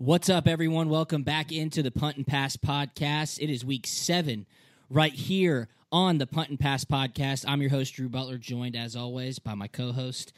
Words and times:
What's 0.00 0.28
up, 0.28 0.46
everyone? 0.46 0.90
Welcome 0.90 1.24
back 1.24 1.50
into 1.50 1.82
the 1.82 1.90
Punt 1.90 2.18
and 2.18 2.24
Pass 2.24 2.56
podcast. 2.56 3.40
It 3.40 3.50
is 3.50 3.64
week 3.64 3.84
seven 3.84 4.46
right 4.88 5.12
here 5.12 5.66
on 5.90 6.18
the 6.18 6.26
Punt 6.26 6.50
and 6.50 6.60
Pass 6.60 6.84
podcast. 6.84 7.44
I'm 7.48 7.60
your 7.60 7.72
host, 7.72 7.94
Drew 7.94 8.08
Butler, 8.08 8.38
joined 8.38 8.76
as 8.76 8.94
always 8.94 9.40
by 9.40 9.56
my 9.56 9.66
co 9.66 9.90
host, 9.90 10.32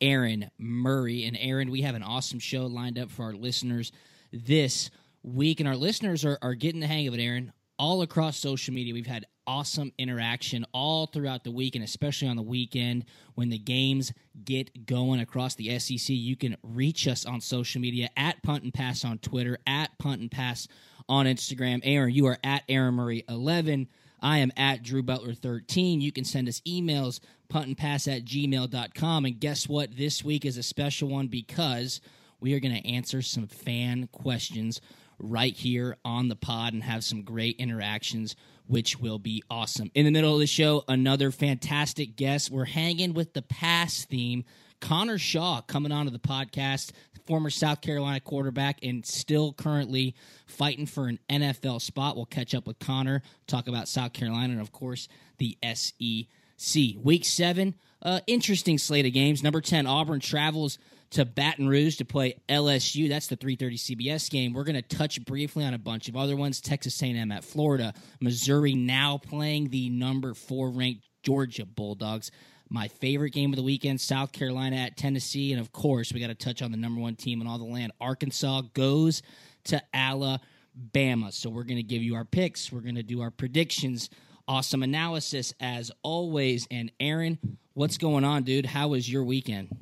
Aaron 0.00 0.50
Murray. 0.58 1.26
And 1.26 1.38
Aaron, 1.40 1.70
we 1.70 1.82
have 1.82 1.94
an 1.94 2.02
awesome 2.02 2.40
show 2.40 2.66
lined 2.66 2.98
up 2.98 3.08
for 3.08 3.26
our 3.26 3.34
listeners 3.34 3.92
this 4.32 4.90
week. 5.22 5.60
And 5.60 5.68
our 5.68 5.76
listeners 5.76 6.24
are, 6.24 6.40
are 6.42 6.54
getting 6.54 6.80
the 6.80 6.88
hang 6.88 7.06
of 7.06 7.14
it, 7.14 7.22
Aaron. 7.22 7.52
All 7.78 8.02
across 8.02 8.38
social 8.38 8.72
media, 8.72 8.94
we've 8.94 9.06
had 9.06 9.26
awesome 9.46 9.92
interaction 9.98 10.64
all 10.72 11.06
throughout 11.06 11.44
the 11.44 11.50
week 11.50 11.74
and 11.74 11.84
especially 11.84 12.28
on 12.28 12.36
the 12.36 12.42
weekend 12.42 13.04
when 13.34 13.50
the 13.50 13.58
games 13.58 14.12
get 14.44 14.86
going 14.86 15.20
across 15.20 15.54
the 15.54 15.78
SEC. 15.78 16.08
You 16.08 16.36
can 16.36 16.56
reach 16.62 17.06
us 17.08 17.26
on 17.26 17.40
social 17.40 17.80
media 17.80 18.08
at 18.16 18.42
Punt 18.42 18.64
and 18.64 18.72
Pass 18.72 19.04
on 19.04 19.18
Twitter, 19.18 19.58
at 19.66 19.98
Punt 19.98 20.20
and 20.20 20.30
Pass 20.30 20.68
on 21.08 21.26
Instagram. 21.26 21.80
Aaron, 21.82 22.14
you 22.14 22.26
are 22.26 22.38
at 22.44 22.62
Aaron 22.68 22.94
Murray 22.94 23.24
11. 23.28 23.88
I 24.22 24.38
am 24.38 24.52
at 24.56 24.82
Drew 24.82 25.02
Butler 25.02 25.34
13. 25.34 26.00
You 26.00 26.10
can 26.10 26.24
send 26.24 26.48
us 26.48 26.62
emails, 26.66 27.20
punt 27.50 27.66
and 27.66 27.76
pass 27.76 28.08
at 28.08 28.24
gmail.com. 28.24 29.24
And 29.26 29.38
guess 29.38 29.68
what? 29.68 29.96
This 29.96 30.24
week 30.24 30.46
is 30.46 30.56
a 30.56 30.62
special 30.62 31.08
one 31.08 31.26
because 31.26 32.00
we 32.40 32.54
are 32.54 32.60
going 32.60 32.74
to 32.74 32.88
answer 32.88 33.20
some 33.20 33.46
fan 33.46 34.08
questions 34.12 34.80
right 35.18 35.54
here 35.54 35.96
on 36.04 36.28
the 36.28 36.36
pod 36.36 36.72
and 36.72 36.82
have 36.82 37.04
some 37.04 37.22
great 37.22 37.56
interactions 37.56 38.36
which 38.66 38.98
will 38.98 39.18
be 39.18 39.42
awesome. 39.50 39.90
In 39.94 40.04
the 40.04 40.10
middle 40.10 40.32
of 40.32 40.40
the 40.40 40.46
show, 40.46 40.84
another 40.88 41.30
fantastic 41.30 42.16
guest. 42.16 42.50
We're 42.50 42.64
hanging 42.64 43.14
with 43.14 43.34
the 43.34 43.42
past 43.42 44.08
theme. 44.08 44.44
Connor 44.80 45.18
Shaw 45.18 45.60
coming 45.62 45.92
onto 45.92 46.10
the 46.10 46.18
podcast, 46.18 46.92
former 47.26 47.50
South 47.50 47.80
Carolina 47.80 48.20
quarterback 48.20 48.78
and 48.82 49.04
still 49.04 49.52
currently 49.52 50.14
fighting 50.46 50.86
for 50.86 51.08
an 51.08 51.18
NFL 51.30 51.80
spot. 51.80 52.16
We'll 52.16 52.26
catch 52.26 52.54
up 52.54 52.66
with 52.66 52.78
Connor, 52.78 53.22
talk 53.46 53.68
about 53.68 53.88
South 53.88 54.12
Carolina, 54.12 54.52
and 54.52 54.60
of 54.60 54.72
course, 54.72 55.08
the 55.38 55.56
SEC. 55.62 56.96
Week 57.02 57.24
seven, 57.24 57.74
uh, 58.02 58.20
interesting 58.26 58.78
slate 58.78 59.06
of 59.06 59.12
games. 59.12 59.42
Number 59.42 59.60
10, 59.60 59.86
Auburn 59.86 60.20
travels 60.20 60.78
to 61.14 61.24
Baton 61.24 61.68
Rouge 61.68 61.96
to 61.96 62.04
play 62.04 62.34
LSU. 62.48 63.08
That's 63.08 63.28
the 63.28 63.36
3:30 63.36 63.78
CBS 63.78 64.28
game. 64.28 64.52
We're 64.52 64.64
going 64.64 64.74
to 64.74 64.82
touch 64.82 65.24
briefly 65.24 65.64
on 65.64 65.72
a 65.72 65.78
bunch 65.78 66.08
of 66.08 66.16
other 66.16 66.36
ones. 66.36 66.60
Texas 66.60 67.00
A&M 67.02 67.30
at 67.30 67.44
Florida, 67.44 67.94
Missouri 68.20 68.74
now 68.74 69.18
playing 69.18 69.70
the 69.70 69.90
number 69.90 70.34
4 70.34 70.70
ranked 70.70 71.04
Georgia 71.22 71.64
Bulldogs. 71.64 72.30
My 72.68 72.88
favorite 72.88 73.30
game 73.30 73.52
of 73.52 73.56
the 73.56 73.62
weekend, 73.62 74.00
South 74.00 74.32
Carolina 74.32 74.76
at 74.76 74.96
Tennessee, 74.96 75.52
and 75.52 75.60
of 75.60 75.70
course, 75.72 76.12
we 76.12 76.18
got 76.18 76.28
to 76.28 76.34
touch 76.34 76.62
on 76.62 76.72
the 76.72 76.76
number 76.76 77.00
1 77.00 77.14
team 77.14 77.40
in 77.40 77.46
all 77.46 77.58
the 77.58 77.64
land. 77.64 77.92
Arkansas 78.00 78.62
goes 78.72 79.22
to 79.64 79.80
Alabama. 79.92 81.30
So 81.30 81.48
we're 81.48 81.64
going 81.64 81.76
to 81.76 81.84
give 81.84 82.02
you 82.02 82.16
our 82.16 82.24
picks, 82.24 82.72
we're 82.72 82.80
going 82.80 82.96
to 82.96 83.02
do 83.02 83.20
our 83.20 83.30
predictions. 83.30 84.10
Awesome 84.46 84.82
analysis 84.82 85.54
as 85.58 85.90
always. 86.02 86.66
And 86.70 86.92
Aaron, 87.00 87.38
what's 87.72 87.96
going 87.96 88.24
on, 88.24 88.42
dude? 88.42 88.66
How 88.66 88.88
was 88.88 89.10
your 89.10 89.24
weekend? 89.24 89.74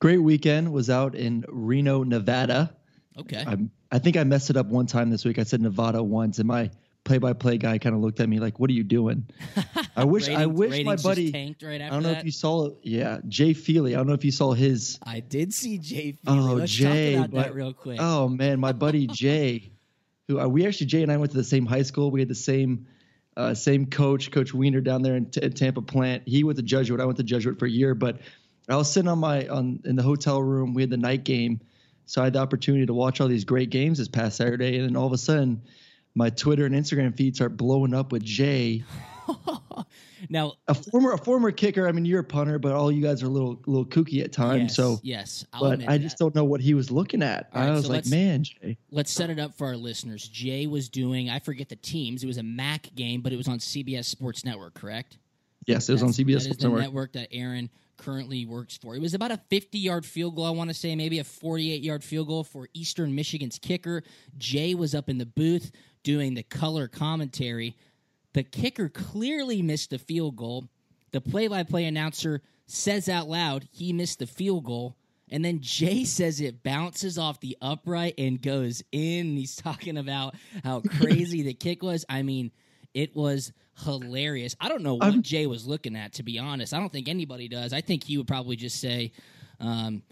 Great 0.00 0.18
weekend. 0.18 0.72
Was 0.72 0.88
out 0.88 1.14
in 1.14 1.44
Reno, 1.48 2.02
Nevada. 2.02 2.74
Okay. 3.18 3.44
I, 3.46 3.58
I 3.92 3.98
think 3.98 4.16
I 4.16 4.24
messed 4.24 4.48
it 4.48 4.56
up 4.56 4.66
one 4.66 4.86
time 4.86 5.10
this 5.10 5.26
week. 5.26 5.38
I 5.38 5.42
said 5.42 5.60
Nevada 5.60 6.02
once, 6.02 6.38
and 6.38 6.48
my 6.48 6.70
play-by-play 7.04 7.58
guy 7.58 7.78
kind 7.78 7.94
of 7.94 8.00
looked 8.00 8.18
at 8.20 8.28
me 8.28 8.40
like, 8.40 8.58
"What 8.58 8.70
are 8.70 8.72
you 8.72 8.82
doing?" 8.82 9.26
I 9.96 10.04
wish 10.04 10.28
ratings, 10.28 10.42
I 10.42 10.46
wish 10.46 10.84
my 10.84 10.96
buddy. 10.96 11.30
Right 11.62 11.82
I 11.82 11.90
don't 11.90 12.02
know 12.02 12.10
that. 12.10 12.18
if 12.18 12.24
you 12.24 12.30
saw. 12.30 12.70
Yeah, 12.82 13.18
Jay 13.28 13.52
Feely. 13.52 13.94
I 13.94 13.98
don't 13.98 14.06
know 14.06 14.14
if 14.14 14.24
you 14.24 14.32
saw 14.32 14.54
his. 14.54 14.98
I 15.02 15.20
did 15.20 15.52
see 15.52 15.76
Jay. 15.76 16.12
Feely. 16.12 16.18
Oh, 16.26 16.54
Let's 16.54 16.72
Jay, 16.72 17.16
talk 17.16 17.26
about 17.26 17.34
but, 17.34 17.44
that 17.44 17.54
real 17.54 17.74
quick. 17.74 17.98
Oh 18.00 18.26
man, 18.26 18.58
my 18.58 18.72
buddy 18.72 19.06
Jay, 19.12 19.70
who 20.28 20.40
uh, 20.40 20.48
we 20.48 20.66
actually 20.66 20.86
Jay 20.86 21.02
and 21.02 21.12
I 21.12 21.18
went 21.18 21.32
to 21.32 21.36
the 21.36 21.44
same 21.44 21.66
high 21.66 21.82
school. 21.82 22.10
We 22.10 22.20
had 22.20 22.28
the 22.28 22.34
same. 22.34 22.86
Uh, 23.36 23.54
same 23.54 23.86
coach, 23.86 24.32
Coach 24.32 24.52
Weiner 24.52 24.80
down 24.80 25.02
there 25.02 25.14
in, 25.14 25.30
T- 25.30 25.40
in 25.40 25.52
Tampa 25.52 25.80
Plant. 25.80 26.24
He 26.26 26.42
went 26.42 26.58
to 26.58 26.64
Jesuit. 26.64 27.00
I 27.00 27.04
went 27.04 27.16
to 27.18 27.22
Jesuit 27.22 27.60
for 27.60 27.64
a 27.64 27.70
year, 27.70 27.94
but 27.94 28.18
I 28.70 28.76
was 28.76 28.90
sitting 28.92 29.08
on 29.08 29.18
my 29.18 29.46
on 29.48 29.80
in 29.84 29.96
the 29.96 30.02
hotel 30.02 30.42
room. 30.42 30.74
We 30.74 30.82
had 30.82 30.90
the 30.90 30.96
night 30.96 31.24
game, 31.24 31.60
so 32.06 32.20
I 32.20 32.24
had 32.24 32.34
the 32.34 32.38
opportunity 32.40 32.86
to 32.86 32.94
watch 32.94 33.20
all 33.20 33.28
these 33.28 33.44
great 33.44 33.70
games 33.70 33.98
this 33.98 34.08
past 34.08 34.36
Saturday. 34.36 34.78
And 34.78 34.88
then 34.88 34.96
all 34.96 35.06
of 35.06 35.12
a 35.12 35.18
sudden, 35.18 35.62
my 36.14 36.30
Twitter 36.30 36.66
and 36.66 36.74
Instagram 36.74 37.16
feed 37.16 37.36
start 37.36 37.56
blowing 37.56 37.94
up 37.94 38.12
with 38.12 38.22
Jay. 38.22 38.84
now, 40.28 40.54
a 40.68 40.74
former 40.74 41.12
a 41.12 41.18
former 41.18 41.50
kicker. 41.50 41.86
I 41.88 41.92
mean, 41.92 42.04
you're 42.04 42.20
a 42.20 42.24
punter, 42.24 42.58
but 42.58 42.72
all 42.72 42.90
you 42.90 43.02
guys 43.02 43.22
are 43.22 43.26
a 43.26 43.30
little 43.30 43.60
little 43.66 43.86
kooky 43.86 44.22
at 44.22 44.32
times. 44.32 44.62
yes, 44.62 44.76
so 44.76 45.00
yes, 45.02 45.44
I'll 45.52 45.60
but 45.60 45.82
I 45.82 45.98
that. 45.98 46.00
just 46.00 46.18
don't 46.18 46.34
know 46.34 46.44
what 46.44 46.60
he 46.60 46.74
was 46.74 46.90
looking 46.90 47.22
at. 47.22 47.48
All 47.54 47.62
I 47.62 47.66
right, 47.66 47.72
was 47.72 47.86
so 47.86 47.92
like, 47.92 48.06
man, 48.06 48.44
Jay. 48.44 48.76
Let's 48.90 49.10
set 49.10 49.30
it 49.30 49.38
up 49.38 49.56
for 49.56 49.66
our 49.68 49.76
listeners. 49.76 50.26
Jay 50.28 50.66
was 50.66 50.88
doing, 50.88 51.30
I 51.30 51.38
forget 51.38 51.68
the 51.68 51.76
teams. 51.76 52.22
It 52.22 52.26
was 52.26 52.38
a 52.38 52.42
MAC 52.42 52.94
game, 52.94 53.20
but 53.20 53.32
it 53.32 53.36
was 53.36 53.48
on 53.48 53.58
CBS 53.58 54.04
Sports 54.06 54.44
Network, 54.44 54.74
correct? 54.74 55.18
Yes, 55.66 55.88
it 55.88 55.92
was 55.92 56.02
on 56.02 56.08
CBS 56.10 56.34
That 56.34 56.40
Sports 56.42 56.62
the 56.62 56.68
Network. 56.68 56.82
network 56.82 57.12
that 57.12 57.28
Aaron 57.32 57.70
currently 58.00 58.46
works 58.46 58.76
for. 58.76 58.96
It 58.96 59.02
was 59.02 59.14
about 59.14 59.30
a 59.30 59.40
50 59.50 59.78
yard 59.78 60.06
field 60.06 60.34
goal, 60.34 60.46
I 60.46 60.50
want 60.50 60.70
to 60.70 60.74
say, 60.74 60.96
maybe 60.96 61.18
a 61.18 61.24
48 61.24 61.82
yard 61.82 62.02
field 62.02 62.28
goal 62.28 62.44
for 62.44 62.68
Eastern 62.74 63.14
Michigan's 63.14 63.58
kicker. 63.58 64.02
Jay 64.38 64.74
was 64.74 64.94
up 64.94 65.08
in 65.08 65.18
the 65.18 65.26
booth 65.26 65.70
doing 66.02 66.34
the 66.34 66.42
color 66.42 66.88
commentary. 66.88 67.76
The 68.32 68.42
kicker 68.42 68.88
clearly 68.88 69.62
missed 69.62 69.90
the 69.90 69.98
field 69.98 70.36
goal. 70.36 70.68
The 71.12 71.20
play 71.20 71.48
by 71.48 71.62
play 71.62 71.84
announcer 71.84 72.42
says 72.66 73.08
out 73.08 73.28
loud 73.28 73.68
he 73.70 73.92
missed 73.92 74.20
the 74.20 74.26
field 74.26 74.64
goal. 74.64 74.96
And 75.30 75.44
then 75.44 75.60
Jay 75.60 76.04
says 76.04 76.40
it 76.40 76.62
bounces 76.62 77.18
off 77.18 77.40
the 77.40 77.56
upright 77.60 78.14
and 78.18 78.40
goes 78.40 78.82
in. 78.92 79.36
He's 79.36 79.56
talking 79.56 79.98
about 79.98 80.34
how 80.64 80.80
crazy 81.00 81.42
the 81.42 81.54
kick 81.54 81.82
was. 81.82 82.04
I 82.08 82.22
mean, 82.22 82.50
it 82.94 83.14
was 83.14 83.52
hilarious. 83.84 84.54
I 84.60 84.68
don't 84.68 84.82
know 84.82 84.94
what 84.96 85.04
I'm- 85.04 85.22
Jay 85.22 85.46
was 85.46 85.66
looking 85.66 85.96
at, 85.96 86.14
to 86.14 86.22
be 86.22 86.38
honest. 86.38 86.74
I 86.74 86.78
don't 86.80 86.92
think 86.92 87.08
anybody 87.08 87.48
does. 87.48 87.72
I 87.72 87.80
think 87.80 88.04
he 88.04 88.16
would 88.18 88.26
probably 88.28 88.56
just 88.56 88.80
say, 88.80 89.12
um, 89.60 90.02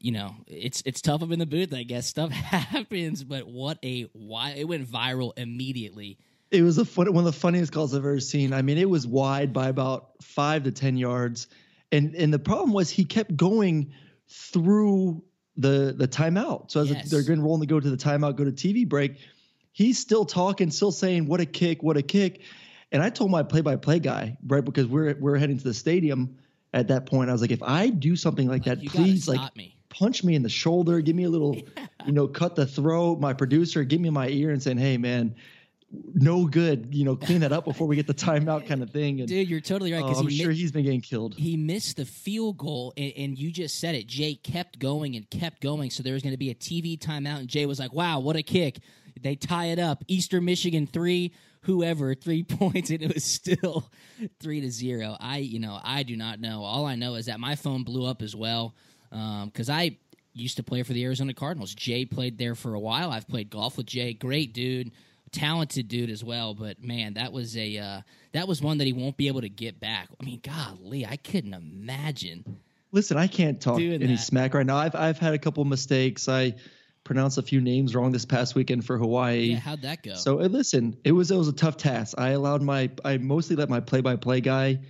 you 0.00 0.12
know, 0.12 0.34
it's 0.46 0.82
it's 0.86 1.00
tough 1.00 1.22
up 1.22 1.30
in 1.32 1.38
the 1.38 1.46
booth. 1.46 1.74
I 1.74 1.82
guess 1.82 2.06
stuff 2.06 2.30
happens, 2.32 3.24
but 3.24 3.48
what 3.48 3.78
a 3.84 4.02
why 4.12 4.50
it 4.50 4.68
went 4.68 4.86
viral 4.88 5.32
immediately. 5.38 6.18
It 6.50 6.62
was 6.62 6.78
a 6.78 6.84
fun, 6.84 7.12
one 7.12 7.26
of 7.26 7.32
the 7.32 7.38
funniest 7.38 7.72
calls 7.72 7.92
I've 7.94 7.98
ever 7.98 8.20
seen. 8.20 8.52
I 8.52 8.62
mean, 8.62 8.78
it 8.78 8.88
was 8.88 9.06
wide 9.06 9.52
by 9.52 9.68
about 9.68 10.10
five 10.22 10.62
to 10.64 10.70
ten 10.72 10.96
yards, 10.96 11.48
and 11.92 12.14
and 12.14 12.32
the 12.32 12.38
problem 12.38 12.72
was 12.72 12.88
he 12.90 13.04
kept 13.04 13.36
going 13.36 13.92
through 14.28 15.22
the 15.56 15.94
the 15.96 16.06
timeout. 16.08 16.70
So 16.70 16.80
as 16.82 16.90
Yes. 16.90 17.10
they're 17.10 17.22
going 17.24 17.40
to 17.40 17.44
roll 17.44 17.58
to 17.58 17.66
go 17.66 17.80
to 17.80 17.90
the 17.90 17.96
timeout, 17.96 18.36
go 18.36 18.44
to 18.44 18.52
TV 18.52 18.88
break, 18.88 19.16
he's 19.78 19.96
still 19.96 20.24
talking, 20.24 20.72
still 20.72 20.90
saying 20.90 21.26
what 21.26 21.40
a 21.40 21.46
kick, 21.46 21.84
what 21.84 21.96
a 21.96 22.02
kick. 22.02 22.40
And 22.90 23.00
I 23.00 23.10
told 23.10 23.30
my 23.30 23.44
play-by-play 23.44 24.00
guy 24.00 24.36
right 24.44 24.64
because 24.64 24.88
we're 24.88 25.14
we're 25.20 25.36
heading 25.36 25.56
to 25.56 25.62
the 25.62 25.72
stadium 25.72 26.36
at 26.74 26.88
that 26.88 27.06
point. 27.06 27.30
I 27.30 27.32
was 27.32 27.40
like, 27.40 27.52
if 27.52 27.62
I 27.62 27.88
do 27.88 28.16
something 28.16 28.48
like 28.48 28.64
that, 28.64 28.82
you 28.82 28.90
please 28.90 29.28
like 29.28 29.54
me. 29.56 29.76
punch 29.88 30.24
me 30.24 30.34
in 30.34 30.42
the 30.42 30.48
shoulder, 30.48 31.00
give 31.00 31.14
me 31.14 31.24
a 31.24 31.28
little, 31.28 31.54
you 32.06 32.12
know, 32.12 32.26
cut 32.26 32.56
the 32.56 32.66
throat. 32.66 33.20
My 33.20 33.34
producer, 33.34 33.84
give 33.84 34.00
me 34.00 34.10
my 34.10 34.28
ear 34.28 34.50
and 34.50 34.60
saying, 34.60 34.78
hey 34.78 34.96
man, 34.96 35.36
no 36.12 36.46
good, 36.46 36.88
you 36.92 37.04
know, 37.04 37.14
clean 37.14 37.42
that 37.42 37.52
up 37.52 37.64
before 37.64 37.86
we 37.86 37.94
get 37.94 38.08
the 38.08 38.14
timeout 38.14 38.66
kind 38.66 38.82
of 38.82 38.90
thing. 38.90 39.20
And 39.20 39.28
Dude, 39.28 39.48
you're 39.48 39.60
totally 39.60 39.92
right 39.92 40.02
because 40.02 40.18
I'm 40.18 40.26
um, 40.26 40.30
he 40.30 40.38
sure 40.38 40.48
mi- 40.48 40.56
he's 40.56 40.72
been 40.72 40.84
getting 40.84 41.02
killed. 41.02 41.36
he 41.36 41.56
missed 41.56 41.98
the 41.98 42.04
field 42.04 42.58
goal, 42.58 42.92
and, 42.96 43.12
and 43.16 43.38
you 43.38 43.52
just 43.52 43.78
said 43.78 43.94
it. 43.94 44.08
Jay 44.08 44.34
kept 44.34 44.80
going 44.80 45.14
and 45.14 45.30
kept 45.30 45.60
going, 45.60 45.90
so 45.90 46.02
there 46.02 46.14
was 46.14 46.22
going 46.22 46.34
to 46.34 46.38
be 46.38 46.50
a 46.50 46.54
TV 46.54 46.98
timeout, 46.98 47.38
and 47.38 47.48
Jay 47.48 47.64
was 47.64 47.78
like, 47.78 47.92
"Wow, 47.92 48.18
what 48.18 48.34
a 48.34 48.42
kick!" 48.42 48.80
They 49.22 49.36
tie 49.36 49.66
it 49.66 49.78
up. 49.78 50.04
Eastern 50.08 50.44
Michigan 50.44 50.86
three, 50.86 51.34
whoever 51.62 52.14
three 52.14 52.42
points, 52.44 52.90
and 52.90 53.02
it 53.02 53.14
was 53.14 53.24
still 53.24 53.90
three 54.40 54.60
to 54.60 54.70
zero. 54.70 55.16
I, 55.20 55.38
you 55.38 55.58
know, 55.58 55.78
I 55.82 56.02
do 56.02 56.16
not 56.16 56.40
know. 56.40 56.64
All 56.64 56.86
I 56.86 56.94
know 56.94 57.14
is 57.14 57.26
that 57.26 57.40
my 57.40 57.56
phone 57.56 57.84
blew 57.84 58.06
up 58.06 58.22
as 58.22 58.34
well 58.34 58.74
because 59.10 59.70
I 59.70 59.96
used 60.34 60.56
to 60.56 60.62
play 60.62 60.82
for 60.82 60.92
the 60.92 61.04
Arizona 61.04 61.34
Cardinals. 61.34 61.74
Jay 61.74 62.04
played 62.04 62.38
there 62.38 62.54
for 62.54 62.74
a 62.74 62.80
while. 62.80 63.10
I've 63.10 63.26
played 63.26 63.50
golf 63.50 63.76
with 63.76 63.86
Jay. 63.86 64.12
Great 64.12 64.52
dude 64.52 64.92
talented 65.28 65.88
dude 65.88 66.10
as 66.10 66.24
well. 66.24 66.54
But 66.54 66.82
man, 66.82 67.14
that 67.14 67.32
was 67.32 67.56
a 67.56 67.78
uh, 67.78 68.00
that 68.32 68.48
was 68.48 68.60
one 68.62 68.78
that 68.78 68.84
he 68.84 68.92
won't 68.92 69.16
be 69.16 69.28
able 69.28 69.40
to 69.40 69.48
get 69.48 69.80
back. 69.80 70.08
I 70.20 70.24
mean, 70.24 70.40
golly, 70.42 71.06
I 71.06 71.16
couldn't 71.16 71.54
imagine. 71.54 72.58
Listen, 72.90 73.18
I 73.18 73.26
can't 73.26 73.60
talk 73.60 73.80
any 73.80 73.98
that. 73.98 74.18
smack 74.18 74.54
right 74.54 74.66
now. 74.66 74.76
I've 74.76 74.94
I've 74.94 75.18
had 75.18 75.34
a 75.34 75.38
couple 75.38 75.64
mistakes. 75.64 76.28
I 76.28 76.54
pronounced 77.08 77.38
a 77.38 77.42
few 77.42 77.62
names 77.62 77.94
wrong 77.94 78.12
this 78.12 78.26
past 78.26 78.54
weekend 78.54 78.84
for 78.84 78.98
Hawaii. 78.98 79.52
Yeah, 79.52 79.56
how'd 79.56 79.80
that 79.80 80.02
go? 80.02 80.14
So 80.14 80.36
listen, 80.36 80.94
it 81.04 81.12
was 81.12 81.30
it 81.30 81.36
was 81.36 81.48
a 81.48 81.54
tough 81.54 81.78
task. 81.78 82.14
I 82.18 82.30
allowed 82.30 82.60
my 82.60 82.90
I 83.02 83.16
mostly 83.16 83.56
let 83.56 83.70
my 83.70 83.80
play 83.80 84.02
by 84.02 84.16
play 84.16 84.42
guy 84.42 84.80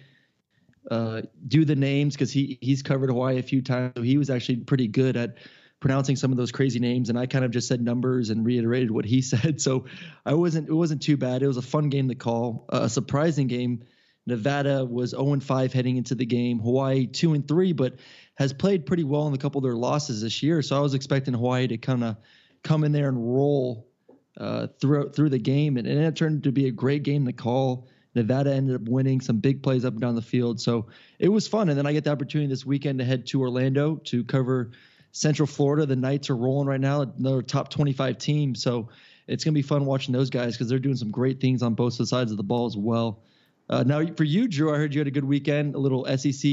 uh, 0.91 1.23
do 1.47 1.65
the 1.65 1.77
names 1.77 2.15
because 2.15 2.33
he 2.33 2.59
he's 2.61 2.83
covered 2.83 3.09
Hawaii 3.09 3.39
a 3.39 3.43
few 3.43 3.63
times. 3.63 3.93
So 3.95 4.03
he 4.03 4.19
was 4.19 4.31
actually 4.31 4.57
pretty 4.57 4.89
good 4.89 5.17
at 5.17 5.37
pronouncing 5.79 6.17
some 6.17 6.33
of 6.33 6.37
those 6.37 6.51
crazy 6.51 6.81
names, 6.81 7.09
and 7.09 7.17
I 7.17 7.27
kind 7.27 7.45
of 7.45 7.53
just 7.53 7.69
said 7.69 7.81
numbers 7.81 8.31
and 8.31 8.45
reiterated 8.45 8.91
what 8.91 9.05
he 9.05 9.23
said. 9.33 9.61
So 9.61 9.85
I 10.27 10.35
wasn't 10.35 10.69
it 10.69 10.75
wasn't 10.75 11.01
too 11.01 11.17
bad. 11.17 11.45
It 11.45 11.47
was 11.47 11.57
a 11.57 11.63
fun 11.63 11.89
game 11.89 12.09
to 12.09 12.17
call, 12.17 12.67
uh, 12.73 12.81
a 12.83 12.89
surprising 12.89 13.47
game. 13.47 13.85
Nevada 14.27 14.85
was 14.85 15.11
0 15.11 15.39
5 15.41 15.73
heading 15.73 15.97
into 15.97 16.17
the 16.17 16.27
game. 16.27 16.59
Hawaii 16.59 17.07
2 17.07 17.33
and 17.33 17.49
3, 17.49 17.73
but 17.73 17.95
has 18.39 18.53
played 18.53 18.87
pretty 18.87 19.03
well 19.03 19.27
in 19.27 19.35
a 19.35 19.39
couple 19.39 19.59
of 19.59 19.65
their 19.65 19.75
losses 19.75 20.23
this 20.23 20.45
year. 20.45 20.63
So 20.63 20.77
I 20.77 20.81
was 20.81 20.95
expecting 20.95 21.35
Hawaii 21.35 21.67
to 21.67 21.77
kind 21.77 22.05
of 22.05 22.17
come 22.63 22.85
in 22.85 22.93
there 22.93 23.09
and 23.09 23.19
roll 23.19 23.89
uh, 24.37 24.69
through 24.81 25.11
through 25.11 25.31
the 25.31 25.41
game, 25.41 25.77
and, 25.77 25.89
and 25.89 26.01
it 26.01 26.15
turned 26.15 26.45
to 26.45 26.53
be 26.53 26.69
a 26.69 26.71
great 26.71 27.03
game 27.03 27.27
to 27.27 27.33
call. 27.33 27.89
Nevada 28.15 28.55
ended 28.55 28.77
up 28.77 28.89
winning 28.89 29.21
some 29.21 29.39
big 29.39 29.61
plays 29.63 29.85
up 29.85 29.93
and 29.93 30.01
down 30.01 30.15
the 30.15 30.23
field. 30.23 30.61
So 30.61 30.87
it 31.19 31.29
was 31.29 31.49
fun. 31.49 31.69
And 31.69 31.77
then 31.77 31.87
I 31.87 31.93
get 31.93 32.05
the 32.05 32.11
opportunity 32.11 32.49
this 32.49 32.65
weekend 32.65 33.01
to 33.01 33.05
head 33.05 33.27
to 33.27 33.41
Orlando 33.43 33.97
to 34.07 34.25
cover 34.25 34.71
Central 35.13 35.47
Florida. 35.47 35.85
The 35.85 35.97
Knights 35.97 36.31
are 36.31 36.37
rolling 36.37 36.69
right 36.69 36.81
now, 36.81 37.03
another 37.03 37.43
top 37.43 37.71
25 37.71 38.19
team. 38.19 38.55
So 38.55 38.89
it's 39.27 39.45
going 39.45 39.53
to 39.53 39.59
be 39.59 39.63
fun 39.63 39.85
watching 39.85 40.13
those 40.13 40.31
guys 40.31 40.55
because 40.55 40.69
they're 40.69 40.79
doing 40.79 40.97
some 40.97 41.11
great 41.11 41.41
things 41.41 41.63
on 41.63 41.75
both 41.75 41.95
sides 41.95 42.31
of 42.31 42.37
the 42.37 42.43
ball 42.43 42.67
as 42.67 42.77
well. 42.77 43.23
Uh, 43.69 43.85
now, 43.85 44.05
for 44.17 44.25
you, 44.25 44.49
Drew, 44.49 44.75
I 44.75 44.79
heard 44.79 44.95
you 44.95 45.01
had 45.01 45.07
a 45.09 45.13
good 45.13 45.25
weekend, 45.25 45.75
a 45.75 45.79
little 45.79 46.05
SEC 46.17 46.51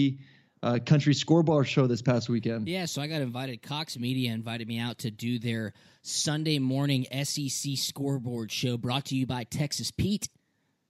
uh, 0.63 0.79
country 0.85 1.13
scoreboard 1.13 1.67
show 1.67 1.87
this 1.87 2.01
past 2.01 2.29
weekend. 2.29 2.67
Yeah, 2.67 2.85
so 2.85 3.01
I 3.01 3.07
got 3.07 3.21
invited. 3.21 3.61
Cox 3.61 3.97
Media 3.97 4.31
invited 4.31 4.67
me 4.67 4.79
out 4.79 4.99
to 4.99 5.11
do 5.11 5.39
their 5.39 5.73
Sunday 6.01 6.59
morning 6.59 7.05
SEC 7.23 7.77
scoreboard 7.77 8.51
show 8.51 8.77
brought 8.77 9.05
to 9.05 9.15
you 9.15 9.25
by 9.25 9.43
Texas 9.43 9.91
Pete. 9.91 10.29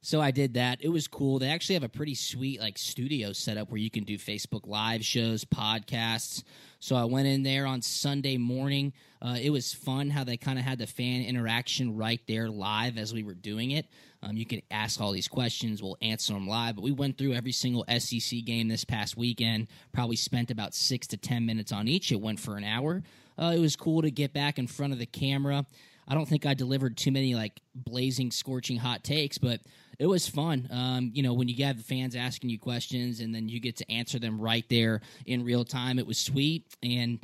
So 0.05 0.21
I 0.21 0.29
did 0.29 0.53
that. 0.53 0.83
It 0.83 0.89
was 0.89 1.07
cool. 1.07 1.39
They 1.39 1.49
actually 1.49 1.73
have 1.73 1.83
a 1.83 1.89
pretty 1.89 2.13
sweet 2.13 2.59
like 2.59 2.77
studio 2.77 3.33
setup 3.33 3.71
where 3.71 3.79
you 3.79 3.89
can 3.89 4.03
do 4.03 4.19
Facebook 4.19 4.67
live 4.67 5.03
shows, 5.03 5.45
podcasts. 5.45 6.43
So 6.77 6.95
I 6.95 7.05
went 7.05 7.27
in 7.27 7.41
there 7.41 7.65
on 7.65 7.81
Sunday 7.81 8.37
morning. 8.37 8.93
Uh, 9.19 9.37
it 9.41 9.49
was 9.49 9.73
fun 9.73 10.11
how 10.11 10.23
they 10.23 10.37
kind 10.37 10.59
of 10.59 10.65
had 10.65 10.77
the 10.77 10.85
fan 10.85 11.23
interaction 11.23 11.97
right 11.97 12.21
there 12.27 12.49
live 12.49 12.99
as 12.99 13.15
we 13.15 13.23
were 13.23 13.33
doing 13.33 13.71
it. 13.71 13.87
Um, 14.25 14.35
you 14.35 14.45
can 14.45 14.61
ask 14.71 14.99
all 14.99 15.11
these 15.11 15.27
questions, 15.27 15.83
we'll 15.83 15.97
answer 16.01 16.33
them 16.33 16.47
live. 16.47 16.75
But 16.75 16.83
we 16.83 16.91
went 16.91 17.17
through 17.17 17.33
every 17.33 17.51
single 17.51 17.85
SEC 17.99 18.43
game 18.43 18.67
this 18.67 18.83
past 18.83 19.15
weekend. 19.15 19.67
Probably 19.93 20.15
spent 20.15 20.49
about 20.49 20.73
six 20.73 21.05
to 21.07 21.17
ten 21.17 21.45
minutes 21.45 21.71
on 21.71 21.87
each. 21.87 22.11
It 22.11 22.19
went 22.19 22.39
for 22.39 22.57
an 22.57 22.63
hour. 22.63 23.03
Uh, 23.37 23.53
it 23.55 23.59
was 23.59 23.75
cool 23.75 24.01
to 24.01 24.09
get 24.09 24.33
back 24.33 24.57
in 24.57 24.67
front 24.67 24.93
of 24.93 24.99
the 24.99 25.05
camera. 25.05 25.65
I 26.07 26.13
don't 26.13 26.27
think 26.27 26.45
I 26.45 26.53
delivered 26.53 26.97
too 26.97 27.11
many 27.11 27.35
like 27.35 27.59
blazing, 27.73 28.31
scorching 28.31 28.77
hot 28.77 29.03
takes, 29.03 29.37
but 29.37 29.61
it 29.97 30.05
was 30.05 30.27
fun. 30.27 30.67
Um, 30.71 31.11
you 31.13 31.23
know, 31.23 31.33
when 31.33 31.47
you 31.47 31.65
have 31.65 31.77
the 31.77 31.83
fans 31.83 32.15
asking 32.15 32.49
you 32.49 32.59
questions 32.59 33.19
and 33.19 33.33
then 33.33 33.49
you 33.49 33.59
get 33.59 33.77
to 33.77 33.91
answer 33.91 34.19
them 34.19 34.39
right 34.39 34.65
there 34.69 35.01
in 35.25 35.43
real 35.43 35.65
time, 35.65 35.99
it 35.99 36.05
was 36.05 36.17
sweet. 36.17 36.63
And 36.83 37.19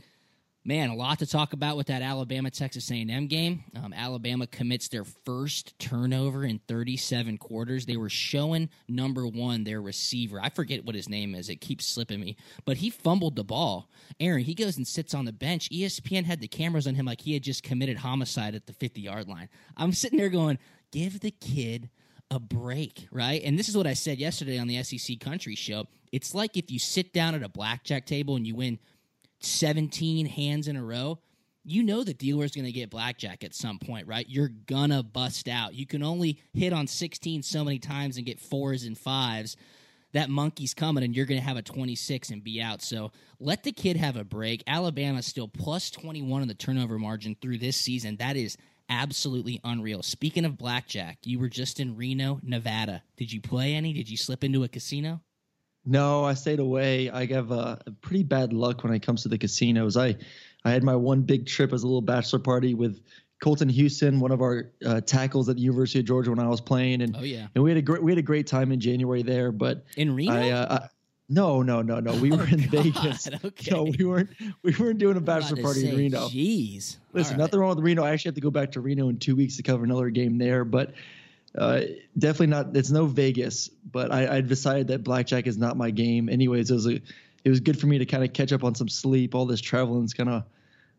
man, 0.63 0.89
a 0.89 0.95
lot 0.95 1.19
to 1.19 1.25
talk 1.25 1.53
about 1.53 1.75
with 1.75 1.87
that 1.87 2.01
Alabama 2.01 2.51
Texas 2.51 2.91
A&M 2.91 3.27
game. 3.27 3.63
Um, 3.75 3.93
Alabama 3.93 4.45
commits 4.45 4.87
their 4.87 5.03
first 5.03 5.77
turnover 5.79 6.43
in 6.43 6.59
37 6.67 7.37
quarters. 7.37 7.85
They 7.85 7.97
were 7.97 8.09
showing 8.09 8.69
number 8.87 9.25
one 9.25 9.63
their 9.63 9.81
receiver. 9.81 10.39
I 10.41 10.49
forget 10.49 10.85
what 10.85 10.95
his 10.95 11.09
name 11.09 11.33
is. 11.33 11.49
It 11.49 11.61
keeps 11.61 11.85
slipping 11.85 12.19
me, 12.19 12.37
but 12.65 12.77
he 12.77 12.89
fumbled 12.89 13.35
the 13.35 13.43
ball. 13.43 13.89
Aaron, 14.19 14.43
he 14.43 14.53
goes 14.53 14.77
and 14.77 14.87
sits 14.87 15.13
on 15.13 15.25
the 15.25 15.33
bench. 15.33 15.69
ESPN 15.69 16.25
had 16.25 16.41
the 16.41 16.47
cameras 16.47 16.87
on 16.87 16.95
him 16.95 17.05
like 17.05 17.21
he 17.21 17.33
had 17.33 17.43
just 17.43 17.63
committed 17.63 17.97
homicide 17.97 18.55
at 18.55 18.67
the 18.67 18.73
50 18.73 19.01
yard 19.01 19.27
line. 19.27 19.49
I'm 19.75 19.93
sitting 19.93 20.19
there 20.19 20.29
going, 20.29 20.59
give 20.91 21.21
the 21.21 21.31
kid 21.31 21.89
a 22.29 22.39
break, 22.39 23.07
right? 23.11 23.41
And 23.43 23.57
this 23.59 23.67
is 23.67 23.75
what 23.75 23.87
I 23.87 23.93
said 23.93 24.19
yesterday 24.19 24.57
on 24.57 24.67
the 24.67 24.81
SEC 24.83 25.19
Country 25.19 25.55
Show. 25.55 25.85
It's 26.11 26.35
like 26.35 26.55
if 26.55 26.71
you 26.71 26.79
sit 26.79 27.13
down 27.13 27.35
at 27.35 27.43
a 27.43 27.49
blackjack 27.49 28.05
table 28.05 28.35
and 28.35 28.45
you 28.45 28.55
win 28.55 28.79
17 29.43 30.25
hands 30.25 30.67
in 30.67 30.75
a 30.75 30.83
row, 30.83 31.19
you 31.63 31.83
know 31.83 32.03
the 32.03 32.13
dealer's 32.13 32.51
going 32.51 32.65
to 32.65 32.71
get 32.71 32.89
blackjack 32.89 33.43
at 33.43 33.53
some 33.53 33.77
point, 33.79 34.07
right? 34.07 34.25
You're 34.27 34.49
going 34.49 34.89
to 34.89 35.03
bust 35.03 35.47
out. 35.47 35.73
You 35.73 35.85
can 35.85 36.03
only 36.03 36.41
hit 36.53 36.73
on 36.73 36.87
16 36.87 37.43
so 37.43 37.63
many 37.63 37.79
times 37.79 38.17
and 38.17 38.25
get 38.25 38.39
fours 38.39 38.83
and 38.83 38.97
fives. 38.97 39.55
That 40.13 40.29
monkey's 40.29 40.73
coming 40.73 41.03
and 41.03 41.15
you're 41.15 41.25
going 41.25 41.39
to 41.39 41.47
have 41.47 41.57
a 41.57 41.61
26 41.61 42.31
and 42.31 42.43
be 42.43 42.61
out. 42.61 42.81
So 42.81 43.11
let 43.39 43.63
the 43.63 43.71
kid 43.71 43.95
have 43.95 44.17
a 44.17 44.23
break. 44.23 44.63
Alabama's 44.67 45.25
still 45.25 45.47
plus 45.47 45.91
21 45.91 46.41
in 46.41 46.47
the 46.47 46.53
turnover 46.53 46.97
margin 46.97 47.37
through 47.39 47.59
this 47.59 47.77
season. 47.77 48.17
That 48.17 48.35
is 48.35 48.57
absolutely 48.89 49.61
unreal. 49.63 50.03
Speaking 50.03 50.45
of 50.45 50.57
blackjack, 50.57 51.19
you 51.23 51.39
were 51.39 51.47
just 51.47 51.79
in 51.79 51.95
Reno, 51.95 52.39
Nevada. 52.43 53.03
Did 53.15 53.31
you 53.31 53.39
play 53.39 53.75
any? 53.75 53.93
Did 53.93 54.09
you 54.09 54.17
slip 54.17 54.43
into 54.43 54.63
a 54.63 54.67
casino? 54.67 55.21
No, 55.85 56.23
I 56.23 56.35
stayed 56.35 56.59
away. 56.59 57.09
I 57.09 57.25
have 57.27 57.51
uh, 57.51 57.77
pretty 58.01 58.23
bad 58.23 58.53
luck 58.53 58.83
when 58.83 58.93
it 58.93 59.01
comes 59.01 59.23
to 59.23 59.29
the 59.29 59.37
casinos. 59.37 59.97
I 59.97 60.15
I 60.63 60.71
had 60.71 60.83
my 60.83 60.95
one 60.95 61.21
big 61.21 61.47
trip 61.47 61.73
as 61.73 61.83
a 61.83 61.87
little 61.87 62.01
bachelor 62.01 62.39
party 62.39 62.73
with 62.75 63.01
Colton 63.41 63.69
Houston, 63.69 64.19
one 64.19 64.31
of 64.31 64.41
our 64.41 64.71
uh, 64.85 65.01
tackles 65.01 65.49
at 65.49 65.55
the 65.55 65.61
University 65.63 65.99
of 65.99 66.05
Georgia 66.05 66.29
when 66.29 66.39
I 66.39 66.47
was 66.47 66.61
playing, 66.61 67.01
and 67.01 67.15
oh 67.17 67.23
yeah, 67.23 67.47
and 67.55 67.63
we 67.63 67.71
had 67.71 67.77
a 67.77 67.81
great 67.81 68.03
we 68.03 68.11
had 68.11 68.19
a 68.19 68.23
great 68.23 68.45
time 68.45 68.71
in 68.71 68.79
January 68.79 69.23
there. 69.23 69.51
But 69.51 69.83
in 69.97 70.15
Reno, 70.15 70.33
I, 70.33 70.49
uh, 70.51 70.79
I, 70.83 70.87
no, 71.27 71.63
no, 71.63 71.81
no, 71.81 71.99
no. 71.99 72.13
We 72.13 72.31
oh, 72.33 72.37
were 72.37 72.47
in 72.47 72.67
God. 72.69 72.83
Vegas. 72.83 73.29
Okay. 73.43 73.71
No, 73.71 73.83
we 73.83 74.05
weren't. 74.05 74.29
We 74.61 74.75
weren't 74.79 74.99
doing 74.99 75.17
a 75.17 75.21
bachelor 75.21 75.63
party 75.63 75.81
say, 75.81 75.89
in 75.89 75.97
Reno. 75.97 76.27
Jeez. 76.27 76.97
Listen, 77.13 77.33
right. 77.33 77.39
nothing 77.39 77.59
wrong 77.59 77.75
with 77.75 77.83
Reno. 77.83 78.03
I 78.03 78.11
actually 78.11 78.29
have 78.29 78.35
to 78.35 78.41
go 78.41 78.51
back 78.51 78.71
to 78.73 78.81
Reno 78.81 79.09
in 79.09 79.17
two 79.17 79.35
weeks 79.35 79.57
to 79.57 79.63
cover 79.63 79.83
another 79.83 80.11
game 80.11 80.37
there, 80.37 80.63
but 80.63 80.93
uh, 81.57 81.81
definitely 82.17 82.47
not. 82.47 82.75
It's 82.75 82.91
no 82.91 83.05
Vegas. 83.05 83.69
But 83.69 84.11
I, 84.11 84.37
I 84.37 84.41
decided 84.41 84.87
that 84.87 85.03
blackjack 85.03 85.47
is 85.47 85.57
not 85.57 85.77
my 85.77 85.91
game. 85.91 86.29
Anyways, 86.29 86.71
it 86.71 86.73
was 86.73 86.87
a. 86.87 87.01
It 87.43 87.49
was 87.49 87.59
good 87.59 87.79
for 87.79 87.87
me 87.87 87.97
to 87.97 88.05
kind 88.05 88.23
of 88.23 88.33
catch 88.33 88.53
up 88.53 88.63
on 88.63 88.75
some 88.75 88.87
sleep. 88.87 89.33
All 89.33 89.47
this 89.47 89.61
traveling's 89.61 90.13
kind 90.13 90.29
of 90.29 90.43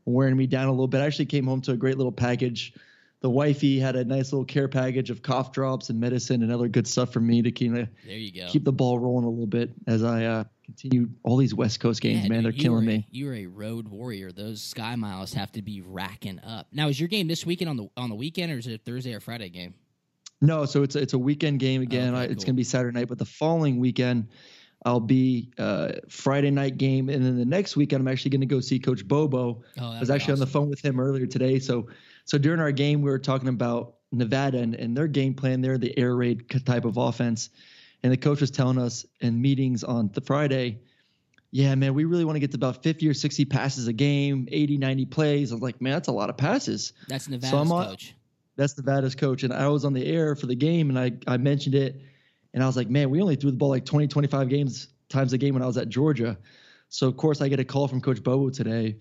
wearing 0.05 0.37
me 0.37 0.49
down 0.49 0.67
a 0.67 0.73
little 0.73 0.89
bit. 0.89 1.01
I 1.01 1.07
actually 1.07 1.27
came 1.27 1.47
home 1.47 1.61
to 1.63 1.73
a 1.73 1.77
great 1.77 1.97
little 1.97 2.11
package 2.11 2.75
the 3.23 3.31
wifey 3.31 3.79
had 3.79 3.97
a 3.97 4.05
nice 4.05 4.33
little 4.33 4.45
care 4.45 4.69
package 4.69 5.09
of 5.09 5.23
cough 5.23 5.53
drops 5.53 5.89
and 5.89 5.99
medicine 5.99 6.43
and 6.43 6.53
other 6.53 6.69
good 6.69 6.87
stuff 6.87 7.13
for 7.13 7.21
me 7.21 7.41
to 7.41 7.53
keep 7.53 7.73
there 7.73 7.89
you 8.05 8.33
go. 8.33 8.49
keep 8.49 8.65
the 8.65 8.73
ball 8.73 8.99
rolling 8.99 9.25
a 9.25 9.31
little 9.31 9.47
bit 9.47 9.71
as 9.87 10.03
I 10.03 10.25
uh, 10.25 10.45
continue 10.65 11.09
all 11.23 11.37
these 11.37 11.55
West 11.55 11.79
Coast 11.79 12.01
games. 12.01 12.25
Yeah, 12.25 12.29
man, 12.29 12.43
dude, 12.43 12.53
they're 12.53 12.61
killing 12.61 12.83
a, 12.83 12.87
me. 12.87 13.07
You're 13.13 13.35
a 13.35 13.47
road 13.47 13.89
warrior. 13.89 14.33
Those 14.33 14.61
sky 14.61 14.97
miles 14.97 15.33
have 15.35 15.53
to 15.53 15.63
be 15.63 15.81
racking 15.81 16.41
up. 16.41 16.67
Now, 16.73 16.89
is 16.89 16.99
your 16.99 17.09
game 17.09 17.29
this 17.29 17.47
weekend 17.47 17.71
on 17.71 17.77
the 17.77 17.89
on 17.97 18.09
the 18.09 18.17
weekend, 18.17 18.53
or 18.53 18.59
is 18.59 18.67
it 18.67 18.75
a 18.75 18.79
Thursday 18.79 19.15
or 19.15 19.21
Friday 19.21 19.49
game? 19.49 19.75
No, 20.43 20.67
so 20.67 20.83
it's 20.83 20.95
a, 20.97 20.99
it's 21.01 21.13
a 21.15 21.19
weekend 21.19 21.59
game 21.59 21.81
again. 21.81 22.15
Okay, 22.15 22.23
I, 22.23 22.25
it's 22.25 22.45
going 22.45 22.55
to 22.55 22.61
be 22.61 22.65
Saturday 22.65 22.99
night, 22.99 23.09
but 23.09 23.19
the 23.19 23.25
following 23.25 23.79
weekend. 23.79 24.29
I'll 24.85 24.99
be 24.99 25.53
uh, 25.59 25.93
Friday 26.09 26.51
night 26.51 26.77
game, 26.77 27.09
and 27.09 27.25
then 27.25 27.39
the 27.39 27.45
next 27.45 27.77
weekend 27.77 28.01
I'm 28.01 28.09
actually 28.09 28.33
going 28.33 28.41
to 28.41 28.49
go 28.49 28.59
see 28.59 28.81
Coach 28.81 29.07
Bobo. 29.07 29.63
Oh, 29.81 29.93
I 29.93 30.01
was 30.01 30.11
actually 30.11 30.33
awesome. 30.33 30.33
on 30.33 30.39
the 30.41 30.47
phone 30.49 30.69
with 30.69 30.85
him 30.85 30.99
earlier 30.99 31.25
today, 31.25 31.61
so 31.61 31.87
so 32.25 32.39
during 32.39 32.61
our 32.61 32.73
game, 32.73 33.03
we 33.03 33.11
were 33.11 33.19
talking 33.19 33.49
about 33.49 33.95
Nevada 34.13 34.59
and, 34.59 34.75
and 34.75 34.97
their 34.97 35.09
game 35.09 35.35
plan. 35.35 35.61
They're 35.61 35.79
the 35.79 35.97
air 35.99 36.15
raid 36.15 36.49
type 36.65 36.85
of 36.85 36.97
offense. 36.97 37.51
And 38.03 38.13
the 38.13 38.17
coach 38.17 38.41
was 38.41 38.51
telling 38.51 38.79
us 38.79 39.07
in 39.21 39.41
meetings 39.41 39.85
on 39.85 40.11
the 40.13 40.21
Friday, 40.21 40.81
yeah, 41.51 41.75
man, 41.75 41.95
we 41.95 42.05
really 42.05 42.25
want 42.25 42.37
to 42.37 42.41
get 42.41 42.51
to 42.53 42.57
about 42.57 42.83
50 42.83 43.09
or 43.09 43.15
60 43.15 43.45
passes 43.45 43.87
a 43.87 43.93
game, 43.93 44.49
80, 44.51 44.79
90 44.79 45.07
plays. 45.07 45.53
I 45.53 45.55
was 45.55 45.63
like, 45.63 45.81
man, 45.81 45.93
that's 45.93 46.09
a 46.09 46.13
lot 46.13 46.31
of 46.31 46.37
passes. 46.37 46.95
That's 47.09 47.29
Nevada's 47.29 47.51
so 47.51 47.75
on, 47.75 47.87
coach. 47.87 48.15
That's 48.63 48.77
Nevada's 48.77 49.15
coach. 49.15 49.43
And 49.43 49.53
I 49.53 49.69
was 49.69 49.85
on 49.85 49.93
the 49.93 50.07
air 50.07 50.35
for 50.35 50.47
the 50.47 50.55
game 50.55 50.89
and 50.89 50.99
I, 50.99 51.13
I 51.27 51.37
mentioned 51.37 51.75
it. 51.75 52.01
And 52.55 52.63
I 52.63 52.67
was 52.67 52.77
like, 52.77 52.89
man, 52.89 53.11
we 53.11 53.21
only 53.21 53.37
threw 53.37 53.51
the 53.51 53.57
ball 53.57 53.71
like 53.71 53.85
20, 53.85 54.09
25 54.09 54.49
games 54.49 54.89
times 55.09 55.33
a 55.33 55.39
game 55.39 55.55
when 55.55 55.63
I 55.63 55.67
was 55.67 55.77
at 55.77 55.89
Georgia. 55.89 56.39
So, 56.89 57.09
of 57.09 57.17
course, 57.17 57.41
I 57.41 57.49
get 57.49 57.61
a 57.61 57.65
call 57.65 57.89
from 57.89 58.01
Coach 58.01 58.23
Bobo 58.23 58.51
today 58.51 58.97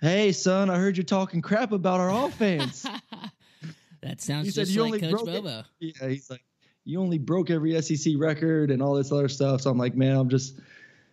Hey, 0.00 0.32
son, 0.32 0.68
I 0.68 0.76
heard 0.76 0.98
you 0.98 1.02
talking 1.02 1.40
crap 1.40 1.72
about 1.72 2.00
our 2.00 2.26
offense. 2.26 2.82
that 4.02 4.20
sounds 4.20 4.46
he 4.46 4.52
just 4.52 4.68
said, 4.70 4.74
you 4.74 4.82
like 4.82 5.02
only 5.02 5.10
Coach 5.10 5.24
Bobo. 5.24 5.64
It. 5.80 5.96
Yeah, 6.00 6.08
he's 6.08 6.28
like, 6.28 6.44
you 6.84 7.00
only 7.00 7.18
broke 7.18 7.50
every 7.50 7.80
SEC 7.80 8.14
record 8.18 8.70
and 8.70 8.82
all 8.82 8.94
this 8.94 9.10
other 9.10 9.28
stuff. 9.28 9.62
So 9.62 9.70
I'm 9.70 9.78
like, 9.78 9.96
man, 9.96 10.16
I'm 10.16 10.28
just 10.28 10.60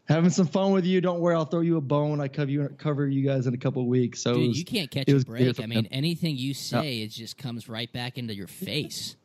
having 0.07 0.29
some 0.29 0.47
fun 0.47 0.71
with 0.71 0.85
you. 0.85 1.01
Don't 1.01 1.19
worry, 1.19 1.35
I'll 1.35 1.45
throw 1.45 1.61
you 1.61 1.77
a 1.77 1.81
bone. 1.81 2.19
I 2.19 2.27
cover 2.27 2.51
you 2.51 2.69
cover 2.77 3.07
you 3.07 3.25
guys 3.25 3.47
in 3.47 3.53
a 3.53 3.57
couple 3.57 3.85
weeks. 3.87 4.21
So 4.21 4.33
Dude, 4.33 4.49
was, 4.49 4.57
you 4.57 4.65
can't 4.65 4.91
catch 4.91 5.09
a 5.09 5.19
break. 5.19 5.59
I 5.59 5.65
mean, 5.65 5.87
anything 5.91 6.35
you 6.35 6.53
say, 6.53 7.01
it 7.01 7.09
just 7.09 7.37
comes 7.37 7.69
right 7.69 7.91
back 7.91 8.17
into 8.17 8.35
your 8.35 8.47
face. 8.65 9.15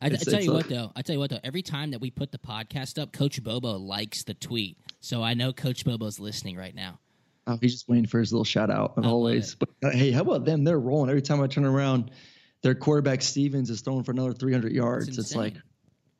I, 0.00 0.06
I, 0.06 0.10
tell 0.10 0.40
you 0.40 0.52
what 0.52 0.68
though, 0.68 0.92
I 0.94 1.02
tell 1.02 1.14
you 1.14 1.18
what 1.18 1.30
though, 1.30 1.40
every 1.42 1.62
time 1.62 1.90
that 1.90 2.00
we 2.00 2.10
put 2.10 2.30
the 2.30 2.38
podcast 2.38 3.02
up, 3.02 3.12
Coach 3.12 3.42
Bobo 3.42 3.76
likes 3.78 4.22
the 4.22 4.34
tweet. 4.34 4.76
So 5.00 5.24
I 5.24 5.34
know 5.34 5.52
Coach 5.52 5.84
Bobo's 5.84 6.20
listening 6.20 6.56
right 6.56 6.74
now. 6.74 7.00
Oh, 7.48 7.58
he's 7.60 7.72
just 7.72 7.88
waiting 7.88 8.06
for 8.06 8.20
his 8.20 8.32
little 8.32 8.44
shout 8.44 8.70
out 8.70 8.94
as 8.98 9.06
always. 9.06 9.54
But 9.54 9.70
uh, 9.82 9.90
hey, 9.90 10.12
how 10.12 10.20
about 10.20 10.44
them? 10.44 10.64
They're 10.64 10.78
rolling. 10.78 11.10
Every 11.10 11.22
time 11.22 11.40
I 11.40 11.46
turn 11.46 11.64
around, 11.64 12.12
their 12.62 12.74
quarterback 12.74 13.22
Stevens 13.22 13.70
is 13.70 13.80
throwing 13.80 14.04
for 14.04 14.12
another 14.12 14.32
300 14.32 14.72
yards. 14.72 15.18
It's 15.18 15.34
like, 15.34 15.54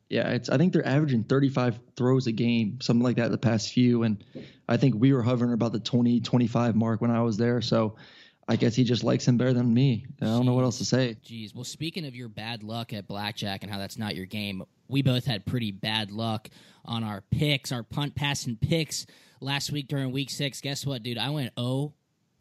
yeah, 0.09 0.29
it's. 0.29 0.49
I 0.49 0.57
think 0.57 0.73
they're 0.73 0.85
averaging 0.85 1.23
35 1.23 1.79
throws 1.95 2.25
a 2.27 2.31
game, 2.31 2.79
something 2.81 3.03
like 3.03 3.17
that, 3.17 3.29
the 3.29 3.37
past 3.37 3.71
few. 3.71 4.03
And 4.03 4.23
I 4.67 4.77
think 4.77 4.95
we 4.95 5.13
were 5.13 5.21
hovering 5.21 5.53
about 5.53 5.71
the 5.71 5.79
20, 5.79 6.19
25 6.21 6.75
mark 6.75 6.99
when 6.99 7.11
I 7.11 7.21
was 7.21 7.37
there. 7.37 7.61
So 7.61 7.95
I 8.47 8.55
guess 8.55 8.73
he 8.75 8.83
just 8.83 9.03
likes 9.03 9.27
him 9.27 9.37
better 9.37 9.53
than 9.53 9.71
me. 9.71 10.07
I 10.19 10.25
don't 10.25 10.47
know 10.47 10.55
what 10.55 10.63
else 10.63 10.79
to 10.79 10.85
say. 10.85 11.15
Jeez. 11.23 11.53
Well, 11.53 11.63
speaking 11.63 12.05
of 12.05 12.15
your 12.15 12.27
bad 12.27 12.63
luck 12.63 12.91
at 12.91 13.07
blackjack 13.07 13.61
and 13.61 13.71
how 13.71 13.77
that's 13.77 13.99
not 13.99 14.15
your 14.15 14.25
game, 14.25 14.63
we 14.87 15.03
both 15.03 15.25
had 15.25 15.45
pretty 15.45 15.71
bad 15.71 16.09
luck 16.11 16.49
on 16.83 17.03
our 17.03 17.21
picks, 17.21 17.71
our 17.71 17.83
punt, 17.83 18.15
passing 18.15 18.55
picks 18.55 19.05
last 19.39 19.71
week 19.71 19.87
during 19.87 20.11
week 20.11 20.31
six. 20.31 20.59
Guess 20.61 20.87
what, 20.87 21.03
dude? 21.03 21.19
I 21.19 21.29
went 21.29 21.53
0 21.59 21.93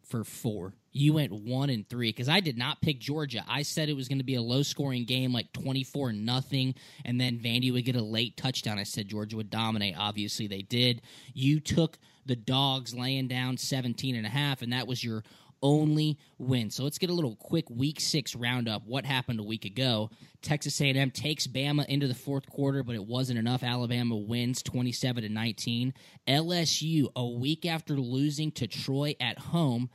for 0.04 0.24
4. 0.24 0.72
You 0.98 1.12
went 1.12 1.32
1 1.32 1.70
and 1.70 1.88
3 1.88 2.08
because 2.08 2.28
I 2.28 2.40
did 2.40 2.58
not 2.58 2.80
pick 2.80 2.98
Georgia. 2.98 3.44
I 3.48 3.62
said 3.62 3.88
it 3.88 3.96
was 3.96 4.08
going 4.08 4.18
to 4.18 4.24
be 4.24 4.34
a 4.34 4.42
low 4.42 4.62
scoring 4.62 5.04
game, 5.04 5.32
like 5.32 5.52
24 5.52 6.12
nothing, 6.12 6.74
and 7.04 7.20
then 7.20 7.38
Vandy 7.38 7.72
would 7.72 7.84
get 7.84 7.96
a 7.96 8.02
late 8.02 8.36
touchdown. 8.36 8.78
I 8.78 8.82
said 8.82 9.08
Georgia 9.08 9.36
would 9.36 9.50
dominate. 9.50 9.94
Obviously, 9.96 10.48
they 10.48 10.62
did. 10.62 11.02
You 11.34 11.60
took 11.60 11.98
the 12.26 12.36
dogs 12.36 12.94
laying 12.94 13.28
down 13.28 13.56
17 13.56 14.16
and 14.16 14.26
a 14.26 14.30
half, 14.30 14.60
and 14.60 14.72
that 14.72 14.88
was 14.88 15.02
your 15.04 15.22
only 15.62 16.18
win. 16.38 16.70
So 16.70 16.84
let's 16.84 16.98
get 16.98 17.10
a 17.10 17.14
little 17.14 17.36
quick 17.36 17.68
week 17.70 18.00
6 18.00 18.34
roundup. 18.36 18.86
What 18.86 19.04
happened 19.04 19.40
a 19.40 19.44
week 19.44 19.64
ago? 19.64 20.10
Texas 20.42 20.80
A&M 20.80 21.10
takes 21.10 21.46
Bama 21.46 21.84
into 21.86 22.06
the 22.06 22.14
fourth 22.14 22.48
quarter, 22.48 22.82
but 22.82 22.94
it 22.94 23.04
wasn't 23.04 23.38
enough. 23.38 23.62
Alabama 23.62 24.16
wins 24.16 24.62
27 24.62 25.22
to 25.22 25.28
19. 25.28 25.94
LSU 26.26 27.08
a 27.16 27.26
week 27.26 27.66
after 27.66 27.94
losing 27.94 28.52
to 28.52 28.66
Troy 28.66 29.14
at 29.20 29.38
home 29.38 29.90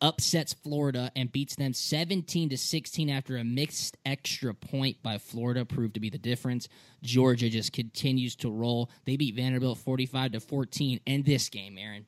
upsets 0.00 0.52
Florida 0.52 1.10
and 1.14 1.30
beats 1.30 1.56
them 1.56 1.72
17 1.72 2.50
to 2.50 2.56
16 2.56 3.10
after 3.10 3.36
a 3.36 3.44
mixed 3.44 3.96
extra 4.04 4.54
point 4.54 5.02
by 5.02 5.18
Florida 5.18 5.64
proved 5.64 5.94
to 5.94 6.00
be 6.00 6.10
the 6.10 6.18
difference. 6.18 6.68
Georgia 7.02 7.48
just 7.48 7.72
continues 7.72 8.36
to 8.36 8.50
roll. 8.50 8.90
They 9.04 9.16
beat 9.16 9.36
Vanderbilt 9.36 9.78
45 9.78 10.32
to 10.32 10.40
14 10.40 11.00
and 11.06 11.24
this 11.24 11.48
game, 11.48 11.78
Aaron 11.78 12.06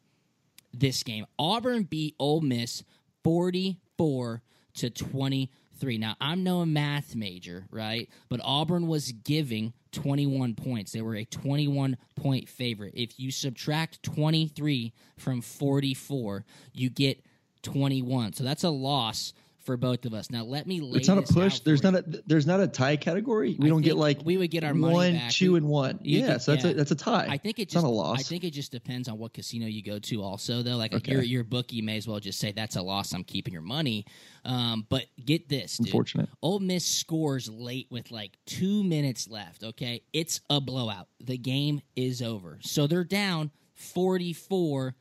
this 0.72 1.02
game. 1.02 1.26
Auburn 1.38 1.84
beat 1.84 2.14
Ole 2.18 2.40
Miss 2.40 2.82
44 3.25 4.42
to 4.75 4.90
23. 4.90 5.99
Now, 5.99 6.16
I'm 6.20 6.42
no 6.42 6.64
math 6.64 7.14
major, 7.14 7.66
right? 7.70 8.08
But 8.28 8.40
Auburn 8.42 8.87
was 8.87 9.12
giving 9.12 9.72
21 9.92 10.54
points. 10.54 10.92
They 10.92 11.02
were 11.02 11.16
a 11.16 11.25
21 11.25 11.96
point 12.16 12.49
favorite. 12.49 12.94
If 12.96 13.18
you 13.18 13.30
subtract 13.30 14.02
23 14.02 14.92
from 15.18 15.40
44, 15.40 16.44
you 16.72 16.90
get 16.90 17.25
21. 17.62 18.35
So 18.35 18.45
that's 18.45 18.64
a 18.64 18.71
loss 18.71 19.33
for 19.62 19.76
both 19.76 20.04
of 20.04 20.14
us. 20.14 20.31
Now 20.31 20.45
let 20.45 20.66
me. 20.66 20.81
it's 20.95 21.09
not 21.09 21.19
a 21.19 21.23
push. 21.23 21.61
There's 21.61 21.83
not 21.83 21.95
a 21.95 22.02
there's 22.26 22.47
not 22.47 22.61
a 22.61 22.66
tie 22.66 22.97
category. 22.97 23.57
We 23.59 23.66
I 23.66 23.71
don't 23.71 23.83
get 23.83 23.97
like 23.97 24.21
we 24.25 24.37
would 24.37 24.50
get 24.50 24.64
our 24.64 24.75
money 24.75 24.95
one, 24.95 25.12
back. 25.14 25.31
two, 25.31 25.57
and 25.57 25.66
one. 25.69 26.00
Yeah, 26.02 26.38
so 26.38 26.52
that's 26.52 26.64
yeah. 26.64 26.71
a 26.73 26.75
that's 26.75 26.90
a 26.90 26.97
tie. 26.97 27.26
I 27.28 27.38
think 27.38 27.59
it 27.59 27.62
it's 27.62 27.75
just, 27.75 27.85
not 27.85 27.88
a 27.88 27.92
loss. 27.92 28.21
I 28.21 28.23
think 28.23 28.45
it 28.45 28.50
just 28.50 28.73
depends 28.73 29.09
on 29.09 29.19
what 29.19 29.33
casino 29.33 29.66
you 29.66 29.83
go 29.83 29.99
to. 29.99 30.23
Also, 30.23 30.62
though, 30.62 30.76
like 30.76 30.95
okay. 30.95 31.12
your 31.12 31.23
your 31.23 31.45
bookie 31.45 31.81
may 31.81 31.97
as 31.97 32.09
well 32.09 32.21
just 32.21 32.38
say 32.38 32.52
that's 32.52 32.76
a 32.76 32.83
loss. 32.83 33.12
I'm 33.12 33.25
keeping 33.25 33.52
your 33.52 33.62
money. 33.62 34.04
Um, 34.45 34.87
but 34.88 35.04
get 35.25 35.49
this, 35.49 35.76
dude. 35.76 35.87
unfortunate. 35.87 36.28
Ole 36.42 36.61
Miss 36.61 36.85
scores 36.85 37.49
late 37.49 37.87
with 37.90 38.11
like 38.11 38.33
two 38.47 38.83
minutes 38.83 39.28
left. 39.28 39.62
Okay, 39.62 40.02
it's 40.12 40.40
a 40.50 40.61
blowout. 40.61 41.09
The 41.21 41.38
game 41.38 41.81
is 41.95 42.23
over. 42.23 42.59
So 42.62 42.87
they're 42.87 43.04
down 43.04 43.50
44 43.75 44.97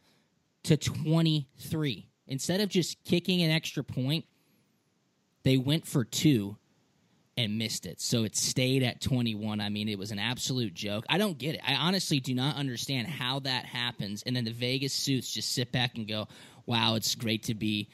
to 0.63 0.77
23. 0.77 2.11
Instead 2.28 2.62
of 2.62 2.70
just 2.70 3.04
kicking 3.04 3.42
an 3.42 3.51
extra 3.51 3.84
point 3.84 4.25
they 5.44 5.58
went 5.58 5.88
for 5.88 6.04
two 6.04 6.58
and 7.38 7.58
missed 7.58 7.86
it. 7.86 8.01
So 8.01 8.24
it 8.24 8.36
stayed 8.36 8.84
at 8.84 9.01
21. 9.01 9.62
I 9.62 9.70
mean, 9.70 9.88
it 9.90 9.98
was 9.98 10.12
an 10.12 10.20
absolute 10.20 10.74
joke. 10.74 11.06
I 11.10 11.18
don't 11.18 11.38
get 11.38 11.56
it. 11.56 11.62
I 11.66 11.75
honestly 11.75 12.20
do 12.20 12.36
not 12.36 12.56
understand 12.56 13.08
how 13.08 13.40
that 13.40 13.66
happens. 13.66 14.24
And 14.25 14.36
then 14.36 14.44
the 14.44 14.51
Vegas 14.51 14.94
suits 14.94 15.34
just 15.34 15.51
sit 15.54 15.72
back 15.72 15.96
and 15.96 16.08
go, 16.08 16.28
wow, 16.66 16.96
it's 16.96 17.16
great 17.16 17.44
to 17.44 17.56
be 17.56 17.90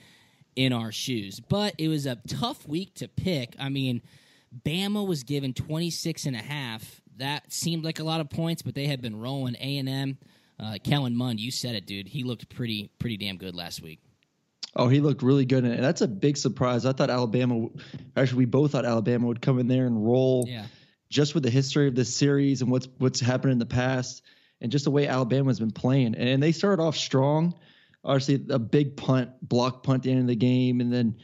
in 0.55 0.73
our 0.73 0.91
shoes. 0.91 1.39
But 1.39 1.75
it 1.77 1.87
was 1.87 2.05
a 2.05 2.17
tough 2.27 2.67
week 2.67 2.95
to 2.95 3.07
pick. 3.07 3.55
I 3.59 3.69
mean, 3.69 4.01
Bama 4.65 5.07
was 5.07 5.23
given 5.23 5.53
26 5.53 6.25
and 6.25 6.35
a 6.35 6.39
half. 6.39 7.01
That 7.17 7.51
seemed 7.53 7.85
like 7.85 7.99
a 7.99 8.03
lot 8.03 8.21
of 8.21 8.29
points, 8.29 8.61
but 8.61 8.75
they 8.75 8.87
had 8.87 9.01
been 9.01 9.19
rolling 9.19 9.55
A&M. 9.55 10.17
Uh, 10.59 10.77
Kellen 10.83 11.15
Mond, 11.15 11.39
you 11.39 11.51
said 11.51 11.75
it, 11.75 11.85
dude. 11.85 12.07
He 12.07 12.23
looked 12.23 12.49
pretty 12.49 12.89
pretty 12.97 13.17
damn 13.17 13.37
good 13.37 13.55
last 13.55 13.81
week. 13.83 13.99
Oh, 14.75 14.87
he 14.87 14.99
looked 14.99 15.23
really 15.23 15.45
good, 15.45 15.63
and 15.63 15.83
that's 15.83 16.01
a 16.01 16.07
big 16.07 16.37
surprise. 16.37 16.85
I 16.85 16.93
thought 16.93 17.09
Alabama, 17.09 17.69
actually, 18.15 18.39
we 18.39 18.45
both 18.45 18.73
thought 18.73 18.85
Alabama 18.85 19.27
would 19.27 19.41
come 19.41 19.59
in 19.59 19.67
there 19.67 19.87
and 19.87 20.05
roll. 20.05 20.45
Yeah. 20.47 20.65
Just 21.09 21.33
with 21.33 21.43
the 21.43 21.49
history 21.49 21.87
of 21.87 21.95
this 21.95 22.13
series 22.13 22.61
and 22.61 22.69
what's 22.69 22.87
what's 22.97 23.19
happened 23.19 23.53
in 23.53 23.59
the 23.59 23.65
past, 23.65 24.21
and 24.59 24.71
just 24.71 24.85
the 24.85 24.91
way 24.91 25.07
Alabama's 25.07 25.59
been 25.59 25.71
playing, 25.71 26.15
and 26.15 26.43
they 26.43 26.51
started 26.51 26.83
off 26.83 26.97
strong. 26.97 27.55
Obviously, 28.03 28.45
a 28.49 28.59
big 28.59 28.97
punt, 28.97 29.31
block 29.41 29.83
punt 29.83 29.97
at 29.97 30.03
the 30.03 30.11
end 30.11 30.21
of 30.21 30.27
the 30.27 30.35
game, 30.35 30.81
and 30.81 30.91
then 30.93 31.17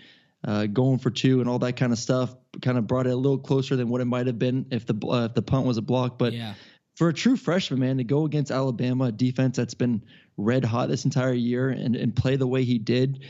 uh, 0.45 0.65
going 0.65 0.99
for 0.99 1.09
two 1.09 1.39
and 1.39 1.49
all 1.49 1.59
that 1.59 1.73
kind 1.73 1.91
of 1.91 1.99
stuff, 1.99 2.35
kind 2.61 2.77
of 2.77 2.87
brought 2.87 3.07
it 3.07 3.11
a 3.11 3.15
little 3.15 3.37
closer 3.37 3.75
than 3.75 3.89
what 3.89 4.01
it 4.01 4.05
might 4.05 4.27
have 4.27 4.39
been 4.39 4.65
if 4.71 4.85
the 4.85 4.95
uh, 5.07 5.25
if 5.25 5.33
the 5.33 5.41
punt 5.41 5.65
was 5.65 5.77
a 5.77 5.81
block. 5.81 6.17
But 6.17 6.33
yeah. 6.33 6.53
for 6.95 7.09
a 7.09 7.13
true 7.13 7.37
freshman, 7.37 7.79
man, 7.79 7.97
to 7.97 8.03
go 8.03 8.25
against 8.25 8.51
Alabama, 8.51 9.05
a 9.05 9.11
defense 9.11 9.57
that's 9.57 9.73
been 9.73 10.03
red 10.37 10.65
hot 10.65 10.89
this 10.89 11.05
entire 11.05 11.33
year, 11.33 11.69
and 11.69 11.95
and 11.95 12.15
play 12.15 12.35
the 12.35 12.47
way 12.47 12.63
he 12.63 12.79
did 12.79 13.25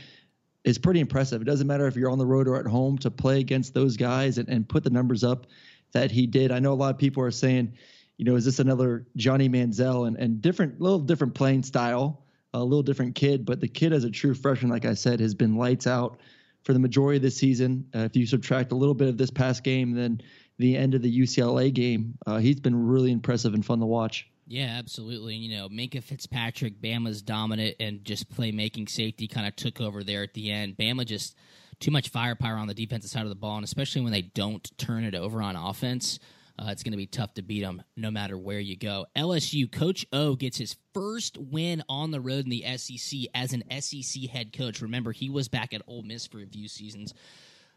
is 0.64 0.78
pretty 0.78 1.00
impressive. 1.00 1.42
It 1.42 1.44
doesn't 1.44 1.66
matter 1.66 1.86
if 1.86 1.94
you're 1.94 2.10
on 2.10 2.18
the 2.18 2.26
road 2.26 2.48
or 2.48 2.56
at 2.56 2.66
home 2.66 2.96
to 2.98 3.10
play 3.10 3.38
against 3.38 3.74
those 3.74 3.96
guys 3.96 4.38
and, 4.38 4.48
and 4.48 4.68
put 4.68 4.82
the 4.82 4.90
numbers 4.90 5.22
up 5.22 5.46
that 5.92 6.10
he 6.10 6.26
did. 6.26 6.50
I 6.50 6.58
know 6.58 6.72
a 6.72 6.74
lot 6.74 6.94
of 6.94 6.98
people 6.98 7.22
are 7.22 7.30
saying, 7.30 7.74
you 8.16 8.24
know, 8.24 8.34
is 8.34 8.44
this 8.44 8.58
another 8.58 9.06
Johnny 9.16 9.48
Manziel 9.48 10.06
and, 10.06 10.16
and 10.16 10.40
different, 10.40 10.80
little 10.80 10.98
different 10.98 11.34
playing 11.34 11.64
style, 11.64 12.24
a 12.54 12.62
little 12.62 12.82
different 12.82 13.14
kid, 13.14 13.44
but 13.44 13.60
the 13.60 13.68
kid 13.68 13.92
as 13.92 14.04
a 14.04 14.10
true 14.10 14.34
freshman, 14.34 14.70
like 14.70 14.86
I 14.86 14.94
said, 14.94 15.20
has 15.20 15.34
been 15.34 15.56
lights 15.56 15.86
out 15.86 16.18
for 16.62 16.72
the 16.72 16.78
majority 16.78 17.18
of 17.18 17.22
the 17.22 17.30
season. 17.30 17.86
Uh, 17.94 18.00
if 18.00 18.16
you 18.16 18.26
subtract 18.26 18.72
a 18.72 18.74
little 18.74 18.94
bit 18.94 19.08
of 19.08 19.18
this 19.18 19.30
past 19.30 19.64
game, 19.64 19.92
then 19.94 20.20
the 20.58 20.76
end 20.76 20.94
of 20.94 21.02
the 21.02 21.20
UCLA 21.20 21.72
game, 21.72 22.16
uh, 22.26 22.38
he's 22.38 22.60
been 22.60 22.86
really 22.86 23.12
impressive 23.12 23.54
and 23.54 23.64
fun 23.66 23.80
to 23.80 23.86
watch. 23.86 24.28
Yeah, 24.46 24.76
absolutely. 24.78 25.36
You 25.36 25.56
know, 25.56 25.68
Minkah 25.68 26.02
Fitzpatrick, 26.02 26.80
Bama's 26.80 27.22
dominant 27.22 27.76
and 27.80 28.04
just 28.04 28.30
playmaking 28.34 28.88
safety 28.90 29.26
kind 29.26 29.46
of 29.46 29.56
took 29.56 29.80
over 29.80 30.04
there 30.04 30.22
at 30.22 30.34
the 30.34 30.50
end. 30.50 30.76
Bama 30.76 31.06
just 31.06 31.34
too 31.80 31.90
much 31.90 32.10
firepower 32.10 32.56
on 32.56 32.68
the 32.68 32.74
defensive 32.74 33.10
side 33.10 33.22
of 33.22 33.30
the 33.30 33.34
ball, 33.34 33.56
and 33.56 33.64
especially 33.64 34.02
when 34.02 34.12
they 34.12 34.22
don't 34.22 34.70
turn 34.78 35.04
it 35.04 35.14
over 35.14 35.40
on 35.42 35.56
offense, 35.56 36.18
uh, 36.58 36.66
it's 36.68 36.82
going 36.82 36.92
to 36.92 36.98
be 36.98 37.06
tough 37.06 37.34
to 37.34 37.42
beat 37.42 37.62
them 37.62 37.82
no 37.96 38.10
matter 38.10 38.38
where 38.38 38.60
you 38.60 38.76
go. 38.76 39.06
LSU 39.16 39.70
Coach 39.70 40.06
O 40.12 40.36
gets 40.36 40.58
his 40.58 40.76
first 40.92 41.36
win 41.38 41.82
on 41.88 42.10
the 42.10 42.20
road 42.20 42.44
in 42.44 42.50
the 42.50 42.64
SEC 42.76 43.20
as 43.34 43.52
an 43.52 43.64
SEC 43.80 44.24
head 44.30 44.52
coach. 44.52 44.80
Remember, 44.80 45.12
he 45.12 45.30
was 45.30 45.48
back 45.48 45.72
at 45.74 45.82
Ole 45.88 46.02
Miss 46.02 46.26
for 46.26 46.40
a 46.40 46.46
few 46.46 46.68
seasons. 46.68 47.12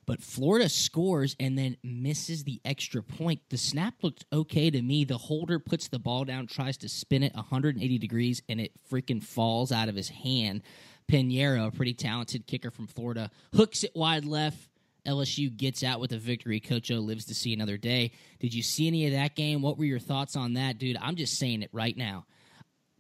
But 0.08 0.24
Florida 0.24 0.70
scores 0.70 1.36
and 1.38 1.58
then 1.58 1.76
misses 1.84 2.46
the 2.46 2.62
extra 2.64 3.04
point. 3.04 3.42
The 3.50 3.58
snap 3.58 3.96
looked 4.02 4.26
okay 4.32 4.72
to 4.72 4.82
me. 4.82 5.04
The 5.04 5.18
holder 5.18 5.60
puts 5.60 5.90
the 5.90 6.00
ball 6.00 6.24
down, 6.24 6.48
tries 6.48 6.78
to 6.78 6.90
spin 6.90 7.24
it 7.24 7.36
180 7.36 7.98
degrees, 7.98 8.42
and 8.48 8.62
it 8.62 8.72
freaking 8.90 9.22
falls 9.22 9.74
out 9.74 9.90
of 9.90 9.96
his 9.96 10.08
hand. 10.08 10.64
Piñeiro, 11.12 11.68
a 11.68 11.72
pretty 11.72 11.94
talented 11.94 12.48
kicker 12.48 12.72
from 12.72 12.88
Florida, 12.88 13.30
hooks 13.54 13.84
it 13.84 13.92
wide 13.96 14.24
left. 14.24 14.58
LSU 15.06 15.56
gets 15.56 15.84
out 15.84 16.00
with 16.00 16.14
a 16.14 16.18
victory. 16.18 16.62
Coach 16.62 16.90
O 16.90 17.00
lives 17.00 17.26
to 17.26 17.36
see 17.36 17.54
another 17.54 17.78
day. 17.78 18.12
Did 18.40 18.54
you 18.54 18.64
see 18.64 18.88
any 18.88 19.06
of 19.08 19.14
that 19.14 19.36
game? 19.36 19.62
What 19.62 19.78
were 19.78 19.86
your 19.86 20.00
thoughts 20.00 20.38
on 20.38 20.54
that, 20.54 20.78
dude? 20.78 20.98
I'm 21.02 21.16
just 21.18 21.38
saying 21.38 21.64
it 21.64 21.70
right 21.74 21.96
now. 21.96 22.26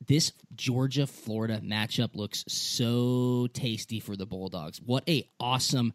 This 0.05 0.33
Georgia 0.55 1.07
Florida 1.07 1.61
matchup 1.63 2.15
looks 2.15 2.43
so 2.47 3.47
tasty 3.53 3.99
for 3.99 4.15
the 4.15 4.25
Bulldogs. 4.25 4.81
What 4.81 5.07
a 5.09 5.29
awesome 5.39 5.93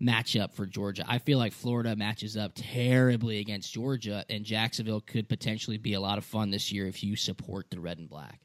matchup 0.00 0.52
for 0.52 0.66
Georgia. 0.66 1.04
I 1.08 1.18
feel 1.18 1.38
like 1.38 1.52
Florida 1.52 1.96
matches 1.96 2.36
up 2.36 2.52
terribly 2.54 3.38
against 3.38 3.72
Georgia, 3.72 4.24
and 4.28 4.44
Jacksonville 4.44 5.00
could 5.00 5.28
potentially 5.28 5.78
be 5.78 5.94
a 5.94 6.00
lot 6.00 6.18
of 6.18 6.24
fun 6.24 6.50
this 6.50 6.72
year 6.72 6.86
if 6.86 7.02
you 7.02 7.16
support 7.16 7.70
the 7.70 7.80
red 7.80 7.98
and 7.98 8.08
black. 8.08 8.40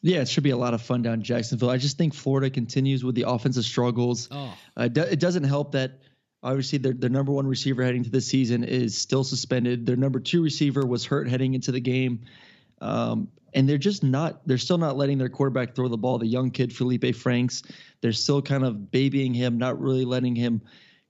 Yeah, 0.00 0.20
it 0.20 0.28
should 0.28 0.42
be 0.42 0.50
a 0.50 0.56
lot 0.56 0.74
of 0.74 0.82
fun 0.82 1.02
down 1.02 1.22
Jacksonville. 1.22 1.70
I 1.70 1.76
just 1.76 1.96
think 1.96 2.12
Florida 2.12 2.50
continues 2.50 3.04
with 3.04 3.14
the 3.14 3.28
offensive 3.28 3.64
struggles. 3.64 4.28
Oh. 4.32 4.52
Uh, 4.76 4.88
it 4.94 5.20
doesn't 5.20 5.44
help 5.44 5.72
that 5.72 6.00
obviously 6.42 6.78
their, 6.78 6.92
their 6.92 7.10
number 7.10 7.30
one 7.30 7.46
receiver 7.46 7.84
heading 7.84 8.02
to 8.02 8.10
the 8.10 8.20
season 8.20 8.64
is 8.64 8.98
still 8.98 9.22
suspended. 9.22 9.86
Their 9.86 9.96
number 9.96 10.18
two 10.18 10.42
receiver 10.42 10.84
was 10.84 11.04
hurt 11.04 11.28
heading 11.28 11.54
into 11.54 11.70
the 11.70 11.80
game. 11.80 12.22
Um, 12.80 13.28
and 13.54 13.68
they're 13.68 13.78
just 13.78 14.02
not 14.02 14.46
they're 14.46 14.58
still 14.58 14.78
not 14.78 14.96
letting 14.96 15.18
their 15.18 15.28
quarterback 15.28 15.74
throw 15.74 15.88
the 15.88 15.96
ball 15.96 16.18
the 16.18 16.26
young 16.26 16.50
kid 16.50 16.70
Feleipe 16.70 17.14
Franks 17.14 17.62
they're 18.00 18.12
still 18.12 18.40
kind 18.40 18.64
of 18.64 18.90
babying 18.90 19.34
him 19.34 19.58
not 19.58 19.78
really 19.78 20.04
letting 20.04 20.34
him 20.34 20.62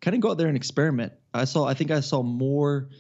kind 0.03 0.15
of 0.15 0.21
go 0.21 0.33
out 0.33 0.39
there 0.39 0.49
and 0.49 0.57
experiment. 0.57 1.13
I 1.33 1.45
saw, 1.45 1.65
I 1.65 1.75
think 1.75 1.91
I 1.91 2.01
saw 2.01 2.23
more 2.23 2.91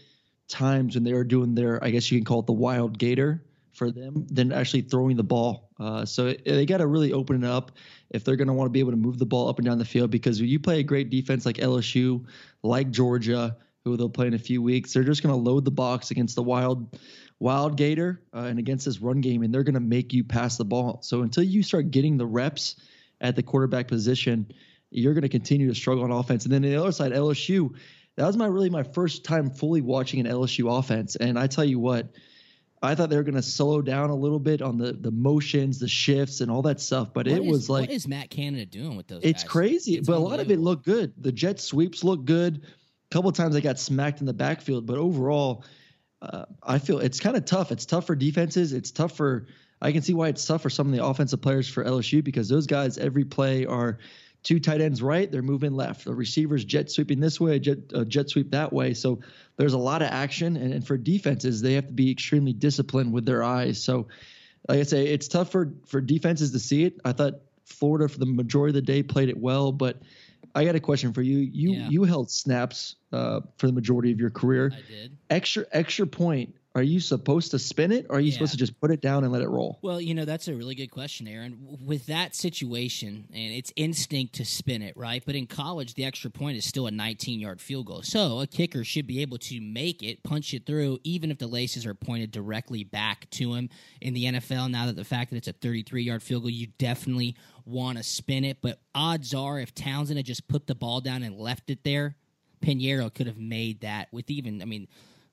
times 0.48 0.94
when 0.94 1.04
they 1.04 1.12
were 1.12 1.24
doing 1.24 1.54
their, 1.54 1.82
I 1.84 1.90
guess 1.90 2.10
you 2.10 2.18
can 2.18 2.24
call 2.24 2.40
it 2.40 2.46
the 2.46 2.52
wild 2.52 2.98
gator 2.98 3.44
for 3.72 3.90
them 3.90 4.26
than 4.30 4.52
actually 4.52 4.82
throwing 4.82 5.16
the 5.16 5.24
ball. 5.24 5.70
Uh, 5.80 6.04
so 6.04 6.32
they 6.32 6.64
got 6.64 6.78
to 6.78 6.86
really 6.86 7.12
open 7.12 7.42
it 7.42 7.46
up 7.46 7.72
if 8.10 8.24
they're 8.24 8.36
going 8.36 8.48
to 8.48 8.54
want 8.54 8.68
to 8.68 8.72
be 8.72 8.80
able 8.80 8.92
to 8.92 8.96
move 8.96 9.18
the 9.18 9.26
ball 9.26 9.48
up 9.48 9.58
and 9.58 9.66
down 9.66 9.78
the 9.78 9.84
field 9.84 10.10
because 10.10 10.40
you 10.40 10.60
play 10.60 10.78
a 10.78 10.82
great 10.82 11.10
defense 11.10 11.44
like 11.44 11.56
LSU, 11.56 12.24
like 12.62 12.90
Georgia, 12.90 13.56
who 13.84 13.96
they'll 13.96 14.08
play 14.08 14.28
in 14.28 14.34
a 14.34 14.38
few 14.38 14.62
weeks, 14.62 14.92
they're 14.92 15.02
just 15.02 15.22
going 15.22 15.34
to 15.34 15.50
load 15.50 15.64
the 15.64 15.70
box 15.72 16.12
against 16.12 16.36
the 16.36 16.42
wild, 16.42 16.96
wild 17.40 17.76
gator 17.76 18.22
uh, 18.32 18.40
and 18.40 18.60
against 18.60 18.84
this 18.84 19.00
run 19.00 19.20
game, 19.20 19.42
and 19.42 19.52
they're 19.52 19.64
going 19.64 19.74
to 19.74 19.80
make 19.80 20.12
you 20.12 20.22
pass 20.22 20.56
the 20.56 20.64
ball. 20.64 21.00
So 21.02 21.22
until 21.22 21.42
you 21.42 21.64
start 21.64 21.90
getting 21.90 22.16
the 22.16 22.26
reps 22.26 22.76
at 23.20 23.34
the 23.34 23.42
quarterback 23.42 23.88
position, 23.88 24.52
you're 24.92 25.14
going 25.14 25.22
to 25.22 25.28
continue 25.28 25.68
to 25.68 25.74
struggle 25.74 26.04
on 26.04 26.10
offense. 26.10 26.44
And 26.44 26.52
then 26.52 26.64
on 26.64 26.70
the 26.70 26.76
other 26.80 26.92
side, 26.92 27.12
LSU, 27.12 27.74
that 28.16 28.26
was 28.26 28.36
my 28.36 28.46
really 28.46 28.70
my 28.70 28.82
first 28.82 29.24
time 29.24 29.50
fully 29.50 29.80
watching 29.80 30.20
an 30.20 30.26
LSU 30.26 30.78
offense. 30.78 31.16
And 31.16 31.38
I 31.38 31.46
tell 31.46 31.64
you 31.64 31.78
what, 31.78 32.08
I 32.82 32.94
thought 32.94 33.10
they 33.10 33.16
were 33.16 33.22
going 33.22 33.36
to 33.36 33.42
slow 33.42 33.80
down 33.80 34.10
a 34.10 34.14
little 34.14 34.40
bit 34.40 34.60
on 34.60 34.76
the 34.76 34.92
the 34.92 35.10
motions, 35.12 35.78
the 35.78 35.88
shifts, 35.88 36.40
and 36.40 36.50
all 36.50 36.62
that 36.62 36.80
stuff. 36.80 37.14
But 37.14 37.26
What 37.26 37.38
it 37.38 37.44
is- 37.44 37.48
was 37.50 37.70
like 37.70 37.88
what 37.88 37.94
is 37.96 38.08
Matt 38.08 38.28
Canada 38.30 38.66
doing 38.66 38.96
with 38.96 39.06
those? 39.06 39.20
it's 39.22 39.42
guys? 39.44 39.50
crazy, 39.50 39.94
It's 39.94 40.08
but 40.08 40.16
a 40.16 40.18
lot 40.18 40.40
of 40.40 40.50
it 40.50 40.58
looked 40.58 40.84
good. 40.84 41.12
The 41.18 41.32
jet 41.32 41.60
sweeps 41.60 42.02
looked 42.04 42.24
good. 42.24 42.62
A 42.64 43.14
couple 43.14 43.30
of 43.30 43.36
times 43.36 43.54
they 43.54 43.60
got 43.60 43.78
smacked 43.78 44.20
in 44.20 44.26
the 44.26 44.32
backfield, 44.32 44.86
but 44.86 44.98
overall, 44.98 45.64
uh, 46.22 46.44
I 46.62 46.78
feel 46.78 46.98
it's 46.98 47.20
kind 47.20 47.36
of 47.36 47.44
tough. 47.44 47.70
It's 47.72 47.86
tough 47.86 48.06
for 48.06 48.14
defenses. 48.16 48.72
It's 48.72 48.90
tough 48.90 49.16
for. 49.16 49.46
I 49.80 49.90
can 49.90 50.02
see 50.02 50.14
why 50.14 50.28
it's 50.28 50.44
tough 50.46 50.62
for 50.62 50.70
some 50.70 50.86
of 50.86 50.92
the 50.92 51.04
offensive 51.04 51.40
players 51.40 51.68
for 51.68 51.84
LSU 51.84 52.22
because 52.22 52.48
those 52.48 52.66
guys 52.68 52.98
every 52.98 53.24
play 53.24 53.66
are 53.66 53.98
two 54.42 54.58
tight 54.58 54.80
ends 54.80 55.02
right, 55.02 55.30
they're 55.30 55.42
moving 55.42 55.72
left. 55.72 56.04
The 56.04 56.14
receivers 56.14 56.64
jet 56.64 56.90
sweeping 56.90 57.20
this 57.20 57.40
way, 57.40 57.58
jet 57.58 57.78
uh, 57.94 58.04
jet 58.04 58.28
sweep 58.28 58.50
that 58.50 58.72
way. 58.72 58.94
So 58.94 59.20
there's 59.56 59.74
a 59.74 59.78
lot 59.78 60.02
of 60.02 60.08
action, 60.08 60.56
and, 60.56 60.72
and 60.72 60.86
for 60.86 60.96
defenses, 60.96 61.62
they 61.62 61.74
have 61.74 61.86
to 61.86 61.92
be 61.92 62.10
extremely 62.10 62.52
disciplined 62.52 63.12
with 63.12 63.24
their 63.24 63.42
eyes. 63.42 63.82
So, 63.82 64.08
like 64.68 64.80
I 64.80 64.82
say, 64.82 65.06
it's 65.06 65.28
tough 65.28 65.50
for 65.50 65.72
for 65.86 66.00
defenses 66.00 66.52
to 66.52 66.58
see 66.58 66.84
it. 66.84 67.00
I 67.04 67.12
thought 67.12 67.34
Florida 67.66 68.08
for 68.08 68.18
the 68.18 68.26
majority 68.26 68.70
of 68.70 68.84
the 68.84 68.92
day 68.92 69.02
played 69.02 69.28
it 69.28 69.36
well, 69.38 69.72
but 69.72 70.02
I 70.54 70.64
got 70.64 70.74
a 70.74 70.80
question 70.80 71.12
for 71.12 71.22
you. 71.22 71.38
You 71.38 71.72
Yeah. 71.72 71.88
you 71.88 72.04
held 72.04 72.30
snaps 72.30 72.96
uh, 73.12 73.40
for 73.58 73.66
the 73.66 73.72
majority 73.72 74.12
of 74.12 74.18
your 74.18 74.30
career. 74.30 74.72
I 74.74 74.82
did. 74.90 75.16
Extra 75.30 75.64
extra 75.72 76.06
point. 76.06 76.54
Are 76.74 76.82
you 76.82 77.00
supposed 77.00 77.50
to 77.50 77.58
spin 77.58 77.92
it, 77.92 78.06
or 78.08 78.16
are 78.16 78.20
you 78.20 78.28
Yeah. 78.28 78.34
supposed 78.34 78.52
to 78.52 78.56
just 78.58 78.80
put 78.80 78.90
it 78.90 79.02
down 79.02 79.24
and 79.24 79.32
let 79.32 79.42
it 79.42 79.48
roll? 79.48 79.78
Well, 79.82 80.00
you 80.00 80.14
know, 80.14 80.24
that's 80.24 80.48
a 80.48 80.54
really 80.54 80.74
good 80.74 80.90
question, 80.90 81.28
Aaron. 81.28 81.78
With 81.84 82.06
that 82.06 82.34
situation, 82.34 83.28
and 83.30 83.52
it's 83.52 83.72
instinct 83.76 84.34
to 84.36 84.46
spin 84.46 84.80
it, 84.80 84.96
right? 84.96 85.22
But 85.24 85.34
in 85.34 85.46
college, 85.46 85.92
the 85.94 86.04
extra 86.06 86.30
point 86.30 86.56
is 86.56 86.64
still 86.64 86.86
a 86.86 86.90
19 86.90 87.40
yard 87.40 87.60
field 87.60 87.86
goal. 87.86 88.02
So 88.02 88.40
a 88.40 88.46
kicker 88.46 88.84
should 88.84 89.06
be 89.06 89.20
able 89.20 89.36
to 89.38 89.60
make 89.60 90.02
it, 90.02 90.22
punch 90.22 90.54
it 90.54 90.64
through, 90.64 90.98
even 91.04 91.30
if 91.30 91.36
the 91.36 91.46
laces 91.46 91.84
are 91.84 91.94
pointed 91.94 92.30
directly 92.30 92.84
back 92.84 93.28
to 93.32 93.52
him. 93.52 93.68
In 94.00 94.14
the 94.14 94.24
NFL, 94.24 94.70
now 94.70 94.86
that 94.86 94.96
the 94.96 95.04
fact 95.04 95.30
that 95.30 95.36
it's 95.36 95.48
a 95.48 95.52
33 95.52 96.02
yard 96.04 96.22
field 96.22 96.44
goal, 96.44 96.50
you 96.50 96.68
definitely 96.78 97.36
want 97.66 97.98
to 97.98 98.04
spin 98.04 98.44
it. 98.46 98.58
But 98.62 98.80
odds 98.94 99.34
are, 99.34 99.60
if 99.60 99.74
Townsend 99.74 100.16
had 100.16 100.24
just 100.24 100.48
put 100.48 100.66
the 100.66 100.74
ball 100.74 101.02
down 101.02 101.22
and 101.22 101.38
left 101.38 101.68
it 101.68 101.84
there, 101.84 102.16
Piñeiro 102.62 103.12
could 103.12 103.26
have 103.26 103.38
made 103.38 103.80
that 103.80 104.08
with 104.12 104.30
even, 104.30 104.62
I 104.62 104.64
mean, 104.64 104.88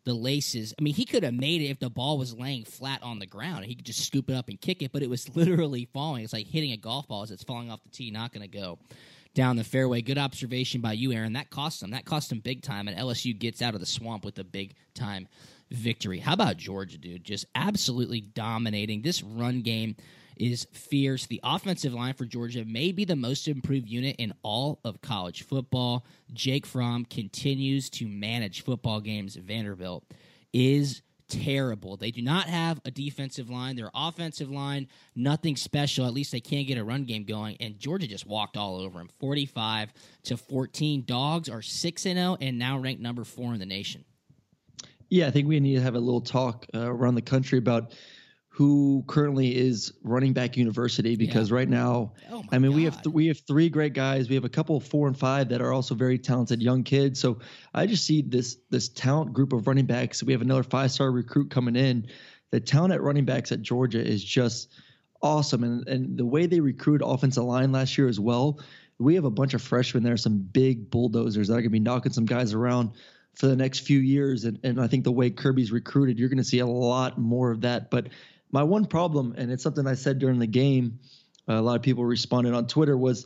the 0.06 0.14
laces. 0.14 0.74
I 0.80 0.82
mean, 0.82 0.94
he 0.94 1.06
could 1.06 1.24
have 1.24 1.34
made 1.34 1.62
it 1.62 1.66
if 1.66 1.80
the 1.80 1.90
ball 1.90 2.18
was 2.18 2.34
laying 2.34 2.66
flat 2.66 3.04
on 3.04 3.20
the 3.20 3.26
ground. 3.26 3.66
He 3.66 3.76
could 3.76 3.86
just 3.86 4.06
scoop 4.06 4.30
it 4.30 4.34
up 4.34 4.50
and 4.50 4.60
kick 4.60 4.82
it, 4.82 4.92
but 4.92 5.04
it 5.04 5.10
was 5.10 5.30
literally 5.36 5.86
falling. 5.94 6.24
It's 6.24 6.34
like 6.34 6.48
hitting 6.48 6.72
a 6.72 6.78
golf 6.78 7.08
ball 7.08 7.24
as 7.24 7.32
it's 7.32 7.44
falling 7.44 7.70
off 7.70 7.84
the 7.84 7.90
tee, 7.90 8.12
not 8.12 8.32
going 8.32 8.50
to 8.50 8.58
go 8.58 8.80
down 9.34 9.56
the 9.56 9.64
fairway. 9.64 10.02
Good 10.02 10.18
observation 10.18 10.82
by 10.82 10.94
you, 10.94 11.12
Aaron. 11.12 11.34
That 11.34 11.50
cost 11.50 11.82
them. 11.82 11.92
That 11.92 12.06
cost 12.06 12.30
them 12.30 12.40
big 12.40 12.62
time, 12.62 12.88
and 12.88 12.98
LSU 12.98 13.38
gets 13.38 13.62
out 13.62 13.74
of 13.74 13.80
the 13.80 13.86
swamp 13.86 14.26
with 14.26 14.40
a 14.40 14.44
big 14.44 14.76
time 14.94 15.28
victory. 15.72 16.20
How 16.20 16.34
about 16.34 16.58
Georgia, 16.58 16.98
dude? 16.98 17.24
Just 17.24 17.46
absolutely 17.56 18.22
dominating. 18.22 19.02
This 19.02 19.22
run 19.24 19.62
game 19.62 19.96
is 20.40 20.68
fierce. 20.72 21.26
The 21.26 21.42
offensive 21.44 21.94
line 21.94 22.14
for 22.14 22.26
Georgia 22.26 22.66
may 22.66 22.92
be 22.92 23.06
the 23.06 23.16
most 23.16 23.48
improved 23.48 23.88
unit 23.88 24.16
in 24.18 24.34
all 24.42 24.80
of 24.84 25.02
college 25.02 25.44
football. 25.44 26.06
Jake 26.34 26.66
Fromm 26.66 27.06
continues 27.06 27.90
to 27.92 28.08
manage 28.08 28.64
football 28.64 29.02
games. 29.02 29.36
Vanderbilt 29.36 30.06
is 30.54 31.02
terrible. 31.30 31.96
They 31.96 32.12
do 32.12 32.22
not 32.22 32.48
have 32.48 32.82
a 32.86 32.92
defensive 32.92 33.50
line. 33.50 33.76
Their 33.76 33.92
offensive 33.94 34.50
line, 34.50 34.88
nothing 35.16 35.56
special. 35.56 36.06
At 36.06 36.14
least 36.14 36.32
they 36.32 36.40
can't 36.40 36.68
get 36.68 36.78
a 36.78 36.84
run 36.84 37.06
game 37.06 37.24
going. 37.24 37.56
And 37.60 37.80
Georgia 37.80 38.08
just 38.08 38.26
walked 38.26 38.58
all 38.58 38.78
over 38.78 38.98
them. 38.98 39.10
45 39.20 39.94
to 40.24 40.38
14. 40.38 41.04
Dogs 41.06 41.50
are 41.50 41.62
6 41.62 42.06
and 42.06 42.18
0 42.18 42.38
and 42.42 42.58
now 42.58 42.80
ranked 42.80 43.02
number 43.02 43.24
4 43.24 43.54
in 43.54 43.60
the 43.60 43.66
nation. 43.66 44.04
Yeah, 45.10 45.28
I 45.28 45.32
think 45.32 45.48
we 45.48 45.60
need 45.60 45.76
to 45.76 45.82
have 45.82 45.96
a 45.96 46.00
little 46.00 46.22
talk 46.22 46.66
uh, 46.74 46.92
around 46.92 47.16
the 47.16 47.22
country 47.22 47.58
about 47.58 47.94
who 48.60 49.06
currently 49.08 49.56
is 49.56 49.94
running 50.04 50.34
back 50.34 50.58
university 50.58 51.16
because 51.16 51.50
right 51.50 51.70
now, 51.70 52.12
Oh 52.30 52.44
I 52.52 52.60
mean, 52.60 52.74
we 52.74 52.84
have 52.84 53.02
th- 53.02 53.14
we 53.14 53.28
have 53.28 53.40
three 53.48 53.70
great 53.70 53.94
guys. 53.94 54.28
We 54.28 54.36
have 54.36 54.44
a 54.44 54.50
couple 54.50 54.76
of 54.76 54.84
four 54.84 55.08
and 55.08 55.18
five 55.18 55.48
that 55.48 55.62
are 55.62 55.72
also 55.72 55.96
very 55.96 56.20
talented 56.20 56.62
young 56.62 56.84
kids. 56.84 57.22
So 57.22 57.40
I 57.74 57.86
just 57.86 58.04
see 58.04 58.22
this 58.22 58.58
this 58.70 58.90
talent 58.90 59.32
group 59.32 59.54
of 59.54 59.66
running 59.66 59.86
backs. 59.86 60.22
We 60.22 60.34
have 60.34 60.42
another 60.42 60.64
five 60.64 60.92
star 60.92 61.10
recruit 61.10 61.50
coming 61.50 61.78
in. 61.78 62.08
The 62.52 62.60
talent 62.60 62.92
at 62.92 63.02
running 63.02 63.24
backs 63.24 63.54
at 63.54 63.62
Georgia 63.62 64.06
is 64.06 64.22
just 64.22 64.74
awesome, 65.22 65.64
and 65.64 65.88
and 65.88 66.18
the 66.18 66.26
way 66.26 66.46
they 66.46 66.60
recruit 66.60 67.02
offensive 67.02 67.46
line 67.46 67.72
last 67.72 67.98
year 67.98 68.10
as 68.10 68.20
well. 68.20 68.60
We 68.98 69.16
have 69.16 69.24
a 69.24 69.32
bunch 69.32 69.54
of 69.54 69.62
freshmen 69.62 70.04
there, 70.04 70.18
some 70.18 70.38
big 70.38 70.92
bulldozers 70.92 71.48
that 71.48 71.54
are 71.54 71.62
going 71.62 71.64
to 71.64 71.70
be 71.70 71.80
knocking 71.80 72.12
some 72.12 72.26
guys 72.26 72.54
around 72.54 72.92
for 73.36 73.48
the 73.48 73.56
next 73.56 73.80
few 73.80 74.00
years. 74.00 74.44
And, 74.44 74.60
and 74.66 74.82
I 74.82 74.88
think 74.88 75.06
the 75.06 75.14
way 75.14 75.30
Kirby's 75.30 75.72
recruited, 75.72 76.20
you're 76.20 76.28
going 76.28 76.40
to 76.40 76.44
see 76.44 76.60
a 76.60 76.68
lot 76.68 77.18
more 77.18 77.52
of 77.52 77.62
that. 77.62 77.90
But 77.90 78.08
my 78.52 78.64
one 78.64 78.86
problem, 78.86 79.36
and 79.38 79.52
it's 79.52 79.64
something 79.64 79.86
I 79.86 79.96
said 79.96 80.20
during 80.20 80.40
the 80.40 80.48
game, 80.48 81.00
uh, 81.48 81.54
a 81.54 81.62
lot 81.62 81.76
of 81.76 81.82
people 81.82 82.06
responded 82.06 82.54
on 82.54 82.68
Twitter, 82.68 82.98
was 82.98 83.26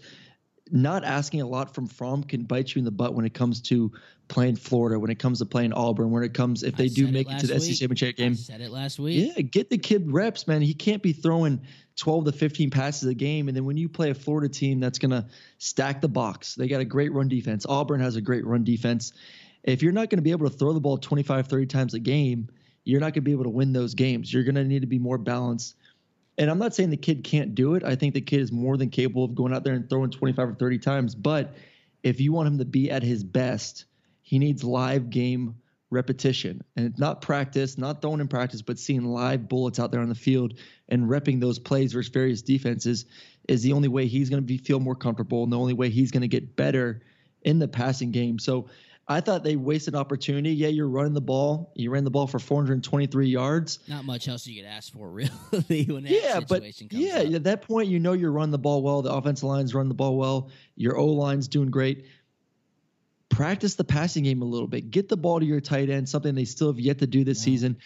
not 0.72 1.04
asking 1.04 1.42
a 1.42 1.48
lot 1.48 1.76
from 1.76 1.88
Fromm 1.88 2.24
can 2.24 2.44
bite 2.44 2.74
you 2.74 2.80
in 2.80 2.86
the 2.86 2.92
butt 2.92 3.14
when 3.14 3.26
it 3.26 3.34
comes 3.34 3.62
to 3.62 3.92
playing 4.28 4.56
Florida, 4.56 4.98
when 4.98 5.12
it 5.12 5.20
comes 5.20 5.40
to 5.40 5.46
playing 5.46 5.74
Auburn, 5.74 6.12
when 6.12 6.24
it 6.24 6.34
comes 6.34 6.64
if 6.64 6.76
I 6.76 6.78
they 6.78 6.88
do 6.88 7.06
said 7.06 7.10
it 7.10 7.14
make 7.14 7.32
it 7.32 7.40
to 7.40 7.48
the 7.48 7.60
SEC 7.60 7.76
championship 7.76 8.10
I 8.10 8.12
game. 8.14 8.36
said 8.36 8.62
it 8.62 8.72
last 8.72 9.00
week. 9.00 9.34
Yeah, 9.36 9.42
get 9.42 9.70
the 9.70 9.78
kid 9.78 10.12
reps, 10.12 10.48
man. 10.48 10.62
He 10.62 10.74
can't 10.74 11.04
be 11.04 11.14
throwing 11.14 11.62
12 11.98 12.26
to 12.26 12.32
15 12.32 12.70
passes 12.70 13.08
a 13.08 13.14
game. 13.14 13.48
And 13.48 13.58
then 13.58 13.66
when 13.66 13.78
you 13.78 13.90
play 13.90 14.10
a 14.10 14.16
Florida 14.16 14.50
team 14.50 14.80
that's 14.80 15.00
going 15.00 15.12
to 15.12 15.28
stack 15.58 16.02
the 16.02 16.08
box, 16.08 16.56
they 16.56 16.68
got 16.68 16.82
a 16.82 16.86
great 16.86 17.12
run 17.12 17.28
defense. 17.28 17.66
Auburn 17.68 18.00
has 18.00 18.16
a 18.16 18.22
great 18.22 18.46
run 18.46 18.64
defense. 18.64 19.14
If 19.64 19.84
you're 19.84 19.94
not 19.94 20.10
going 20.10 20.18
to 20.18 20.24
be 20.24 20.32
able 20.32 20.50
to 20.50 20.56
throw 20.56 20.74
the 20.74 20.82
ball 20.82 20.98
25, 20.98 21.48
30 21.48 21.66
times 21.68 21.94
a 21.94 22.00
game, 22.00 22.50
you're 22.84 23.00
not 23.00 23.08
going 23.08 23.16
to 23.16 23.22
be 23.22 23.32
able 23.32 23.44
to 23.44 23.50
win 23.50 23.74
those 23.74 23.94
games. 23.94 24.34
You're 24.34 24.44
going 24.44 24.56
to 24.56 24.64
need 24.64 24.82
to 24.82 24.88
be 24.88 25.00
more 25.00 25.18
balanced. 25.18 25.76
And 26.38 26.50
I'm 26.50 26.58
not 26.60 26.74
saying 26.74 26.90
the 26.90 26.98
kid 26.98 27.24
can't 27.24 27.54
do 27.54 27.76
it. 27.76 27.84
I 27.84 27.96
think 27.96 28.14
the 28.14 28.22
kid 28.22 28.42
is 28.42 28.52
more 28.52 28.76
than 28.78 28.90
capable 28.90 29.26
of 29.26 29.36
going 29.36 29.54
out 29.54 29.64
there 29.64 29.74
and 29.74 29.90
throwing 29.90 30.10
25 30.10 30.50
or 30.50 30.54
30 30.56 30.80
times. 30.80 31.16
But 31.16 31.56
if 32.02 32.20
you 32.20 32.34
want 32.34 32.48
him 32.48 32.58
to 32.58 32.66
be 32.66 32.90
at 32.92 33.04
his 33.04 33.24
best, 33.24 33.86
he 34.22 34.40
needs 34.40 34.64
live 34.64 35.10
game 35.10 35.56
repetition 35.94 36.64
and 36.76 36.88
it's 36.88 37.00
not 37.00 37.22
practice, 37.22 37.78
not 37.78 38.02
throwing 38.02 38.20
in 38.20 38.28
practice, 38.28 38.62
but 38.64 38.80
seeing 38.80 39.06
live 39.06 39.48
bullets 39.48 39.80
out 39.80 39.92
there 39.92 40.02
on 40.02 40.10
the 40.10 40.16
field 40.16 40.56
and 40.90 41.08
repping 41.08 41.40
those 41.40 41.60
plays 41.60 41.94
versus 41.94 42.12
various 42.12 42.42
defenses 42.42 43.06
is 43.48 43.62
the 43.62 43.74
only 43.74 43.88
way 43.88 44.08
he's 44.08 44.30
going 44.30 44.42
to 44.42 44.46
be 44.46 44.58
feel 44.58 44.80
more 44.80 44.96
comfortable 44.96 45.44
and 45.44 45.54
the 45.54 45.60
only 45.60 45.74
way 45.74 45.90
he's 45.90 46.12
going 46.12 46.22
to 46.22 46.28
get 46.28 46.56
better 46.56 47.04
in 47.44 47.60
the 47.60 47.68
passing 47.68 48.12
game. 48.12 48.40
So 48.40 48.68
I 49.08 49.20
thought 49.20 49.44
they 49.44 49.58
wasted 49.58 49.96
opportunity. 49.96 50.52
Yeah, 50.52 50.70
you're 50.70 50.88
running 50.88 51.14
the 51.14 51.20
ball. 51.22 51.74
You 51.76 51.90
ran 51.92 52.06
the 52.06 52.10
ball 52.10 52.26
for 52.26 52.40
423 52.40 53.28
yards. 53.28 53.80
Not 53.88 54.06
much 54.06 54.30
else 54.30 54.48
you 54.48 54.62
could 54.62 54.70
ask 54.70 54.94
for, 54.94 55.10
really, 55.12 55.86
when 55.86 56.04
that 56.04 56.12
Yeah, 56.12 56.40
but 56.48 56.64
yeah, 56.92 57.18
up. 57.18 57.34
at 57.34 57.44
that 57.44 57.62
point, 57.64 57.90
you 57.90 58.00
know 58.00 58.14
you're 58.14 58.32
running 58.32 58.52
the 58.52 58.58
ball 58.58 58.82
well. 58.82 59.02
The 59.02 59.12
offensive 59.12 59.44
line's 59.44 59.74
running 59.76 59.90
the 59.90 59.94
ball 59.96 60.16
well. 60.18 60.50
Your 60.78 60.98
O 60.98 61.08
line's 61.08 61.50
doing 61.50 61.70
great. 61.70 62.06
Practice 63.30 63.76
the 63.76 63.84
passing 63.84 64.24
game 64.24 64.42
a 64.42 64.46
little 64.46 64.68
bit. 64.68 64.92
Get 64.92 65.10
the 65.10 65.18
ball 65.18 65.40
to 65.40 65.46
your 65.46 65.60
tight 65.60 65.90
end, 65.90 66.08
something 66.08 66.36
they 66.36 66.46
still 66.46 66.68
have 66.68 66.80
yet 66.80 67.00
to 67.00 67.08
do 67.08 67.24
this 67.24 67.40
Yeah. 67.40 67.46
season. 67.46 67.78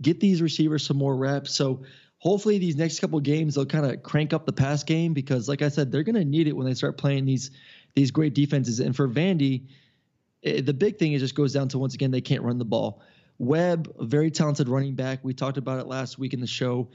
Get 0.00 0.20
these 0.20 0.40
receivers 0.40 0.86
some 0.86 0.96
more 0.96 1.16
reps. 1.16 1.52
So 1.54 1.82
hopefully 2.18 2.58
these 2.58 2.76
next 2.76 3.00
couple 3.00 3.18
games 3.20 3.56
they'll 3.56 3.66
kind 3.66 3.86
of 3.86 4.02
crank 4.02 4.32
up 4.32 4.46
the 4.46 4.52
pass 4.52 4.84
game 4.84 5.12
because, 5.12 5.48
like 5.48 5.62
I 5.62 5.68
said, 5.68 5.90
they're 5.90 6.04
going 6.04 6.14
to 6.14 6.24
need 6.24 6.46
it 6.46 6.52
when 6.56 6.66
they 6.66 6.74
start 6.74 6.96
playing 6.96 7.24
these 7.26 7.50
these 7.94 8.10
great 8.12 8.34
defenses. 8.34 8.80
And 8.80 8.94
for 8.94 9.08
Vandy, 9.08 9.66
eh, 10.44 10.60
the 10.60 10.74
big 10.74 10.98
thing 10.98 11.12
is 11.12 11.20
just 11.22 11.34
goes 11.34 11.52
down 11.52 11.68
to 11.68 11.78
once 11.78 11.94
again 11.94 12.10
they 12.10 12.20
can't 12.20 12.42
run 12.42 12.58
the 12.58 12.64
ball. 12.64 13.00
Webb, 13.38 13.92
a 13.98 14.04
very 14.04 14.30
talented 14.30 14.68
running 14.68 14.94
back. 14.94 15.20
We 15.22 15.34
talked 15.34 15.58
about 15.58 15.80
it 15.80 15.86
last 15.86 16.18
week 16.18 16.34
in 16.34 16.40
the 16.40 16.46
show. 16.46 16.88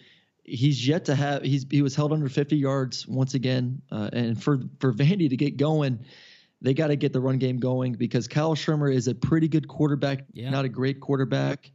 He's 0.44 0.88
yet 0.88 1.06
to 1.06 1.16
have. 1.16 1.44
He's 1.44 1.66
he 1.70 1.82
was 1.82 1.96
held 1.96 2.14
under 2.14 2.30
50 2.30 2.56
yards 2.56 3.08
once 3.08 3.34
again. 3.34 3.82
Uh, 3.92 4.10
and 4.14 4.42
for 4.42 4.60
for 4.80 4.94
Vandy 4.94 5.30
to 5.30 5.36
get 5.38 5.58
going, 5.58 6.00
they 6.62 6.74
got 6.74 6.88
to 6.88 6.96
get 6.96 7.14
the 7.14 7.20
run 7.20 7.38
game 7.38 7.58
going 7.58 7.94
because 7.94 8.28
Kyle 8.28 8.56
Shurmur 8.56 8.94
is 8.94 9.08
a 9.08 9.16
pretty 9.16 9.48
good 9.48 9.68
quarterback, 9.68 10.26
Yeah. 10.34 10.50
not 10.50 10.66
a 10.66 10.70
great 10.70 11.00
quarterback, 11.02 11.72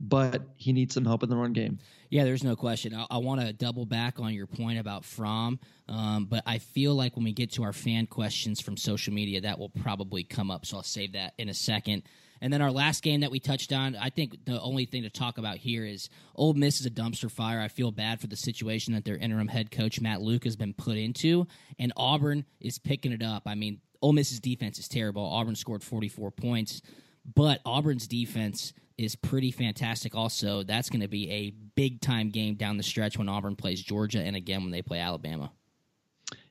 but 0.00 0.42
he 0.56 0.72
needs 0.72 0.94
some 0.94 1.04
help 1.04 1.22
in 1.22 1.28
the 1.28 1.36
run 1.36 1.52
game. 1.52 1.78
Yeah, 2.14 2.22
there's 2.22 2.44
no 2.44 2.54
question. 2.54 2.94
I, 2.94 3.06
I 3.10 3.18
want 3.18 3.40
to 3.40 3.52
double 3.52 3.86
back 3.86 4.20
on 4.20 4.32
your 4.34 4.46
point 4.46 4.78
about 4.78 5.04
Fromm, 5.04 5.58
um, 5.88 6.26
but 6.26 6.44
I 6.46 6.58
feel 6.58 6.94
like 6.94 7.16
when 7.16 7.24
we 7.24 7.32
get 7.32 7.54
to 7.54 7.64
our 7.64 7.72
fan 7.72 8.06
questions 8.06 8.60
from 8.60 8.76
social 8.76 9.12
media, 9.12 9.40
that 9.40 9.58
will 9.58 9.70
probably 9.70 10.22
come 10.22 10.48
up. 10.48 10.64
So 10.64 10.76
I'll 10.76 10.84
save 10.84 11.14
that 11.14 11.34
in 11.38 11.48
a 11.48 11.54
second. 11.54 12.04
And 12.40 12.52
then 12.52 12.62
our 12.62 12.70
last 12.70 13.02
game 13.02 13.22
that 13.22 13.32
we 13.32 13.40
touched 13.40 13.72
on, 13.72 13.96
I 13.96 14.10
think 14.10 14.44
the 14.44 14.60
only 14.60 14.84
thing 14.84 15.02
to 15.02 15.10
talk 15.10 15.38
about 15.38 15.56
here 15.56 15.84
is 15.84 16.08
Ole 16.36 16.54
Miss 16.54 16.78
is 16.78 16.86
a 16.86 16.90
dumpster 16.90 17.28
fire. 17.28 17.60
I 17.60 17.66
feel 17.66 17.90
bad 17.90 18.20
for 18.20 18.28
the 18.28 18.36
situation 18.36 18.94
that 18.94 19.04
their 19.04 19.16
interim 19.16 19.48
head 19.48 19.72
coach 19.72 20.00
Matt 20.00 20.22
Luke 20.22 20.44
has 20.44 20.54
been 20.54 20.72
put 20.72 20.96
into, 20.96 21.48
and 21.80 21.92
Auburn 21.96 22.44
is 22.60 22.78
picking 22.78 23.10
it 23.10 23.24
up. 23.24 23.42
I 23.44 23.56
mean, 23.56 23.80
Ole 24.00 24.12
Miss's 24.12 24.38
defense 24.38 24.78
is 24.78 24.86
terrible. 24.86 25.24
Auburn 25.24 25.56
scored 25.56 25.82
44 25.82 26.30
points, 26.30 26.80
but 27.24 27.60
Auburn's 27.66 28.06
defense 28.06 28.72
is 28.96 29.16
pretty 29.16 29.50
fantastic. 29.50 30.14
Also, 30.14 30.62
that's 30.62 30.88
going 30.88 31.00
to 31.00 31.08
be 31.08 31.30
a 31.30 31.50
big 31.50 32.00
time 32.00 32.30
game 32.30 32.54
down 32.54 32.76
the 32.76 32.82
stretch 32.82 33.18
when 33.18 33.28
Auburn 33.28 33.56
plays 33.56 33.82
Georgia, 33.82 34.20
and 34.20 34.36
again 34.36 34.62
when 34.62 34.70
they 34.70 34.82
play 34.82 34.98
Alabama. 34.98 35.50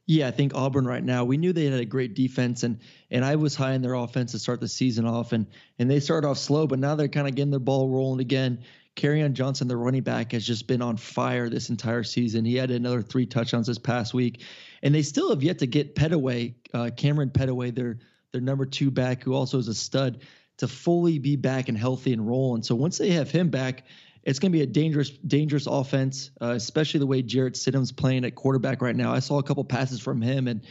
Yeah, 0.06 0.28
I 0.28 0.32
think 0.32 0.54
Auburn 0.54 0.86
right 0.86 1.04
now. 1.04 1.24
We 1.24 1.38
knew 1.38 1.54
they 1.54 1.66
had 1.66 1.80
a 1.80 1.86
great 1.86 2.14
defense, 2.14 2.64
and 2.64 2.80
and 3.10 3.24
I 3.24 3.36
was 3.38 3.56
high 3.56 3.74
in 3.74 3.82
their 3.82 3.94
offense 3.94 4.34
to 4.34 4.40
start 4.40 4.60
the 4.60 4.68
season 4.68 5.06
off, 5.06 5.32
and 5.32 5.48
and 5.80 5.90
they 5.90 6.02
started 6.02 6.28
off 6.28 6.38
slow, 6.38 6.68
but 6.68 6.80
now 6.80 6.96
they're 6.96 7.08
kind 7.08 7.28
of 7.28 7.36
getting 7.36 7.52
their 7.52 7.60
ball 7.60 7.90
rolling 7.90 8.20
again. 8.20 8.60
Kerryon 8.96 9.34
Johnson, 9.34 9.68
the 9.68 9.78
running 9.78 10.04
back, 10.04 10.34
has 10.34 10.46
just 10.46 10.68
been 10.68 10.82
on 10.82 10.98
fire 10.98 11.50
this 11.50 11.70
entire 11.70 12.04
season. 12.04 12.46
He 12.46 12.56
had 12.56 12.70
another 12.70 13.02
three 13.02 13.26
touchdowns 13.26 13.68
this 13.68 13.80
past 13.80 14.14
week, 14.14 14.42
and 14.84 14.94
they 14.94 15.02
still 15.02 15.30
have 15.30 15.42
yet 15.42 15.60
to 15.60 15.68
get 15.68 15.96
Pettaway, 15.96 16.54
uh, 16.74 16.92
Kamryn 16.96 17.32
Pettaway, 17.32 17.74
their 17.74 17.98
their 18.34 18.42
number 18.42 18.66
two 18.66 18.92
back, 18.92 19.24
who 19.24 19.34
also 19.34 19.58
is 19.58 19.70
a 19.70 19.74
stud, 19.74 20.20
to 20.58 20.68
fully 20.68 21.20
be 21.20 21.36
back 21.36 21.70
and 21.70 21.78
healthy 21.78 22.14
and 22.14 22.28
roll. 22.28 22.56
And 22.56 22.66
So 22.66 22.76
once 22.76 22.98
they 22.98 23.12
have 23.12 23.32
him 23.32 23.50
back, 23.50 23.84
it's 24.24 24.40
going 24.40 24.52
to 24.52 24.58
be 24.58 24.64
a 24.64 24.68
dangerous, 24.68 25.10
dangerous 25.10 25.68
offense, 25.68 26.32
uh, 26.42 26.52
especially 26.52 27.00
the 27.00 27.08
way 27.08 27.22
Jarrett 27.22 27.56
Stidham's 27.56 27.92
playing 27.92 28.24
at 28.26 28.36
quarterback 28.36 28.82
right 28.82 28.96
now. 28.96 29.14
I 29.14 29.20
saw 29.20 29.40
a 29.40 29.44
couple 29.44 29.64
passes 29.66 30.00
from 30.00 30.22
him, 30.22 30.48
and 30.48 30.62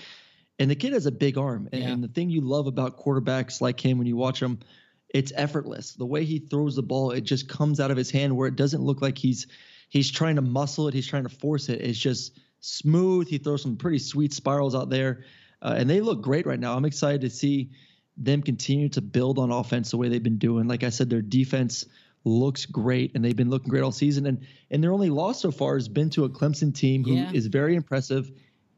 and 0.59 0.71
the 0.71 0.75
kid 0.75 0.93
has 0.93 1.07
a 1.07 1.13
big 1.13 1.39
arm. 1.39 1.69
And, 1.73 1.83
yeah. 1.83 1.89
and 1.91 2.05
the 2.05 2.09
thing 2.09 2.31
you 2.31 2.41
love 2.41 2.67
about 2.67 2.99
quarterbacks 2.99 3.61
like 3.61 3.85
him 3.85 3.99
when 3.99 4.07
you 4.07 4.17
watch 4.17 4.41
him, 4.41 4.61
it's 5.09 5.33
effortless. 5.35 5.95
The 5.95 6.07
way 6.07 6.25
he 6.25 6.39
throws 6.39 6.77
the 6.77 6.83
ball, 6.83 7.11
it 7.11 7.23
just 7.23 7.49
comes 7.49 7.81
out 7.81 7.91
of 7.91 7.97
his 7.97 8.11
hand 8.11 8.37
where 8.37 8.49
it 8.49 8.57
doesn't 8.57 8.83
look 8.83 9.03
like 9.03 9.19
he's 9.19 9.47
he's 9.91 10.11
trying 10.11 10.37
to 10.37 10.43
muscle 10.43 10.89
it, 10.89 10.95
he's 10.95 11.07
trying 11.07 11.25
to 11.25 11.29
force 11.29 11.69
it. 11.69 11.83
It's 11.83 11.99
just 11.99 12.39
smooth. 12.61 13.29
He 13.29 13.39
throws 13.39 13.63
some 13.63 13.77
pretty 13.77 13.99
sweet 13.99 14.33
spirals 14.33 14.75
out 14.75 14.89
there, 14.89 15.25
uh, 15.61 15.75
and 15.77 15.91
they 15.91 16.01
look 16.01 16.23
great 16.23 16.47
right 16.47 16.61
now. 16.61 16.75
I'm 16.75 16.87
excited 16.87 17.21
to 17.23 17.31
see 17.31 17.73
them 18.17 18.43
continue 18.43 18.89
to 18.91 19.01
build 19.01 19.39
on 19.39 19.51
offense 19.51 19.91
the 19.91 19.97
way 19.97 20.09
they've 20.09 20.23
been 20.23 20.39
doing. 20.39 20.69
Like 20.69 20.85
I 20.85 20.91
said, 20.91 21.09
their 21.09 21.23
defense 21.23 21.87
looks 22.25 22.67
great, 22.67 23.13
and 23.15 23.25
they've 23.25 23.37
been 23.37 23.51
looking 23.51 23.69
great 23.69 23.83
all 23.83 23.93
season. 23.93 24.27
And 24.27 24.47
and 24.71 24.83
their 24.83 24.93
only 24.93 25.11
loss 25.11 25.41
so 25.41 25.51
far 25.51 25.75
has 25.75 25.89
been 25.89 26.11
to 26.11 26.25
a 26.25 26.29
Clemson 26.29 26.75
team 26.75 27.05
who 27.05 27.15
yeah. 27.15 27.31
is 27.33 27.47
very 27.47 27.75
impressive, 27.75 28.31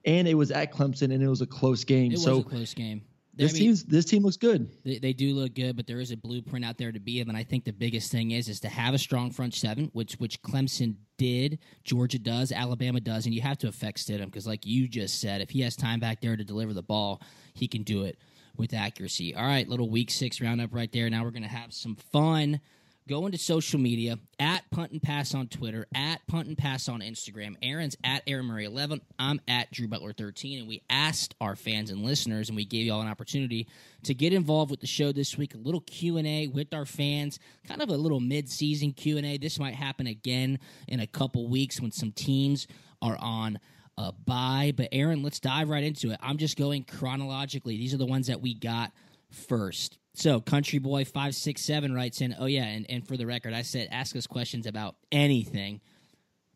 and 0.05 0.29
it 0.29 0.35
was 0.35 0.51
at 0.51 0.73
Clemson, 0.73 1.12
and 1.12 1.23
it 1.23 1.29
was 1.29 1.40
a 1.40 1.47
close 1.47 1.85
game. 1.85 2.12
It 2.12 2.18
so 2.18 2.37
was 2.37 2.47
a 2.47 2.49
close 2.49 2.75
game. 2.75 3.03
This 3.37 3.57
I 3.57 3.59
mean, 3.59 3.77
this 3.88 4.05
team 4.05 4.23
looks 4.23 4.37
good. 4.37 4.70
They, 4.85 4.99
they, 4.99 5.12
do 5.12 5.35
look 5.35 5.55
good, 5.55 5.75
but 5.75 5.88
there 5.88 5.99
is 5.99 6.12
a 6.12 6.16
blueprint 6.16 6.64
out 6.64 6.79
there 6.79 6.92
to 6.92 7.01
be 7.01 7.20
of, 7.20 7.27
and 7.27 7.37
I 7.37 7.42
think 7.42 7.64
the 7.64 7.73
biggest 7.73 8.12
thing 8.12 8.31
is 8.31 8.49
is 8.49 8.61
to 8.61 8.68
have 8.68 8.94
a 8.94 8.99
strong 8.99 9.33
front 9.33 9.55
seven, 9.55 9.90
which 9.92 10.14
which 10.14 10.40
Clemson 10.42 10.94
did, 11.18 11.59
Georgia 11.83 12.20
does, 12.20 12.53
Alabama 12.53 13.01
does, 13.01 13.27
and 13.27 13.35
you 13.35 13.40
have 13.40 13.59
to 13.59 13.66
affect 13.66 13.99
Stidham 13.99 14.27
because, 14.27 14.47
like 14.47 14.64
you 14.64 14.87
just 14.87 15.20
said, 15.20 15.40
if 15.40 15.51
he 15.51 15.62
has 15.62 15.75
time 15.75 15.99
back 15.99 16.20
there 16.20 16.37
to 16.37 16.44
deliver 16.44 16.73
the 16.73 16.83
ball, 16.83 17.20
he 17.55 17.66
can 17.66 17.83
do 17.83 18.05
it 18.05 18.18
with 18.56 18.74
accuracy. 18.74 19.34
All 19.34 19.46
right, 19.46 19.68
little 19.68 19.88
week 19.88 20.10
six 20.10 20.40
roundup 20.40 20.74
right 20.74 20.90
there. 20.92 21.08
Now 21.10 21.24
we're 21.24 21.30
gonna 21.30 21.48
have 21.48 21.72
some 21.72 21.96
fun 21.96 22.60
go 23.08 23.26
into 23.26 23.36
social 23.36 23.78
media 23.78 24.18
at 24.38 24.68
punt 24.70 24.92
and 24.92 25.02
pass 25.02 25.34
on 25.34 25.46
Twitter, 25.48 25.86
at 25.94 26.26
punt 26.26 26.48
and 26.48 26.56
pass 26.56 26.88
on 26.88 27.00
Instagram. 27.00 27.54
Aaron's 27.62 27.96
at 28.02 28.22
Aaron 28.26 28.46
Murray 28.46 28.64
11. 28.64 29.00
I'm 29.18 29.40
at 29.46 29.70
Drew 29.70 29.86
Butler 29.86 30.12
13. 30.12 30.60
And 30.60 30.68
we 30.68 30.82
asked 30.88 31.34
our 31.40 31.56
fans 31.56 31.90
and 31.90 32.02
listeners, 32.02 32.48
and 32.48 32.56
we 32.56 32.64
gave 32.64 32.86
y'all 32.86 33.02
an 33.02 33.08
opportunity 33.08 33.66
to 34.04 34.14
get 34.14 34.32
involved 34.32 34.70
with 34.70 34.80
the 34.80 34.86
show 34.86 35.12
this 35.12 35.36
week. 35.36 35.54
A 35.54 35.58
little 35.58 35.80
Q 35.80 36.16
and 36.16 36.26
A 36.26 36.46
with 36.48 36.72
our 36.72 36.86
fans, 36.86 37.38
kind 37.66 37.82
of 37.82 37.90
a 37.90 37.96
little 37.96 38.20
mid-season 38.20 38.92
Q 38.92 39.18
and 39.18 39.26
A. 39.26 39.36
This 39.36 39.58
might 39.58 39.74
happen 39.74 40.06
again 40.06 40.58
in 40.88 41.00
a 41.00 41.06
couple 41.06 41.46
weeks 41.48 41.80
when 41.80 41.92
some 41.92 42.12
teams 42.12 42.66
are 43.02 43.18
on 43.18 43.58
a 43.96 44.12
bye. 44.12 44.72
But 44.76 44.88
Aaron, 44.92 45.22
let's 45.22 45.40
dive 45.40 45.68
right 45.68 45.85
into 45.85 46.11
it. 46.11 46.18
I'm 46.22 46.38
just 46.38 46.57
going 46.57 46.85
chronologically. 46.85 47.76
These 47.76 47.94
are 47.94 47.98
the 47.98 48.07
ones 48.07 48.26
that 48.28 48.40
we 48.40 48.54
got 48.54 48.92
first. 49.30 49.98
So, 50.14 50.40
Country 50.40 50.78
Boy 50.78 51.04
five 51.04 51.35
six 51.35 51.62
seven 51.62 51.92
writes 51.94 52.20
in, 52.20 52.35
"Oh 52.38 52.46
yeah, 52.46 52.64
and, 52.64 52.87
and 52.88 53.07
for 53.07 53.16
the 53.16 53.26
record, 53.26 53.52
I 53.52 53.62
said 53.62 53.88
ask 53.90 54.14
us 54.14 54.26
questions 54.26 54.66
about 54.66 54.96
anything, 55.11 55.80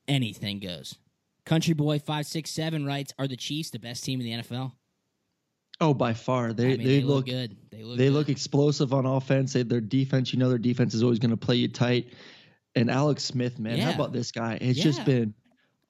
anything 0.06 0.60
goes." 0.60 0.96
Country 1.44 1.74
Boy 1.74 1.98
five 1.98 2.26
six 2.26 2.50
seven 2.50 2.86
writes, 2.86 3.12
"Are 3.18 3.26
the 3.26 3.36
Chiefs 3.36 3.70
the 3.70 3.78
best 3.78 4.04
team 4.04 4.20
in 4.20 4.26
the 4.26 4.42
NFL?" 4.42 4.72
Oh, 5.80 5.94
by 5.94 6.12
far. 6.12 6.52
They 6.52 6.64
I 6.64 6.68
mean, 6.68 6.78
they, 6.78 6.84
they, 6.84 7.00
look, 7.02 7.16
look 7.16 7.26
good. 7.26 7.56
They 7.70 7.82
look 7.82 7.98
they 7.98 8.06
good. 8.06 8.12
look 8.12 8.28
explosive 8.28 8.92
on 8.92 9.06
offense. 9.06 9.52
They, 9.52 9.62
their 9.62 9.80
defense, 9.80 10.32
you 10.32 10.38
know, 10.38 10.48
their 10.48 10.58
defense 10.58 10.94
is 10.94 11.02
always 11.02 11.18
going 11.18 11.30
to 11.30 11.36
play 11.36 11.56
you 11.56 11.68
tight. 11.68 12.14
And 12.74 12.90
Alex 12.90 13.24
Smith, 13.24 13.58
man, 13.58 13.78
yeah. 13.78 13.84
how 13.84 13.92
about 13.92 14.12
this 14.12 14.32
guy? 14.32 14.58
It's 14.60 14.78
yeah. 14.78 14.84
just 14.84 15.04
been 15.04 15.34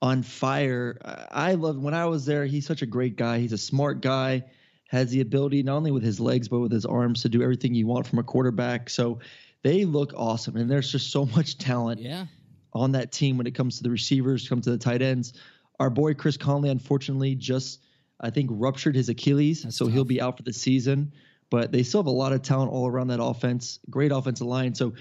on 0.00 0.22
fire. 0.22 0.98
I 1.30 1.54
love 1.54 1.78
when 1.78 1.94
I 1.94 2.06
was 2.06 2.24
there. 2.26 2.46
He's 2.46 2.66
such 2.66 2.82
a 2.82 2.86
great 2.86 3.16
guy. 3.16 3.38
He's 3.38 3.52
a 3.52 3.58
smart 3.58 4.00
guy 4.00 4.44
has 4.88 5.10
the 5.10 5.20
ability 5.20 5.62
not 5.62 5.76
only 5.76 5.90
with 5.90 6.02
his 6.02 6.18
legs 6.18 6.48
but 6.48 6.60
with 6.60 6.72
his 6.72 6.84
arms 6.84 7.22
to 7.22 7.28
do 7.28 7.42
everything 7.42 7.74
you 7.74 7.86
want 7.86 8.06
from 8.06 8.18
a 8.18 8.22
quarterback. 8.22 8.90
So 8.90 9.20
they 9.62 9.84
look 9.84 10.12
awesome, 10.16 10.56
and 10.56 10.70
there's 10.70 10.90
just 10.90 11.12
so 11.12 11.26
much 11.26 11.58
talent 11.58 12.00
yeah. 12.00 12.26
on 12.72 12.92
that 12.92 13.12
team 13.12 13.36
when 13.38 13.46
it 13.46 13.54
comes 13.54 13.76
to 13.76 13.82
the 13.82 13.90
receivers, 13.90 14.48
comes 14.48 14.64
to 14.64 14.70
the 14.70 14.78
tight 14.78 15.02
ends. 15.02 15.34
Our 15.78 15.90
boy 15.90 16.14
Chris 16.14 16.36
Conley, 16.36 16.70
unfortunately, 16.70 17.34
just 17.34 17.82
I 18.20 18.30
think 18.30 18.50
ruptured 18.52 18.96
his 18.96 19.08
Achilles, 19.08 19.62
That's 19.62 19.76
so 19.76 19.84
tough. 19.84 19.94
he'll 19.94 20.04
be 20.04 20.20
out 20.20 20.36
for 20.36 20.42
the 20.42 20.52
season. 20.52 21.12
But 21.50 21.72
they 21.72 21.82
still 21.82 22.00
have 22.00 22.08
a 22.08 22.10
lot 22.10 22.32
of 22.32 22.42
talent 22.42 22.72
all 22.72 22.86
around 22.86 23.08
that 23.08 23.22
offense. 23.22 23.78
Great 23.88 24.12
offensive 24.12 24.46
line, 24.46 24.74
so 24.74 24.94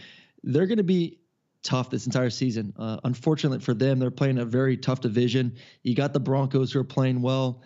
they're 0.44 0.68
going 0.68 0.78
to 0.78 0.84
be 0.84 1.20
tough 1.68 1.90
this 1.90 2.06
entire 2.06 2.30
season. 2.30 2.74
Uh, 2.78 2.98
unfortunately 3.04 3.60
for 3.60 3.74
them, 3.74 4.00
they're 4.00 4.10
playing 4.10 4.40
a 4.40 4.46
very 4.46 4.78
tough 4.78 5.02
division. 5.02 5.56
You 5.84 5.96
got 5.96 6.14
the 6.14 6.20
Broncos 6.20 6.72
who 6.72 6.80
are 6.80 6.86
playing 6.86 7.22
well 7.22 7.62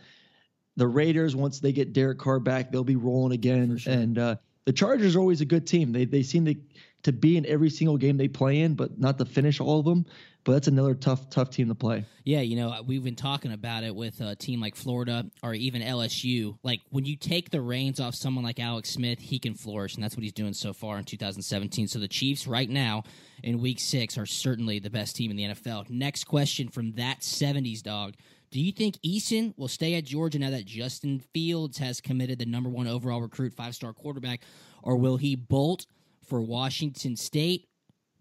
the 0.77 0.87
Raiders, 0.87 1.35
once 1.35 1.59
they 1.59 1.71
get 1.71 1.93
Derek 1.93 2.17
Carr 2.17 2.39
back, 2.39 2.71
they'll 2.71 2.83
be 2.83 2.95
rolling 2.95 3.33
again. 3.33 3.77
Sure. 3.77 3.93
And 3.93 4.17
uh, 4.17 4.35
the 4.65 4.73
Chargers 4.73 5.15
are 5.15 5.19
always 5.19 5.41
a 5.41 5.45
good 5.45 5.67
team. 5.67 5.91
They 5.91 6.05
they 6.05 6.23
seem 6.23 6.45
to 6.45 6.55
to 7.03 7.11
be 7.11 7.35
in 7.35 7.45
every 7.45 7.69
single 7.69 7.97
game 7.97 8.17
they 8.17 8.27
play 8.27 8.61
in, 8.61 8.75
but 8.75 8.99
not 8.99 9.17
to 9.17 9.25
finish 9.25 9.59
all 9.59 9.79
of 9.79 9.85
them. 9.85 10.05
But 10.43 10.53
that's 10.53 10.67
another 10.67 10.95
tough 10.95 11.29
tough 11.29 11.51
team 11.51 11.67
to 11.67 11.75
play. 11.75 12.05
Yeah, 12.23 12.41
you 12.41 12.55
know 12.55 12.81
we've 12.85 13.03
been 13.03 13.15
talking 13.15 13.51
about 13.51 13.83
it 13.83 13.95
with 13.95 14.21
a 14.21 14.35
team 14.35 14.59
like 14.59 14.75
Florida 14.75 15.25
or 15.43 15.53
even 15.53 15.81
LSU. 15.81 16.57
Like 16.63 16.81
when 16.89 17.05
you 17.05 17.15
take 17.15 17.51
the 17.51 17.61
reins 17.61 17.99
off 17.99 18.15
someone 18.15 18.43
like 18.43 18.59
Alex 18.59 18.89
Smith, 18.89 19.19
he 19.19 19.37
can 19.37 19.53
flourish, 19.53 19.95
and 19.95 20.03
that's 20.03 20.15
what 20.15 20.23
he's 20.23 20.33
doing 20.33 20.53
so 20.53 20.73
far 20.73 20.97
in 20.97 21.03
2017. 21.03 21.87
So 21.87 21.99
the 21.99 22.07
Chiefs 22.07 22.47
right 22.47 22.69
now 22.69 23.03
in 23.43 23.61
Week 23.61 23.79
Six 23.79 24.17
are 24.17 24.25
certainly 24.25 24.79
the 24.79 24.89
best 24.89 25.15
team 25.15 25.29
in 25.31 25.37
the 25.37 25.43
NFL. 25.43 25.89
Next 25.89 26.23
question 26.23 26.69
from 26.69 26.93
that 26.93 27.19
70s 27.19 27.83
dog. 27.83 28.15
Do 28.51 28.59
you 28.59 28.73
think 28.73 28.97
Eason 28.97 29.53
will 29.57 29.69
stay 29.69 29.95
at 29.95 30.03
Georgia 30.03 30.37
now 30.37 30.49
that 30.49 30.65
Justin 30.65 31.21
Fields 31.33 31.77
has 31.77 32.01
committed 32.01 32.37
the 32.37 32.45
number 32.45 32.69
one 32.69 32.85
overall 32.85 33.21
recruit, 33.21 33.53
five 33.53 33.75
star 33.75 33.93
quarterback, 33.93 34.41
or 34.83 34.97
will 34.97 35.17
he 35.17 35.35
bolt 35.35 35.85
for 36.27 36.41
Washington 36.41 37.15
State, 37.15 37.67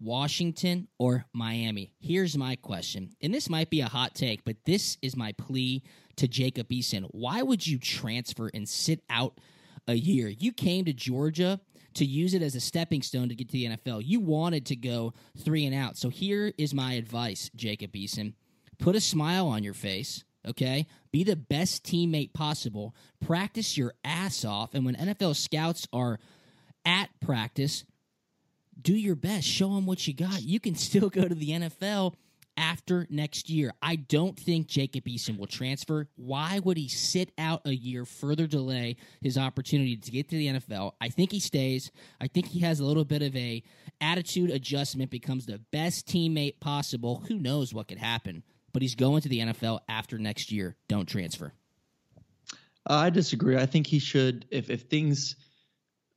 Washington, 0.01 0.87
or 0.97 1.25
Miami? 1.33 1.93
Here's 1.99 2.37
my 2.37 2.55
question, 2.55 3.11
and 3.21 3.33
this 3.33 3.49
might 3.49 3.69
be 3.69 3.81
a 3.81 3.87
hot 3.87 4.15
take, 4.15 4.43
but 4.43 4.57
this 4.65 4.97
is 5.01 5.15
my 5.15 5.31
plea 5.33 5.83
to 6.17 6.27
Jacob 6.27 6.69
Eason. 6.69 7.07
Why 7.11 7.41
would 7.41 7.65
you 7.65 7.77
transfer 7.77 8.49
and 8.53 8.67
sit 8.67 9.01
out 9.09 9.39
a 9.87 9.93
year? 9.95 10.27
You 10.27 10.51
came 10.51 10.85
to 10.85 10.93
Georgia 10.93 11.59
to 11.93 12.05
use 12.05 12.33
it 12.33 12.41
as 12.41 12.55
a 12.55 12.59
stepping 12.59 13.01
stone 13.01 13.29
to 13.29 13.35
get 13.35 13.49
to 13.49 13.53
the 13.53 13.65
NFL. 13.65 14.01
You 14.05 14.19
wanted 14.19 14.65
to 14.67 14.75
go 14.75 15.13
three 15.37 15.65
and 15.65 15.75
out. 15.75 15.97
So 15.97 16.09
here 16.09 16.53
is 16.57 16.73
my 16.73 16.93
advice, 16.93 17.49
Jacob 17.55 17.91
Eason 17.93 18.33
put 18.81 18.95
a 18.95 19.01
smile 19.01 19.47
on 19.47 19.63
your 19.63 19.73
face, 19.73 20.25
okay? 20.45 20.87
Be 21.11 21.23
the 21.23 21.37
best 21.37 21.85
teammate 21.85 22.33
possible. 22.33 22.93
Practice 23.25 23.77
your 23.77 23.93
ass 24.03 24.43
off. 24.43 24.73
And 24.73 24.85
when 24.85 24.95
NFL 24.95 25.35
scouts 25.37 25.87
are 25.93 26.19
at 26.83 27.09
practice, 27.21 27.85
do 28.79 28.93
your 28.93 29.15
best. 29.15 29.47
Show 29.47 29.73
them 29.75 29.85
what 29.85 30.05
you 30.07 30.13
got. 30.13 30.41
You 30.41 30.59
can 30.59 30.75
still 30.75 31.09
go 31.09 31.27
to 31.27 31.35
the 31.35 31.49
NFL 31.49 32.13
after 32.57 33.07
next 33.09 33.49
year. 33.49 33.73
I 33.81 33.95
don't 33.95 34.37
think 34.37 34.67
Jacob 34.67 35.05
Eason 35.05 35.37
will 35.37 35.47
transfer. 35.47 36.07
Why 36.15 36.59
would 36.59 36.77
he 36.77 36.87
sit 36.87 37.31
out 37.37 37.61
a 37.65 37.73
year, 37.73 38.05
further 38.05 38.45
delay 38.45 38.97
his 39.21 39.37
opportunity 39.37 39.95
to 39.95 40.11
get 40.11 40.29
to 40.29 40.35
the 40.35 40.47
NFL? 40.47 40.93
I 40.99 41.09
think 41.09 41.31
he 41.31 41.39
stays. 41.39 41.91
I 42.19 42.27
think 42.27 42.47
he 42.47 42.59
has 42.59 42.79
a 42.79 42.85
little 42.85 43.05
bit 43.05 43.21
of 43.21 43.35
a 43.35 43.63
attitude 43.99 44.49
adjustment, 44.49 45.11
becomes 45.11 45.45
the 45.45 45.59
best 45.71 46.07
teammate 46.07 46.59
possible. 46.59 47.23
Who 47.27 47.39
knows 47.39 47.73
what 47.73 47.87
could 47.87 47.99
happen? 47.99 48.43
but 48.73 48.81
he's 48.81 48.95
going 48.95 49.21
to 49.21 49.29
the 49.29 49.39
NFL 49.39 49.79
after 49.87 50.17
next 50.17 50.51
year. 50.51 50.75
Don't 50.87 51.07
transfer. 51.07 51.53
Uh, 52.89 52.95
I 52.95 53.09
disagree. 53.09 53.57
I 53.57 53.65
think 53.65 53.87
he 53.87 53.99
should 53.99 54.45
if 54.49 54.69
if 54.69 54.83
things 54.83 55.35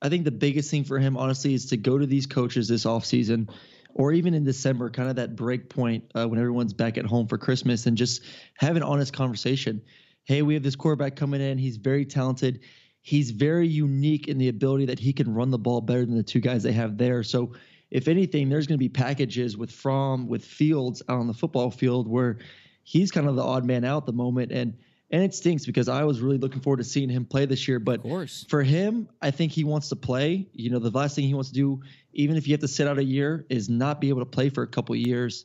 I 0.05 0.11
think 0.11 0.25
the 0.25 0.31
biggest 0.31 0.71
thing 0.71 0.85
for 0.85 0.99
him 0.99 1.17
honestly 1.17 1.55
is 1.55 1.65
to 1.67 1.79
go 1.79 1.97
to 1.97 2.05
these 2.07 2.27
coaches 2.27 2.69
this 2.69 2.85
offseason 2.85 3.49
or 3.95 4.13
even 4.13 4.35
in 4.35 4.45
December, 4.45 4.91
kind 4.91 5.09
of 5.09 5.17
that 5.17 5.35
break 5.35 5.71
point 5.71 6.05
uh, 6.15 6.29
when 6.29 6.39
everyone's 6.39 6.75
back 6.75 6.99
at 6.99 7.07
home 7.07 7.27
for 7.27 7.39
Christmas 7.39 7.87
and 7.87 7.97
just 7.97 8.23
have 8.59 8.77
an 8.77 8.83
honest 8.83 9.15
conversation. 9.15 9.81
Hey, 10.25 10.43
we 10.43 10.55
have 10.55 10.63
this 10.63 10.77
quarterback 10.77 11.17
coming 11.17 11.41
in. 11.41 11.57
He's 11.57 11.79
very 11.79 12.05
talented. 12.05 12.61
He's 13.01 13.31
very 13.31 13.67
unique 13.67 14.29
in 14.29 14.37
the 14.37 14.49
ability 14.49 14.87
that 14.87 14.99
he 14.99 15.15
can 15.15 15.33
run 15.33 15.51
the 15.51 15.59
ball 15.59 15.81
better 15.81 16.05
than 16.05 16.17
the 16.17 16.23
two 16.23 16.41
guys 16.41 16.63
they 16.63 16.73
have 16.73 16.99
there. 16.99 17.23
So 17.23 17.55
if 17.91 18.07
anything, 18.07 18.51
there's 18.51 18.67
going 18.67 18.77
to 18.77 18.85
be 18.85 18.91
packages 18.91 19.57
with 19.57 19.71
Fromm, 19.71 20.29
with 20.29 20.45
Fields 20.45 21.03
out 21.09 21.19
on 21.19 21.29
the 21.29 21.35
football 21.35 21.71
field 21.71 22.09
where 22.09 22.39
he's 22.83 23.11
kind 23.11 23.29
of 23.29 23.37
the 23.37 23.43
odd 23.43 23.65
man 23.65 23.85
out 23.85 24.03
at 24.03 24.07
the 24.07 24.13
moment. 24.13 24.53
And 24.53 24.77
and 25.15 25.23
it 25.23 25.33
stinks 25.33 25.65
because 25.65 25.89
I 25.89 26.03
was 26.03 26.21
really 26.21 26.39
looking 26.39 26.61
forward 26.61 26.79
to 26.79 26.85
seeing 26.85 27.09
him 27.09 27.25
play 27.25 27.47
this 27.47 27.69
year. 27.69 27.79
But 27.79 28.03
for 28.49 28.65
him, 28.65 29.09
I 29.23 29.31
think 29.31 29.53
he 29.53 29.63
wants 29.63 29.89
to 29.91 29.97
play. 29.97 30.49
You 30.53 30.71
know, 30.71 30.81
the 30.81 30.91
last 30.91 31.15
thing 31.15 31.25
he 31.25 31.35
wants 31.35 31.51
to 31.51 31.55
do, 31.55 31.81
even 32.15 32.37
if 32.37 32.49
you 32.49 32.53
have 32.53 32.61
to 32.63 32.69
sit 32.69 32.89
out 32.89 32.99
a 32.99 33.05
year, 33.05 33.47
is 33.49 33.69
not 33.69 34.01
be 34.01 34.09
able 34.09 34.23
to 34.23 34.27
play 34.27 34.49
for 34.49 34.65
a 34.65 34.67
couple 34.67 34.97
years. 34.97 35.45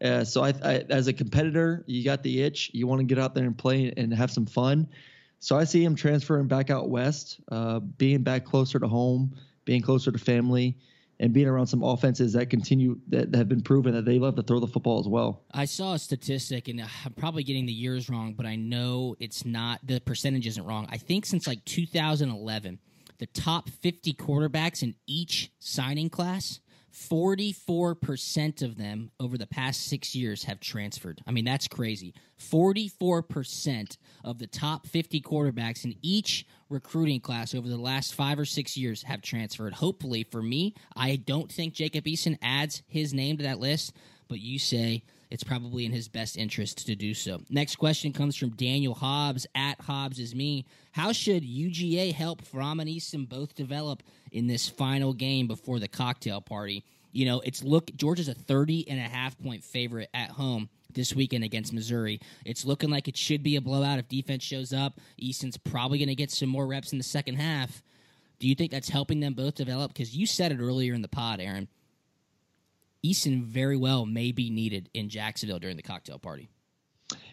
Uh, 0.00 0.22
so 0.22 0.44
I, 0.44 0.50
I, 0.62 0.84
as 0.88 1.08
a 1.08 1.12
competitor, 1.12 1.82
you 1.88 2.04
got 2.04 2.22
the 2.22 2.42
itch. 2.42 2.70
You 2.72 2.86
want 2.86 3.00
to 3.00 3.04
get 3.06 3.18
out 3.18 3.34
there 3.34 3.42
and 3.42 3.58
play 3.58 3.92
and 3.96 4.14
have 4.14 4.30
some 4.30 4.46
fun. 4.46 4.86
So 5.40 5.58
I 5.58 5.64
see 5.64 5.82
him 5.82 5.96
transferring 5.96 6.46
back 6.46 6.70
out 6.70 6.88
west, 6.88 7.40
uh, 7.50 7.80
being 7.80 8.22
back 8.22 8.44
closer 8.44 8.78
to 8.78 8.86
home, 8.86 9.34
being 9.64 9.82
closer 9.82 10.12
to 10.12 10.18
family, 10.18 10.76
and 11.20 11.32
being 11.32 11.48
around 11.48 11.66
some 11.66 11.82
offenses 11.82 12.32
that 12.34 12.48
continue 12.48 12.98
that 13.08 13.34
have 13.34 13.48
been 13.48 13.60
proven 13.60 13.92
that 13.94 14.04
they 14.04 14.18
love 14.18 14.36
to 14.36 14.42
throw 14.42 14.60
the 14.60 14.66
football 14.66 15.00
as 15.00 15.08
well. 15.08 15.42
I 15.52 15.64
saw 15.64 15.94
a 15.94 15.98
statistic, 15.98 16.68
and 16.68 16.80
I'm 16.80 17.12
probably 17.14 17.42
getting 17.42 17.66
the 17.66 17.72
years 17.72 18.08
wrong, 18.08 18.34
but 18.34 18.46
I 18.46 18.56
know 18.56 19.16
it's 19.18 19.44
not 19.44 19.80
the 19.84 20.00
percentage 20.00 20.46
isn't 20.46 20.64
wrong. 20.64 20.86
I 20.90 20.96
think 20.96 21.26
since 21.26 21.46
like 21.46 21.64
2011, 21.64 22.78
the 23.18 23.26
top 23.26 23.68
50 23.68 24.14
quarterbacks 24.14 24.82
in 24.82 24.94
each 25.06 25.50
signing 25.58 26.08
class 26.08 26.60
44% 26.92 28.62
of 28.62 28.76
them 28.76 29.10
over 29.20 29.36
the 29.36 29.46
past 29.46 29.86
six 29.86 30.14
years 30.14 30.44
have 30.44 30.60
transferred. 30.60 31.20
I 31.26 31.30
mean, 31.30 31.44
that's 31.44 31.68
crazy. 31.68 32.14
44% 32.40 33.96
of 34.24 34.38
the 34.38 34.46
top 34.46 34.86
50 34.86 35.20
quarterbacks 35.20 35.84
in 35.84 35.94
each 36.02 36.46
recruiting 36.68 37.20
class 37.20 37.54
over 37.54 37.68
the 37.68 37.76
last 37.76 38.14
five 38.14 38.38
or 38.38 38.44
six 38.44 38.76
years 38.76 39.02
have 39.02 39.22
transferred. 39.22 39.74
Hopefully, 39.74 40.24
for 40.24 40.42
me, 40.42 40.74
I 40.96 41.16
don't 41.16 41.50
think 41.50 41.74
Jacob 41.74 42.04
Eason 42.04 42.38
adds 42.42 42.82
his 42.86 43.12
name 43.12 43.36
to 43.38 43.44
that 43.44 43.58
list, 43.58 43.94
but 44.28 44.40
you 44.40 44.58
say 44.58 45.02
it's 45.30 45.44
probably 45.44 45.84
in 45.84 45.92
his 45.92 46.08
best 46.08 46.36
interest 46.36 46.86
to 46.86 46.94
do 46.94 47.14
so. 47.14 47.40
Next 47.50 47.76
question 47.76 48.12
comes 48.12 48.36
from 48.36 48.50
Daniel 48.50 48.94
Hobbs 48.94 49.46
at 49.54 49.80
Hobbs 49.80 50.18
is 50.18 50.34
me. 50.34 50.66
How 50.92 51.12
should 51.12 51.42
UGA 51.42 52.12
help 52.12 52.42
Fromm 52.42 52.80
and 52.80 52.88
Eason 52.88 53.28
both 53.28 53.54
develop 53.54 54.02
in 54.32 54.46
this 54.46 54.68
final 54.68 55.12
game 55.12 55.46
before 55.46 55.78
the 55.78 55.88
cocktail 55.88 56.40
party? 56.40 56.84
You 57.12 57.26
know, 57.26 57.40
it's 57.40 57.62
look 57.62 57.94
Georgia's 57.96 58.28
a 58.28 58.34
30 58.34 58.88
and 58.88 58.98
a 58.98 59.02
half 59.02 59.38
point 59.38 59.64
favorite 59.64 60.10
at 60.14 60.30
home 60.30 60.68
this 60.92 61.14
weekend 61.14 61.44
against 61.44 61.72
Missouri. 61.72 62.20
It's 62.44 62.64
looking 62.64 62.90
like 62.90 63.08
it 63.08 63.16
should 63.16 63.42
be 63.42 63.56
a 63.56 63.60
blowout 63.60 63.98
if 63.98 64.08
defense 64.08 64.42
shows 64.42 64.72
up. 64.72 65.00
Eason's 65.20 65.56
probably 65.56 65.98
going 65.98 66.08
to 66.08 66.14
get 66.14 66.30
some 66.30 66.48
more 66.48 66.66
reps 66.66 66.92
in 66.92 66.98
the 66.98 67.04
second 67.04 67.36
half. 67.36 67.82
Do 68.38 68.48
you 68.48 68.54
think 68.54 68.70
that's 68.70 68.88
helping 68.88 69.20
them 69.20 69.34
both 69.34 69.54
develop? 69.54 69.92
Because 69.92 70.16
you 70.16 70.26
said 70.26 70.52
it 70.52 70.60
earlier 70.60 70.94
in 70.94 71.02
the 71.02 71.08
pod, 71.08 71.40
Aaron. 71.40 71.68
Eason 73.04 73.44
very 73.44 73.76
well 73.76 74.06
may 74.06 74.32
be 74.32 74.50
needed 74.50 74.88
in 74.94 75.08
Jacksonville 75.08 75.58
during 75.58 75.76
the 75.76 75.82
cocktail 75.82 76.18
party. 76.18 76.48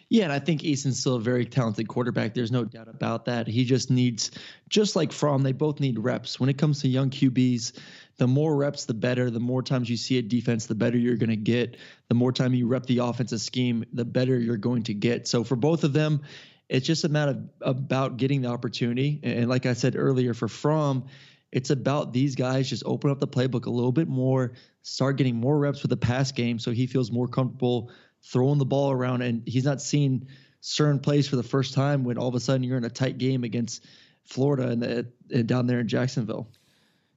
Yeah, 0.08 0.24
and 0.24 0.32
I 0.32 0.38
think 0.38 0.62
Eason's 0.62 1.00
still 1.00 1.16
a 1.16 1.20
very 1.20 1.44
talented 1.44 1.88
quarterback. 1.88 2.32
There's 2.32 2.52
no 2.52 2.64
doubt 2.64 2.88
about 2.88 3.24
that. 3.24 3.48
He 3.48 3.64
just 3.64 3.90
needs, 3.90 4.30
just 4.68 4.94
like 4.94 5.10
Fromm, 5.10 5.42
they 5.42 5.52
both 5.52 5.80
need 5.80 5.98
reps. 5.98 6.38
When 6.38 6.48
it 6.48 6.56
comes 6.56 6.80
to 6.82 6.88
young 6.88 7.10
QBs, 7.10 7.78
the 8.16 8.28
more 8.28 8.54
reps, 8.54 8.84
the 8.84 8.94
better. 8.94 9.30
The 9.30 9.40
more 9.40 9.62
times 9.62 9.90
you 9.90 9.96
see 9.96 10.18
a 10.18 10.22
defense, 10.22 10.66
the 10.66 10.76
better 10.76 10.96
you're 10.96 11.16
going 11.16 11.30
to 11.30 11.36
get. 11.36 11.76
The 12.08 12.14
more 12.14 12.30
time 12.30 12.54
you 12.54 12.68
rep 12.68 12.86
the 12.86 12.98
offensive 12.98 13.40
scheme, 13.40 13.84
the 13.92 14.04
better 14.04 14.38
you're 14.38 14.56
going 14.56 14.84
to 14.84 14.94
get. 14.94 15.26
So 15.26 15.42
for 15.42 15.56
both 15.56 15.82
of 15.82 15.92
them, 15.92 16.22
it's 16.68 16.86
just 16.86 17.04
a 17.04 17.08
matter 17.08 17.42
of 17.60 17.76
about 17.76 18.16
getting 18.16 18.42
the 18.42 18.48
opportunity. 18.48 19.20
And 19.24 19.48
like 19.48 19.66
I 19.66 19.72
said 19.72 19.96
earlier, 19.96 20.34
for 20.34 20.46
Fromm, 20.48 21.06
it's 21.52 21.70
about 21.70 22.12
these 22.12 22.36
guys 22.36 22.68
just 22.68 22.82
open 22.86 23.10
up 23.10 23.18
the 23.18 23.28
playbook 23.28 23.66
a 23.66 23.70
little 23.70 23.92
bit 23.92 24.08
more, 24.08 24.52
start 24.86 25.16
getting 25.16 25.34
more 25.34 25.58
reps 25.58 25.82
with 25.82 25.90
the 25.90 25.96
pass 25.96 26.30
game 26.30 26.60
so 26.60 26.70
he 26.70 26.86
feels 26.86 27.10
more 27.10 27.26
comfortable 27.26 27.90
throwing 28.22 28.56
the 28.56 28.64
ball 28.64 28.92
around 28.92 29.20
and 29.20 29.42
he's 29.44 29.64
not 29.64 29.82
seeing 29.82 30.28
certain 30.60 31.00
plays 31.00 31.26
for 31.28 31.34
the 31.34 31.42
first 31.42 31.74
time 31.74 32.04
when 32.04 32.16
all 32.16 32.28
of 32.28 32.36
a 32.36 32.40
sudden 32.40 32.62
you're 32.62 32.78
in 32.78 32.84
a 32.84 32.90
tight 32.90 33.18
game 33.18 33.42
against 33.42 33.84
Florida 34.22 34.68
and, 34.68 34.80
the, 34.80 35.10
and 35.32 35.48
down 35.48 35.66
there 35.66 35.80
in 35.80 35.88
Jacksonville. 35.88 36.48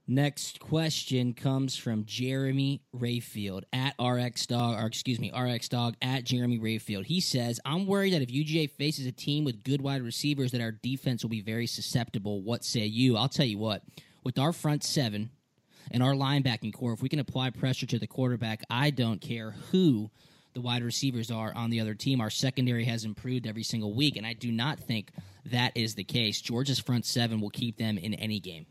Next 0.07 0.59
question 0.59 1.35
comes 1.35 1.75
from 1.75 2.05
Jeremy 2.05 2.81
Rayfield 2.95 3.61
at 3.71 3.93
RX 4.03 4.47
Dog, 4.47 4.81
or 4.81 4.87
excuse 4.87 5.19
me, 5.19 5.31
RX 5.31 5.69
Dog 5.69 5.93
at 6.01 6.23
Jeremy 6.23 6.57
Rayfield. 6.57 7.05
He 7.05 7.19
says, 7.19 7.59
I'm 7.65 7.85
worried 7.85 8.13
that 8.13 8.23
if 8.23 8.29
UGA 8.29 8.71
faces 8.71 9.05
a 9.05 9.11
team 9.11 9.43
with 9.43 9.63
good 9.63 9.81
wide 9.81 10.01
receivers, 10.01 10.53
that 10.53 10.61
our 10.61 10.71
defense 10.71 11.21
will 11.21 11.29
be 11.29 11.41
very 11.41 11.67
susceptible. 11.67 12.41
What 12.41 12.65
say 12.65 12.85
you? 12.85 13.15
I'll 13.15 13.29
tell 13.29 13.45
you 13.45 13.59
what, 13.59 13.83
with 14.23 14.39
our 14.39 14.53
front 14.53 14.83
seven 14.83 15.29
and 15.91 16.03
our 16.03 16.13
linebacking 16.13 16.73
core, 16.73 16.93
if 16.93 17.01
we 17.01 17.09
can 17.09 17.19
apply 17.19 17.49
pressure 17.49 17.85
to 17.87 17.99
the 17.99 18.07
quarterback, 18.07 18.63
I 18.69 18.89
don't 18.89 19.21
care 19.21 19.51
who 19.71 20.09
the 20.53 20.61
wide 20.61 20.83
receivers 20.83 21.31
are 21.31 21.53
on 21.55 21.69
the 21.69 21.79
other 21.79 21.93
team. 21.93 22.21
Our 22.21 22.29
secondary 22.29 22.85
has 22.85 23.05
improved 23.05 23.47
every 23.47 23.63
single 23.63 23.93
week, 23.93 24.17
and 24.17 24.25
I 24.25 24.33
do 24.33 24.51
not 24.51 24.79
think 24.79 25.11
that 25.45 25.75
is 25.75 25.95
the 25.95 26.03
case. 26.03 26.41
Georgia's 26.41 26.79
front 26.79 27.05
seven 27.05 27.39
will 27.39 27.49
keep 27.49 27.77
them 27.77 27.97
in 27.97 28.13
any 28.15 28.39
game. 28.39 28.65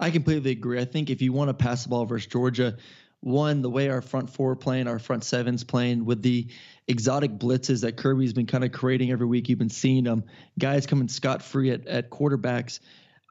I 0.00 0.10
completely 0.10 0.50
agree. 0.50 0.80
I 0.80 0.84
think 0.84 1.10
if 1.10 1.22
you 1.22 1.32
want 1.32 1.48
to 1.48 1.54
pass 1.54 1.84
the 1.84 1.90
ball 1.90 2.04
versus 2.04 2.26
Georgia, 2.26 2.76
one, 3.20 3.62
the 3.62 3.70
way 3.70 3.88
our 3.88 4.02
front 4.02 4.28
four 4.28 4.54
playing, 4.56 4.86
our 4.88 4.98
front 4.98 5.24
sevens 5.24 5.64
playing, 5.64 6.04
with 6.04 6.20
the 6.20 6.48
exotic 6.88 7.38
blitzes 7.38 7.80
that 7.82 7.96
Kirby's 7.96 8.32
been 8.32 8.46
kind 8.46 8.64
of 8.64 8.72
creating 8.72 9.12
every 9.12 9.26
week, 9.26 9.48
you've 9.48 9.58
been 9.58 9.70
seeing 9.70 10.04
them. 10.04 10.24
Guys 10.58 10.86
coming 10.86 11.08
scot 11.08 11.42
free 11.42 11.70
at, 11.70 11.86
at 11.86 12.10
quarterbacks. 12.10 12.80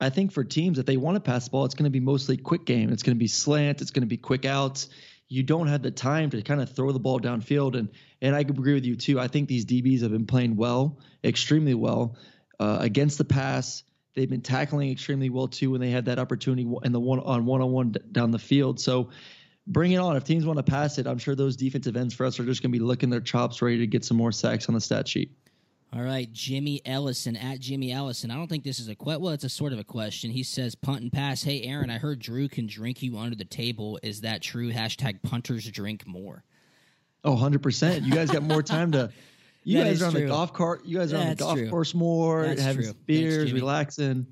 I 0.01 0.09
think 0.09 0.31
for 0.31 0.43
teams 0.43 0.77
that 0.77 0.85
they 0.85 0.97
want 0.97 1.15
to 1.15 1.21
pass 1.21 1.45
the 1.45 1.51
ball, 1.51 1.65
it's 1.65 1.75
going 1.75 1.85
to 1.85 1.89
be 1.89 1.99
mostly 1.99 2.37
quick 2.37 2.65
game. 2.65 2.91
It's 2.91 3.03
going 3.03 3.15
to 3.15 3.19
be 3.19 3.27
slant. 3.27 3.81
It's 3.81 3.91
going 3.91 4.01
to 4.01 4.07
be 4.07 4.17
quick 4.17 4.45
outs. 4.45 4.89
You 5.29 5.43
don't 5.43 5.67
have 5.67 5.81
the 5.81 5.91
time 5.91 6.29
to 6.31 6.41
kind 6.41 6.61
of 6.61 6.75
throw 6.75 6.91
the 6.91 6.99
ball 6.99 7.19
downfield. 7.19 7.77
And 7.77 7.89
and 8.21 8.35
I 8.35 8.39
agree 8.39 8.73
with 8.73 8.85
you 8.85 8.95
too. 8.95 9.19
I 9.19 9.27
think 9.27 9.47
these 9.47 9.65
DBs 9.65 10.01
have 10.01 10.11
been 10.11 10.25
playing 10.25 10.55
well, 10.55 10.99
extremely 11.23 11.73
well 11.73 12.17
uh, 12.59 12.77
against 12.81 13.17
the 13.17 13.25
pass 13.25 13.83
They've 14.15 14.29
been 14.29 14.41
tackling 14.41 14.91
extremely 14.91 15.29
well 15.29 15.47
too 15.47 15.71
when 15.71 15.81
they 15.81 15.89
had 15.89 16.05
that 16.05 16.19
opportunity 16.19 16.69
in 16.83 16.91
the 16.91 16.99
one 16.99 17.19
on 17.19 17.45
one 17.45 17.61
on 17.61 17.71
one 17.71 17.95
down 18.11 18.31
the 18.31 18.39
field. 18.39 18.79
So 18.79 19.09
bring 19.65 19.91
it 19.91 19.97
on. 19.97 20.15
If 20.15 20.23
teams 20.23 20.45
want 20.45 20.57
to 20.57 20.63
pass 20.63 20.99
it, 20.99 21.07
I'm 21.07 21.17
sure 21.17 21.35
those 21.35 21.55
defensive 21.55 21.97
ends 21.97 22.13
for 22.13 22.25
us 22.25 22.39
are 22.39 22.45
just 22.45 22.61
going 22.61 22.71
to 22.71 22.77
be 22.77 22.83
licking 22.83 23.09
their 23.09 23.21
chops, 23.21 23.61
ready 23.61 23.79
to 23.79 23.87
get 23.87 24.05
some 24.05 24.17
more 24.17 24.31
sacks 24.31 24.67
on 24.67 24.75
the 24.75 24.81
stat 24.81 25.07
sheet. 25.07 25.31
All 25.95 26.01
right, 26.01 26.31
Jimmy 26.33 26.81
Ellison 26.85 27.35
at 27.35 27.59
Jimmy 27.59 27.91
Ellison. 27.91 28.31
I 28.31 28.35
don't 28.35 28.47
think 28.47 28.63
this 28.63 28.79
is 28.79 28.87
a 28.87 28.95
question. 28.95 29.21
Well, 29.21 29.33
it's 29.33 29.43
a 29.43 29.49
sort 29.49 29.73
of 29.73 29.79
a 29.79 29.83
question. 29.83 30.31
He 30.31 30.41
says, 30.41 30.73
"Punt 30.73 31.01
and 31.01 31.11
pass." 31.11 31.43
Hey, 31.43 31.61
Aaron, 31.63 31.91
I 31.91 31.99
heard 31.99 32.17
Drew 32.19 32.49
can 32.49 32.65
drink 32.65 33.03
you 33.03 33.17
under 33.17 33.35
the 33.35 33.45
table. 33.45 33.99
Is 34.01 34.21
that 34.21 34.41
true? 34.41 34.71
Hashtag 34.71 35.21
punters 35.21 35.69
drink 35.69 36.07
more. 36.07 36.43
Oh, 37.23 37.33
100 37.33 37.61
percent. 37.61 38.03
You 38.05 38.11
guys 38.11 38.31
got 38.31 38.41
more 38.43 38.63
time 38.63 38.91
to 38.93 39.11
You 39.65 39.83
guys 39.83 40.01
are 40.01 40.07
on 40.07 40.11
true. 40.13 40.21
the 40.21 40.27
golf 40.27 40.51
cart. 40.53 40.83
You 40.85 40.97
guys 40.97 41.13
are 41.13 41.17
That's 41.17 41.25
on 41.25 41.29
the 41.29 41.35
golf 41.35 41.57
true. 41.59 41.69
course 41.69 41.93
more, 41.93 42.47
That's 42.47 42.61
having 42.61 42.83
true. 42.85 42.93
beers, 43.05 43.53
relaxing. 43.53 44.27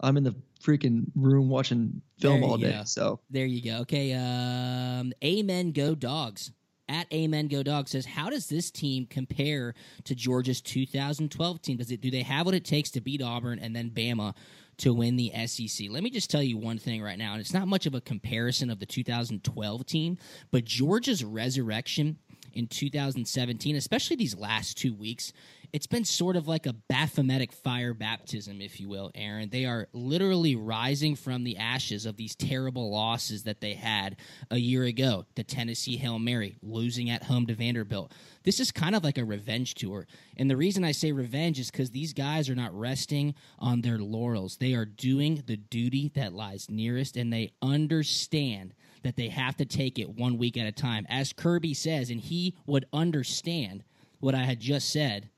I'm 0.00 0.16
in 0.16 0.22
the 0.24 0.36
freaking 0.62 1.06
room 1.16 1.48
watching 1.48 2.00
film 2.20 2.44
all 2.44 2.56
day. 2.58 2.70
Go. 2.72 2.82
So 2.84 3.20
there 3.30 3.46
you 3.46 3.62
go. 3.62 3.78
Okay. 3.78 4.12
Um, 4.12 5.12
Amen. 5.24 5.72
Go 5.72 5.94
dogs. 5.96 6.52
At 6.88 7.12
Amen 7.12 7.48
Go 7.48 7.62
Dog 7.62 7.88
says, 7.88 8.06
how 8.06 8.30
does 8.30 8.48
this 8.48 8.70
team 8.70 9.06
compare 9.06 9.74
to 10.04 10.14
Georgia's 10.14 10.60
2012 10.62 11.60
team? 11.62 11.76
Does 11.76 11.90
it 11.90 12.00
do 12.00 12.10
they 12.10 12.22
have 12.22 12.46
what 12.46 12.54
it 12.54 12.64
takes 12.64 12.90
to 12.92 13.00
beat 13.00 13.22
Auburn 13.22 13.58
and 13.58 13.76
then 13.76 13.90
Bama 13.90 14.34
to 14.78 14.94
win 14.94 15.16
the 15.16 15.32
SEC? 15.46 15.88
Let 15.90 16.02
me 16.02 16.10
just 16.10 16.30
tell 16.30 16.42
you 16.42 16.56
one 16.56 16.78
thing 16.78 17.02
right 17.02 17.18
now, 17.18 17.32
and 17.32 17.40
it's 17.40 17.52
not 17.52 17.68
much 17.68 17.86
of 17.86 17.94
a 17.94 18.00
comparison 18.00 18.70
of 18.70 18.80
the 18.80 18.86
2012 18.86 19.86
team, 19.86 20.18
but 20.50 20.64
Georgia's 20.64 21.22
resurrection 21.22 22.18
in 22.54 22.66
2017, 22.66 23.76
especially 23.76 24.16
these 24.16 24.36
last 24.36 24.78
two 24.78 24.94
weeks, 24.94 25.32
it's 25.72 25.86
been 25.86 26.04
sort 26.04 26.36
of 26.36 26.48
like 26.48 26.66
a 26.66 26.74
Baphometic 26.90 27.52
fire 27.52 27.94
baptism, 27.94 28.60
if 28.60 28.80
you 28.80 28.88
will, 28.88 29.10
Aaron. 29.14 29.50
They 29.50 29.64
are 29.64 29.88
literally 29.92 30.56
rising 30.56 31.16
from 31.16 31.44
the 31.44 31.56
ashes 31.56 32.06
of 32.06 32.16
these 32.16 32.34
terrible 32.34 32.90
losses 32.90 33.44
that 33.44 33.60
they 33.60 33.74
had 33.74 34.16
a 34.50 34.58
year 34.58 34.84
ago. 34.84 35.26
The 35.34 35.44
Tennessee 35.44 35.96
Hail 35.96 36.18
Mary, 36.18 36.56
losing 36.62 37.10
at 37.10 37.24
home 37.24 37.46
to 37.46 37.54
Vanderbilt. 37.54 38.12
This 38.44 38.60
is 38.60 38.70
kind 38.70 38.94
of 38.94 39.04
like 39.04 39.18
a 39.18 39.24
revenge 39.24 39.74
tour. 39.74 40.06
And 40.36 40.50
the 40.50 40.56
reason 40.56 40.84
I 40.84 40.92
say 40.92 41.12
revenge 41.12 41.58
is 41.58 41.70
because 41.70 41.90
these 41.90 42.12
guys 42.12 42.48
are 42.48 42.54
not 42.54 42.78
resting 42.78 43.34
on 43.58 43.82
their 43.82 43.98
laurels. 43.98 44.56
They 44.56 44.74
are 44.74 44.86
doing 44.86 45.42
the 45.46 45.56
duty 45.56 46.10
that 46.14 46.32
lies 46.32 46.70
nearest, 46.70 47.16
and 47.16 47.32
they 47.32 47.52
understand 47.60 48.74
that 49.02 49.16
they 49.16 49.28
have 49.28 49.56
to 49.58 49.64
take 49.64 49.98
it 49.98 50.08
one 50.08 50.38
week 50.38 50.56
at 50.56 50.66
a 50.66 50.72
time. 50.72 51.06
As 51.08 51.32
Kirby 51.32 51.74
says, 51.74 52.10
and 52.10 52.20
he 52.20 52.56
would 52.66 52.86
understand 52.92 53.84
what 54.20 54.34
I 54.34 54.44
had 54.44 54.60
just 54.60 54.90
said, 54.90 55.30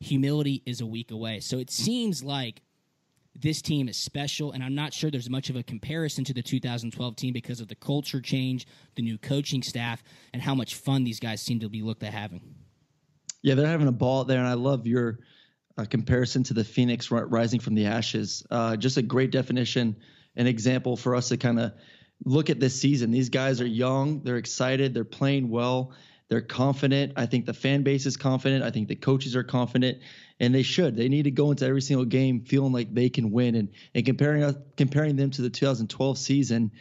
humility 0.00 0.62
is 0.66 0.80
a 0.80 0.86
week 0.86 1.10
away. 1.10 1.40
So 1.40 1.58
it 1.58 1.70
seems 1.70 2.22
like 2.22 2.62
this 3.34 3.60
team 3.60 3.88
is 3.88 3.96
special, 3.96 4.52
and 4.52 4.62
I'm 4.62 4.74
not 4.74 4.92
sure 4.92 5.10
there's 5.10 5.30
much 5.30 5.50
of 5.50 5.56
a 5.56 5.62
comparison 5.62 6.24
to 6.24 6.34
the 6.34 6.42
2012 6.42 7.16
team 7.16 7.32
because 7.32 7.60
of 7.60 7.68
the 7.68 7.74
culture 7.74 8.20
change, 8.20 8.66
the 8.94 9.02
new 9.02 9.18
coaching 9.18 9.62
staff, 9.62 10.02
and 10.32 10.42
how 10.42 10.54
much 10.54 10.74
fun 10.76 11.04
these 11.04 11.20
guys 11.20 11.42
seem 11.42 11.60
to 11.60 11.68
be 11.68 11.82
looked 11.82 12.02
at 12.02 12.12
having. 12.12 12.40
Yeah, 13.42 13.54
they're 13.54 13.66
having 13.66 13.88
a 13.88 13.92
ball 13.92 14.24
there, 14.24 14.38
and 14.38 14.48
I 14.48 14.54
love 14.54 14.86
your 14.86 15.20
uh, 15.78 15.84
comparison 15.84 16.42
to 16.44 16.54
the 16.54 16.64
Phoenix 16.64 17.10
rising 17.10 17.60
from 17.60 17.74
the 17.74 17.86
ashes. 17.86 18.44
Uh, 18.50 18.76
just 18.76 18.96
a 18.96 19.02
great 19.02 19.30
definition, 19.30 19.96
an 20.36 20.46
example 20.46 20.96
for 20.96 21.14
us 21.14 21.28
to 21.28 21.36
kind 21.36 21.60
of 21.60 21.72
look 22.24 22.48
at 22.48 22.60
this 22.60 22.80
season. 22.80 23.10
These 23.10 23.28
guys 23.28 23.60
are 23.60 23.66
young, 23.66 24.22
they're 24.22 24.38
excited, 24.38 24.94
they're 24.94 25.04
playing 25.04 25.50
well, 25.50 25.92
they're 26.28 26.40
confident. 26.40 27.12
I 27.16 27.26
think 27.26 27.46
the 27.46 27.54
fan 27.54 27.82
base 27.82 28.06
is 28.06 28.16
confident. 28.16 28.64
I 28.64 28.70
think 28.70 28.88
the 28.88 28.96
coaches 28.96 29.36
are 29.36 29.44
confident, 29.44 29.98
and 30.40 30.54
they 30.54 30.62
should. 30.62 30.96
They 30.96 31.08
need 31.08 31.24
to 31.24 31.30
go 31.30 31.50
into 31.50 31.66
every 31.66 31.82
single 31.82 32.04
game 32.04 32.40
feeling 32.40 32.72
like 32.72 32.92
they 32.92 33.08
can 33.08 33.30
win. 33.30 33.54
And 33.54 33.68
and 33.94 34.04
comparing 34.04 34.42
us 34.42 34.56
comparing 34.76 35.16
them 35.16 35.30
to 35.32 35.42
the 35.42 35.50
2012 35.50 36.18
season, 36.18 36.72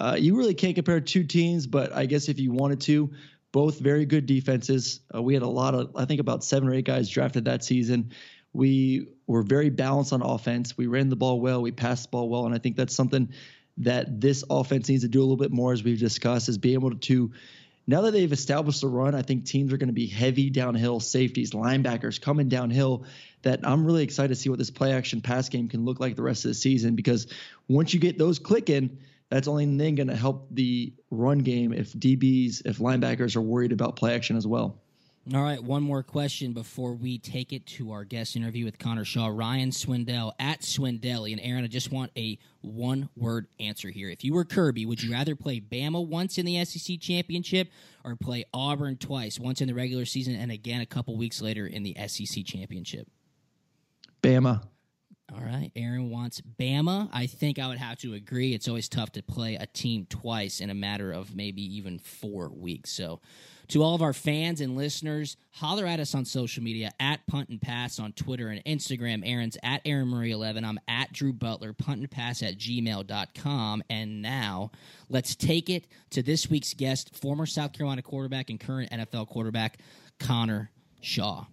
uh, 0.00 0.16
you 0.18 0.36
really 0.36 0.54
can't 0.54 0.74
compare 0.74 1.00
two 1.00 1.24
teams. 1.24 1.66
But 1.66 1.92
I 1.92 2.06
guess 2.06 2.28
if 2.28 2.40
you 2.40 2.52
wanted 2.52 2.80
to, 2.82 3.12
both 3.52 3.78
very 3.78 4.04
good 4.04 4.26
defenses. 4.26 5.00
Uh, 5.14 5.22
we 5.22 5.34
had 5.34 5.42
a 5.42 5.48
lot 5.48 5.74
of, 5.74 5.90
I 5.96 6.04
think, 6.04 6.20
about 6.20 6.44
seven 6.44 6.68
or 6.68 6.74
eight 6.74 6.84
guys 6.84 7.08
drafted 7.08 7.46
that 7.46 7.64
season. 7.64 8.12
We 8.52 9.08
were 9.26 9.42
very 9.42 9.70
balanced 9.70 10.12
on 10.12 10.22
offense. 10.22 10.76
We 10.76 10.86
ran 10.86 11.08
the 11.08 11.16
ball 11.16 11.40
well. 11.40 11.62
We 11.62 11.70
passed 11.70 12.04
the 12.04 12.08
ball 12.10 12.28
well, 12.28 12.46
and 12.46 12.54
I 12.54 12.58
think 12.58 12.76
that's 12.76 12.94
something 12.94 13.32
that 13.78 14.20
this 14.20 14.42
offense 14.50 14.88
needs 14.88 15.02
to 15.02 15.08
do 15.08 15.20
a 15.20 15.22
little 15.22 15.36
bit 15.36 15.52
more, 15.52 15.72
as 15.72 15.84
we've 15.84 15.98
discussed, 15.98 16.48
is 16.48 16.58
be 16.58 16.74
able 16.74 16.96
to. 16.96 17.32
Now 17.88 18.02
that 18.02 18.10
they've 18.12 18.30
established 18.30 18.82
the 18.82 18.86
run, 18.86 19.14
I 19.14 19.22
think 19.22 19.46
teams 19.46 19.72
are 19.72 19.78
going 19.78 19.88
to 19.88 19.94
be 19.94 20.06
heavy 20.06 20.50
downhill 20.50 21.00
safeties, 21.00 21.52
linebackers 21.52 22.20
coming 22.20 22.50
downhill. 22.50 23.06
That 23.42 23.60
I'm 23.66 23.86
really 23.86 24.02
excited 24.02 24.28
to 24.28 24.34
see 24.34 24.50
what 24.50 24.58
this 24.58 24.70
play 24.70 24.92
action 24.92 25.22
pass 25.22 25.48
game 25.48 25.68
can 25.68 25.86
look 25.86 25.98
like 25.98 26.14
the 26.14 26.22
rest 26.22 26.44
of 26.44 26.50
the 26.50 26.54
season 26.54 26.96
because 26.96 27.28
once 27.66 27.94
you 27.94 28.00
get 28.00 28.18
those 28.18 28.38
clicking, 28.38 28.98
that's 29.30 29.48
only 29.48 29.64
then 29.64 29.94
going 29.94 30.08
to 30.08 30.16
help 30.16 30.48
the 30.50 30.92
run 31.10 31.38
game 31.38 31.72
if 31.72 31.94
DBs, 31.94 32.66
if 32.66 32.78
linebackers 32.78 33.36
are 33.36 33.40
worried 33.40 33.72
about 33.72 33.96
play 33.96 34.14
action 34.14 34.36
as 34.36 34.46
well. 34.46 34.78
All 35.34 35.42
right, 35.42 35.62
one 35.62 35.82
more 35.82 36.02
question 36.02 36.54
before 36.54 36.94
we 36.94 37.18
take 37.18 37.52
it 37.52 37.66
to 37.66 37.92
our 37.92 38.04
guest 38.04 38.34
interview 38.34 38.64
with 38.64 38.78
Connor 38.78 39.04
Shaw. 39.04 39.26
Ryan 39.26 39.70
Swindell 39.70 40.32
at 40.40 40.62
Swindelli. 40.62 41.32
And 41.32 41.40
Aaron, 41.42 41.64
I 41.64 41.66
just 41.66 41.92
want 41.92 42.12
a 42.16 42.38
one 42.62 43.10
word 43.14 43.46
answer 43.60 43.90
here. 43.90 44.08
If 44.08 44.24
you 44.24 44.32
were 44.32 44.46
Kirby, 44.46 44.86
would 44.86 45.02
you 45.02 45.12
rather 45.12 45.36
play 45.36 45.60
Bama 45.60 46.06
once 46.06 46.38
in 46.38 46.46
the 46.46 46.64
SEC 46.64 46.98
championship 46.98 47.68
or 48.04 48.16
play 48.16 48.46
Auburn 48.54 48.96
twice, 48.96 49.38
once 49.38 49.60
in 49.60 49.68
the 49.68 49.74
regular 49.74 50.06
season 50.06 50.34
and 50.34 50.50
again 50.50 50.80
a 50.80 50.86
couple 50.86 51.14
weeks 51.18 51.42
later 51.42 51.66
in 51.66 51.82
the 51.82 51.94
SEC 52.06 52.46
championship? 52.46 53.06
Bama. 54.22 54.62
All 55.34 55.42
right. 55.42 55.70
Aaron 55.76 56.08
wants 56.08 56.40
Bama. 56.40 57.10
I 57.12 57.26
think 57.26 57.58
I 57.58 57.68
would 57.68 57.76
have 57.76 57.98
to 57.98 58.14
agree. 58.14 58.54
It's 58.54 58.66
always 58.66 58.88
tough 58.88 59.12
to 59.12 59.22
play 59.22 59.56
a 59.56 59.66
team 59.66 60.06
twice 60.08 60.62
in 60.62 60.70
a 60.70 60.74
matter 60.74 61.12
of 61.12 61.36
maybe 61.36 61.60
even 61.76 61.98
four 61.98 62.48
weeks. 62.48 62.90
So, 62.90 63.20
to 63.68 63.82
all 63.82 63.94
of 63.94 64.02
our 64.02 64.12
fans 64.12 64.60
and 64.60 64.76
listeners, 64.76 65.36
holler 65.52 65.86
at 65.86 66.00
us 66.00 66.14
on 66.14 66.24
social 66.24 66.62
media 66.62 66.90
at 66.98 67.26
Punt 67.26 67.48
and 67.50 67.60
Pass 67.60 67.98
on 67.98 68.12
Twitter 68.12 68.48
and 68.48 68.64
Instagram. 68.64 69.22
Aaron's 69.24 69.58
at 69.62 69.82
Aaron 69.84 70.08
Murray 70.08 70.30
11. 70.30 70.64
I'm 70.64 70.80
at 70.88 71.12
Drew 71.12 71.32
Butler, 71.32 71.72
punt 71.72 72.00
and 72.00 72.10
pass 72.10 72.42
at 72.42 72.58
gmail.com. 72.58 73.82
And 73.90 74.22
now 74.22 74.70
let's 75.08 75.34
take 75.34 75.68
it 75.68 75.86
to 76.10 76.22
this 76.22 76.48
week's 76.48 76.74
guest, 76.74 77.14
former 77.16 77.46
South 77.46 77.72
Carolina 77.72 78.02
quarterback 78.02 78.50
and 78.50 78.58
current 78.58 78.90
NFL 78.90 79.28
quarterback, 79.28 79.78
Connor 80.18 80.70
Shaw. 81.00 81.44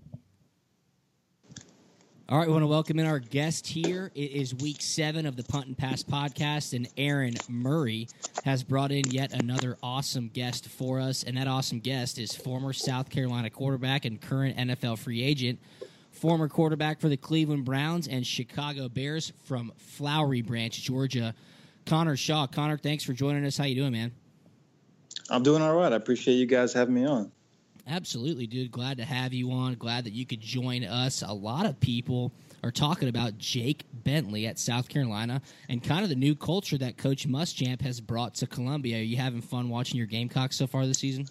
All 2.27 2.39
right, 2.39 2.47
we 2.47 2.53
want 2.53 2.63
to 2.63 2.67
welcome 2.67 2.97
in 2.97 3.05
our 3.05 3.19
guest 3.19 3.67
here. 3.67 4.11
It 4.15 4.31
is 4.31 4.55
week 4.55 4.81
seven 4.81 5.27
of 5.27 5.35
the 5.35 5.43
Punt 5.43 5.67
and 5.67 5.77
Pass 5.77 6.01
podcast, 6.01 6.73
and 6.73 6.87
Aaron 6.97 7.35
Murray 7.47 8.07
has 8.43 8.63
brought 8.63 8.91
in 8.91 9.03
yet 9.11 9.31
another 9.31 9.77
awesome 9.83 10.29
guest 10.29 10.67
for 10.67 10.99
us. 10.99 11.21
And 11.21 11.37
that 11.37 11.47
awesome 11.47 11.79
guest 11.79 12.17
is 12.17 12.33
former 12.33 12.73
South 12.73 13.11
Carolina 13.11 13.51
quarterback 13.51 14.05
and 14.05 14.19
current 14.19 14.57
NFL 14.57 14.97
free 14.97 15.21
agent, 15.21 15.59
former 16.09 16.49
quarterback 16.49 16.99
for 16.99 17.09
the 17.09 17.17
Cleveland 17.17 17.63
Browns 17.63 18.07
and 18.07 18.25
Chicago 18.25 18.89
Bears 18.89 19.31
from 19.43 19.71
Flowery 19.77 20.41
Branch, 20.41 20.73
Georgia, 20.81 21.35
Connor 21.85 22.17
Shaw. 22.17 22.47
Connor, 22.47 22.79
thanks 22.79 23.03
for 23.03 23.13
joining 23.13 23.45
us. 23.45 23.55
How 23.55 23.65
you 23.65 23.75
doing, 23.75 23.91
man? 23.91 24.11
I'm 25.29 25.43
doing 25.43 25.61
all 25.61 25.75
right. 25.75 25.93
I 25.93 25.95
appreciate 25.95 26.37
you 26.37 26.47
guys 26.47 26.73
having 26.73 26.95
me 26.95 27.05
on. 27.05 27.31
Absolutely, 27.87 28.47
dude. 28.47 28.71
Glad 28.71 28.97
to 28.97 29.05
have 29.05 29.31
you 29.31 29.51
on. 29.51 29.75
Glad 29.75 30.05
that 30.05 30.13
you 30.13 30.25
could 30.25 30.41
join 30.41 30.83
us. 30.83 31.21
A 31.21 31.31
lot 31.31 31.67
of 31.67 31.79
people 31.79 32.31
are 32.63 32.71
talking 32.71 33.09
about 33.09 33.37
Jake 33.37 33.83
Bentley 33.93 34.47
at 34.47 34.57
South 34.57 34.89
Carolina 34.89 35.41
and 35.69 35.83
kind 35.83 36.01
of 36.01 36.09
the 36.09 36.15
new 36.15 36.33
culture 36.33 36.79
that 36.79 36.97
Coach 36.97 37.27
Muschamp 37.27 37.81
has 37.81 38.01
brought 38.01 38.33
to 38.35 38.47
Columbia. 38.47 38.97
Are 38.97 39.03
you 39.03 39.17
having 39.17 39.41
fun 39.41 39.69
watching 39.69 39.97
your 39.97 40.07
Gamecocks 40.07 40.55
so 40.55 40.65
far 40.65 40.87
this 40.87 40.97
season? 40.97 41.27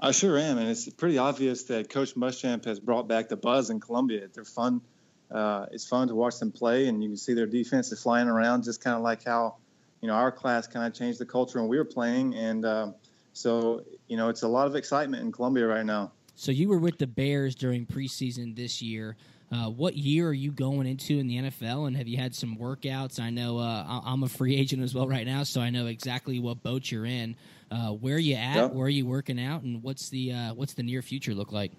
I 0.00 0.12
sure 0.12 0.38
am, 0.38 0.58
and 0.58 0.68
it's 0.68 0.88
pretty 0.90 1.18
obvious 1.18 1.64
that 1.64 1.90
Coach 1.90 2.14
Muschamp 2.14 2.64
has 2.66 2.78
brought 2.78 3.08
back 3.08 3.28
the 3.28 3.36
buzz 3.36 3.70
in 3.70 3.80
Columbia. 3.80 4.28
They're 4.32 4.44
fun. 4.44 4.80
Uh, 5.28 5.66
it's 5.72 5.88
fun 5.88 6.06
to 6.06 6.14
watch 6.14 6.38
them 6.38 6.52
play, 6.52 6.86
and 6.86 7.02
you 7.02 7.08
can 7.10 7.16
see 7.16 7.34
their 7.34 7.46
defense 7.46 7.90
is 7.90 8.00
flying 8.00 8.28
around, 8.28 8.62
just 8.62 8.80
kind 8.80 8.96
of 8.96 9.02
like 9.02 9.24
how, 9.24 9.56
you 10.00 10.06
know, 10.06 10.14
our 10.14 10.30
class 10.30 10.68
kind 10.68 10.86
of 10.86 10.94
changed 10.94 11.18
the 11.18 11.26
culture 11.26 11.58
when 11.58 11.68
we 11.68 11.78
were 11.78 11.84
playing, 11.84 12.36
and 12.36 12.64
uh, 12.64 12.92
so 13.38 13.84
you 14.08 14.16
know, 14.16 14.28
it's 14.28 14.42
a 14.42 14.48
lot 14.48 14.66
of 14.66 14.74
excitement 14.74 15.22
in 15.22 15.32
Columbia 15.32 15.66
right 15.66 15.86
now. 15.86 16.12
So 16.34 16.52
you 16.52 16.68
were 16.68 16.78
with 16.78 16.98
the 16.98 17.06
Bears 17.06 17.54
during 17.54 17.86
preseason 17.86 18.54
this 18.54 18.80
year. 18.82 19.16
Uh, 19.50 19.70
what 19.70 19.96
year 19.96 20.28
are 20.28 20.34
you 20.34 20.52
going 20.52 20.86
into 20.86 21.18
in 21.18 21.26
the 21.26 21.38
NFL, 21.38 21.86
and 21.86 21.96
have 21.96 22.06
you 22.06 22.18
had 22.18 22.34
some 22.34 22.56
workouts? 22.58 23.18
I 23.18 23.30
know 23.30 23.58
uh, 23.58 24.02
I'm 24.04 24.22
a 24.22 24.28
free 24.28 24.54
agent 24.54 24.82
as 24.82 24.94
well 24.94 25.08
right 25.08 25.26
now, 25.26 25.42
so 25.42 25.62
I 25.62 25.70
know 25.70 25.86
exactly 25.86 26.38
what 26.38 26.62
boat 26.62 26.90
you're 26.90 27.06
in. 27.06 27.34
Uh, 27.70 27.92
where 27.92 28.16
are 28.16 28.18
you 28.18 28.34
at? 28.34 28.56
Yep. 28.56 28.72
Where 28.72 28.86
are 28.86 28.90
you 28.90 29.06
working 29.06 29.40
out, 29.40 29.62
and 29.62 29.82
what's 29.82 30.10
the 30.10 30.32
uh, 30.32 30.54
what's 30.54 30.74
the 30.74 30.82
near 30.82 31.00
future 31.00 31.34
look 31.34 31.50
like? 31.50 31.72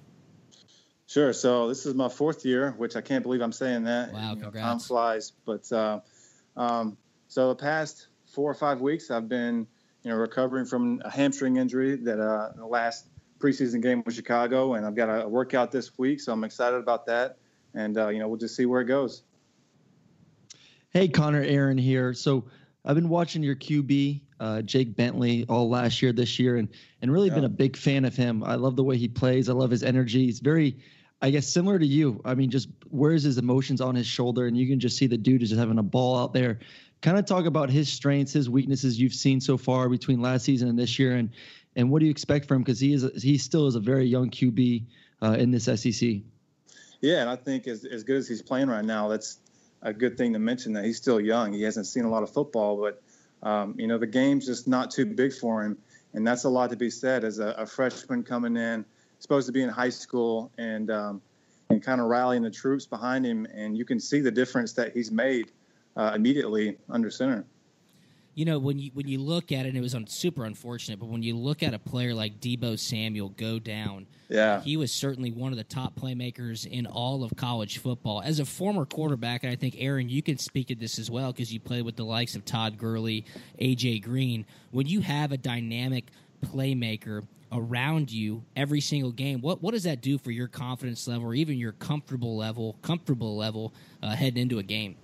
Sure. 1.06 1.32
So 1.32 1.68
this 1.68 1.86
is 1.86 1.94
my 1.94 2.10
fourth 2.10 2.44
year, 2.44 2.72
which 2.78 2.96
I 2.96 3.02
can't 3.02 3.24
believe 3.24 3.42
I'm 3.42 3.52
saying 3.52 3.84
that. 3.84 4.14
Wow, 4.14 4.34
congrats! 4.34 4.56
Know, 4.56 4.62
time 4.62 4.80
flies, 4.80 5.32
but 5.46 5.72
uh, 5.72 6.00
um, 6.58 6.98
so 7.28 7.50
the 7.50 7.56
past 7.56 8.08
four 8.26 8.50
or 8.50 8.56
five 8.56 8.82
weeks, 8.82 9.12
I've 9.12 9.30
been 9.30 9.68
you 10.04 10.12
know, 10.12 10.18
recovering 10.18 10.66
from 10.66 11.02
a 11.04 11.10
hamstring 11.10 11.58
injury 11.58 11.96
that 11.96 12.20
uh, 12.20 12.52
the 12.56 12.66
last 12.66 13.08
preseason 13.40 13.82
game 13.82 14.04
with 14.06 14.16
Chicago, 14.16 14.76
and 14.76 14.86
I've 14.86 14.96
got 14.96 15.08
a 15.08 15.28
workout 15.28 15.72
this 15.72 15.98
week, 15.98 16.20
so 16.20 16.32
I'm 16.32 16.44
excited 16.44 16.78
about 16.78 17.06
that. 17.08 17.38
And 17.74 17.98
uh, 17.98 18.10
you 18.10 18.20
know, 18.20 18.28
we'll 18.28 18.38
just 18.38 18.56
see 18.56 18.66
where 18.66 18.82
it 18.82 18.86
goes. 18.86 19.24
Hey, 20.92 21.08
Connor, 21.08 21.44
Aaron 21.44 21.78
here. 21.78 22.14
So 22.14 22.46
I've 22.84 22.96
been 22.96 23.10
watching 23.10 23.44
your 23.44 23.56
QB, 23.56 24.22
uh, 24.40 24.62
Jake 24.64 24.96
Bentley, 24.96 25.46
all 25.48 25.70
last 25.70 26.02
year, 26.02 26.12
this 26.12 26.40
year, 26.40 26.58
and 26.58 26.70
and 27.02 27.12
really 27.12 27.28
yeah. 27.28 27.36
been 27.36 27.44
a 27.44 27.50
big 27.50 27.78
fan 27.78 28.06
of 28.06 28.16
him. 28.16 28.44
I 28.44 28.56
love 28.56 28.76
the 28.76 28.84
way 28.84 28.98
he 28.98 29.08
plays. 29.08 29.50
I 29.50 29.54
love 29.54 29.70
his 29.70 29.84
energy. 29.84 30.26
He's 30.26 30.40
very, 30.40 30.78
I 31.22 31.30
guess, 31.30 31.48
similar 31.48 31.78
to 31.78 31.86
you. 31.86 32.22
I 32.26 32.36
mean, 32.36 32.50
just 32.50 32.70
wears 32.90 33.24
his 33.24 33.38
emotions 33.38 33.82
on 33.82 33.96
his 33.96 34.08
shoulder, 34.08 34.48
and 34.48 34.58
you 34.58 34.68
can 34.68 34.80
just 34.80 34.98
see 34.98 35.08
the 35.08 35.18
dude 35.18 35.44
is 35.44 35.50
just 35.50 35.60
having 35.60 35.78
a 35.78 35.84
ball 35.84 36.18
out 36.18 36.34
there 36.34 36.60
kind 37.02 37.18
of 37.18 37.26
talk 37.26 37.46
about 37.46 37.70
his 37.70 37.92
strengths, 37.92 38.34
his 38.34 38.50
weaknesses 38.50 39.00
you've 39.00 39.14
seen 39.14 39.40
so 39.40 39.58
far 39.58 39.90
between 39.90 40.22
last 40.22 40.46
season 40.46 40.68
and 40.68 40.78
this 40.78 41.00
year, 41.00 41.16
and 41.16 41.30
and 41.76 41.90
what 41.90 42.00
do 42.00 42.06
you 42.06 42.12
expect 42.12 42.48
from 42.48 42.58
him 42.58 42.64
because 42.64 42.80
he 42.80 42.94
is 42.94 43.24
he 43.24 43.38
still 43.38 43.68
is 43.68 43.76
a 43.76 43.80
very 43.80 44.06
young 44.06 44.30
QB 44.30 44.84
uh, 45.22 45.36
in 45.40 45.52
this 45.52 45.66
SEC. 45.66 46.10
Yeah, 47.02 47.22
and 47.22 47.30
I 47.30 47.36
think 47.36 47.68
as 47.68 47.86
as 47.86 48.04
good 48.04 48.18
as 48.18 48.28
he's 48.28 48.42
playing 48.42 48.68
right 48.68 48.84
now, 48.84 49.08
that's 49.08 49.38
a 49.82 49.94
good 49.94 50.18
thing 50.18 50.34
to 50.34 50.40
mention 50.40 50.74
that 50.74 50.84
he's 50.84 50.98
still 50.98 51.20
young. 51.20 51.54
He 51.54 51.64
hasn't 51.64 51.88
seen 51.88 52.04
a 52.04 52.10
lot 52.10 52.24
of 52.24 52.32
football, 52.32 52.78
but 52.78 53.02
um, 53.48 53.76
you 53.78 53.88
know 53.88 53.98
the 53.98 54.08
game's 54.08 54.46
just 54.46 54.68
not 54.68 54.92
too 54.92 55.06
big 55.06 55.34
for 55.34 55.64
him, 55.64 55.78
and 56.14 56.28
that's 56.28 56.44
a 56.44 56.50
lot 56.50 56.70
to 56.72 56.76
be 56.76 56.90
said 56.90 57.24
as 57.24 57.40
a, 57.40 57.50
a 57.52 57.66
freshman 57.66 58.24
coming 58.24 58.58
in, 58.58 58.84
supposed 59.20 59.48
to 59.48 59.54
be 59.54 59.62
in 59.62 59.70
high 59.70 59.90
school, 59.90 60.52
and 60.58 60.92
um, 60.92 61.22
and 61.70 61.82
kind 61.82 62.02
of 62.02 62.08
rallying 62.08 62.44
the 62.44 62.52
troops 62.52 62.86
behind 62.86 63.26
him, 63.26 63.48
and 63.54 63.78
you 63.78 63.86
can 63.86 64.00
see 64.00 64.20
the 64.20 64.32
difference 64.32 64.74
that 64.74 64.94
he's 64.94 65.12
made 65.12 65.52
uh, 65.96 66.14
immediately 66.16 66.78
under 66.90 67.10
center. 67.10 67.46
You 68.36 68.46
know, 68.46 68.58
when 68.58 68.80
you 68.80 68.92
when 68.94 69.06
you 69.06 69.20
look 69.20 69.52
at 69.52 69.66
it, 69.66 69.76
it 69.76 69.82
was 69.82 69.94
un- 69.94 70.08
super 70.08 70.46
unfortunate. 70.46 70.98
But 70.98 71.10
when 71.10 71.24
you 71.24 71.36
look 71.36 71.62
at 71.62 71.74
a 71.74 71.80
player 71.80 72.14
like 72.14 72.40
Deebo 72.40 72.80
Samuel 72.80 73.30
go 73.30 73.60
down, 73.60 74.08
yeah, 74.30 74.62
he 74.62 74.78
was 74.78 74.94
certainly 74.94 75.30
one 75.32 75.52
of 75.52 75.58
the 75.58 75.66
top 75.66 76.00
playmakers 76.00 76.66
in 76.66 76.86
all 76.86 77.26
of 77.26 77.36
college 77.36 77.80
football. 77.80 78.22
As 78.22 78.40
a 78.40 78.46
former 78.46 78.86
quarterback, 78.86 79.44
and 79.44 79.52
I 79.52 79.58
think 79.58 79.76
Aaron, 79.78 80.08
you 80.08 80.22
can 80.22 80.38
speak 80.38 80.68
to 80.68 80.76
this 80.76 81.00
as 81.00 81.12
well 81.12 81.34
because 81.34 81.52
you 81.52 81.60
played 81.60 81.84
with 81.84 81.98
the 81.98 82.06
likes 82.06 82.36
of 82.36 82.46
Todd 82.46 82.78
Gurley, 82.78 83.26
AJ 83.60 84.04
Green. 84.04 84.46
When 84.72 84.88
you 84.88 85.02
have 85.02 85.34
a 85.34 85.38
dynamic 85.38 86.06
playmaker 86.46 87.28
around 87.52 88.10
you 88.10 88.44
every 88.56 88.80
single 88.80 89.12
game, 89.12 89.42
what 89.42 89.62
what 89.62 89.74
does 89.74 89.84
that 89.84 90.02
do 90.02 90.18
for 90.18 90.32
your 90.32 90.48
confidence 90.48 91.10
level 91.10 91.28
or 91.28 91.34
even 91.34 91.58
your 91.58 91.74
comfortable 91.74 92.38
level, 92.38 92.78
comfortable 92.84 93.36
level 93.36 93.74
uh, 94.02 94.16
heading 94.16 94.42
into 94.42 94.60
a 94.60 94.64
game? 94.64 94.96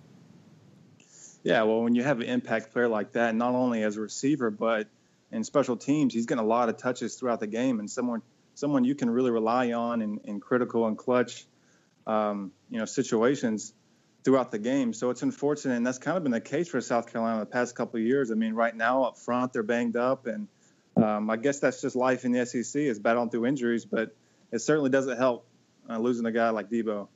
Yeah, 1.46 1.62
well, 1.62 1.84
when 1.84 1.94
you 1.94 2.02
have 2.02 2.22
an 2.22 2.26
impact 2.26 2.74
player 2.74 2.88
like 2.88 3.12
that, 3.12 3.36
not 3.36 3.54
only 3.54 3.84
as 3.84 3.98
a 3.98 4.02
receiver 4.02 4.50
but 4.50 4.88
in 5.32 5.44
special 5.44 5.78
teams, 5.78 6.12
he's 6.12 6.26
getting 6.26 6.44
a 6.44 6.48
lot 6.48 6.70
of 6.70 6.78
touches 6.78 7.16
throughout 7.16 7.40
the 7.40 7.46
game, 7.46 7.80
and 7.80 7.90
someone 7.90 8.24
someone 8.56 8.84
you 8.84 8.96
can 8.96 9.12
really 9.12 9.30
rely 9.30 9.72
on 9.72 10.02
in, 10.02 10.20
in 10.24 10.40
critical 10.40 10.88
and 10.88 10.98
clutch, 10.98 11.46
um, 12.08 12.52
you 12.72 12.80
know, 12.80 12.86
situations 12.86 13.74
throughout 14.24 14.50
the 14.50 14.58
game. 14.58 14.92
So 14.92 15.12
it's 15.12 15.22
unfortunate, 15.22 15.76
and 15.76 15.86
that's 15.86 16.00
kind 16.00 16.18
of 16.18 16.24
been 16.24 16.32
the 16.32 16.42
case 16.42 16.68
for 16.68 16.82
South 16.82 17.12
Carolina 17.12 17.42
the 17.42 17.46
past 17.46 17.76
couple 17.76 18.00
of 18.00 18.06
years. 18.08 18.32
I 18.32 18.34
mean, 18.34 18.56
right 18.56 18.76
now 18.76 19.04
up 19.04 19.20
front 19.20 19.54
they're 19.54 19.62
banged 19.62 19.98
up, 19.98 20.26
and 20.26 20.48
um, 20.98 21.30
I 21.30 21.38
guess 21.38 21.60
that's 21.60 21.80
just 21.80 21.96
life 21.96 22.26
in 22.26 22.32
the 22.32 22.44
SEC 22.48 22.82
is 22.82 22.98
battling 22.98 23.30
through 23.30 23.46
injuries, 23.46 23.86
but 23.86 24.16
it 24.52 24.60
certainly 24.60 24.90
doesn't 24.90 25.18
help 25.18 25.46
uh, 25.88 26.00
losing 26.00 26.26
a 26.26 26.32
guy 26.32 26.50
like 26.50 26.72
Deebo. 26.72 27.08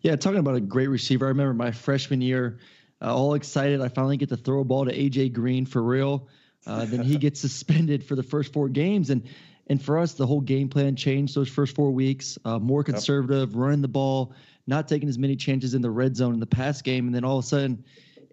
Yeah, 0.00 0.14
talking 0.14 0.38
about 0.38 0.54
a 0.54 0.60
great 0.60 0.86
receiver. 0.86 1.26
I 1.26 1.30
remember 1.30 1.54
my 1.54 1.72
freshman 1.72 2.20
year 2.20 2.60
uh, 3.00 3.14
all 3.14 3.34
excited. 3.34 3.80
I 3.80 3.88
finally 3.88 4.16
get 4.16 4.30
to 4.30 4.36
throw 4.36 4.60
a 4.60 4.64
ball 4.64 4.86
to 4.86 4.92
AJ 4.92 5.32
Green 5.32 5.66
for 5.66 5.82
real. 5.82 6.28
Uh, 6.66 6.84
then 6.84 7.02
he 7.02 7.16
gets 7.18 7.40
suspended 7.40 8.04
for 8.04 8.14
the 8.14 8.22
first 8.22 8.52
four 8.52 8.68
games, 8.68 9.10
and 9.10 9.28
and 9.68 9.82
for 9.82 9.98
us, 9.98 10.14
the 10.14 10.26
whole 10.26 10.40
game 10.40 10.68
plan 10.68 10.96
changed 10.96 11.34
those 11.34 11.48
first 11.48 11.74
four 11.74 11.90
weeks. 11.90 12.38
Uh, 12.44 12.58
more 12.58 12.82
conservative, 12.82 13.50
yep. 13.50 13.58
running 13.58 13.82
the 13.82 13.88
ball, 13.88 14.32
not 14.66 14.88
taking 14.88 15.08
as 15.08 15.18
many 15.18 15.36
chances 15.36 15.74
in 15.74 15.82
the 15.82 15.90
red 15.90 16.16
zone 16.16 16.34
in 16.34 16.40
the 16.40 16.46
pass 16.46 16.82
game, 16.82 17.06
and 17.06 17.14
then 17.14 17.24
all 17.24 17.38
of 17.38 17.44
a 17.44 17.48
sudden, 17.48 17.84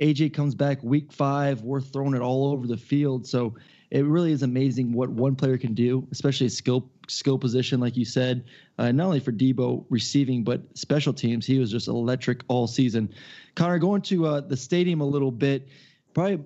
AJ 0.01 0.33
comes 0.33 0.55
back 0.55 0.81
week 0.81 1.11
five. 1.11 1.61
We're 1.61 1.81
throwing 1.81 2.13
it 2.13 2.21
all 2.21 2.51
over 2.51 2.67
the 2.67 2.77
field. 2.77 3.27
So 3.27 3.55
it 3.91 4.05
really 4.05 4.31
is 4.31 4.43
amazing 4.43 4.91
what 4.91 5.09
one 5.09 5.35
player 5.35 5.57
can 5.57 5.73
do, 5.73 6.07
especially 6.11 6.47
a 6.47 6.49
skill 6.49 6.89
skill 7.07 7.37
position, 7.37 7.79
like 7.79 7.95
you 7.95 8.05
said. 8.05 8.45
Uh, 8.77 8.91
not 8.91 9.05
only 9.05 9.19
for 9.19 9.31
Deebo 9.31 9.85
receiving, 9.89 10.43
but 10.43 10.61
special 10.73 11.13
teams. 11.13 11.45
He 11.45 11.59
was 11.59 11.71
just 11.71 11.87
electric 11.87 12.41
all 12.47 12.67
season. 12.67 13.13
Connor, 13.55 13.79
going 13.79 14.01
to 14.03 14.25
uh, 14.25 14.41
the 14.41 14.57
stadium 14.57 15.01
a 15.01 15.05
little 15.05 15.31
bit, 15.31 15.67
probably 16.13 16.43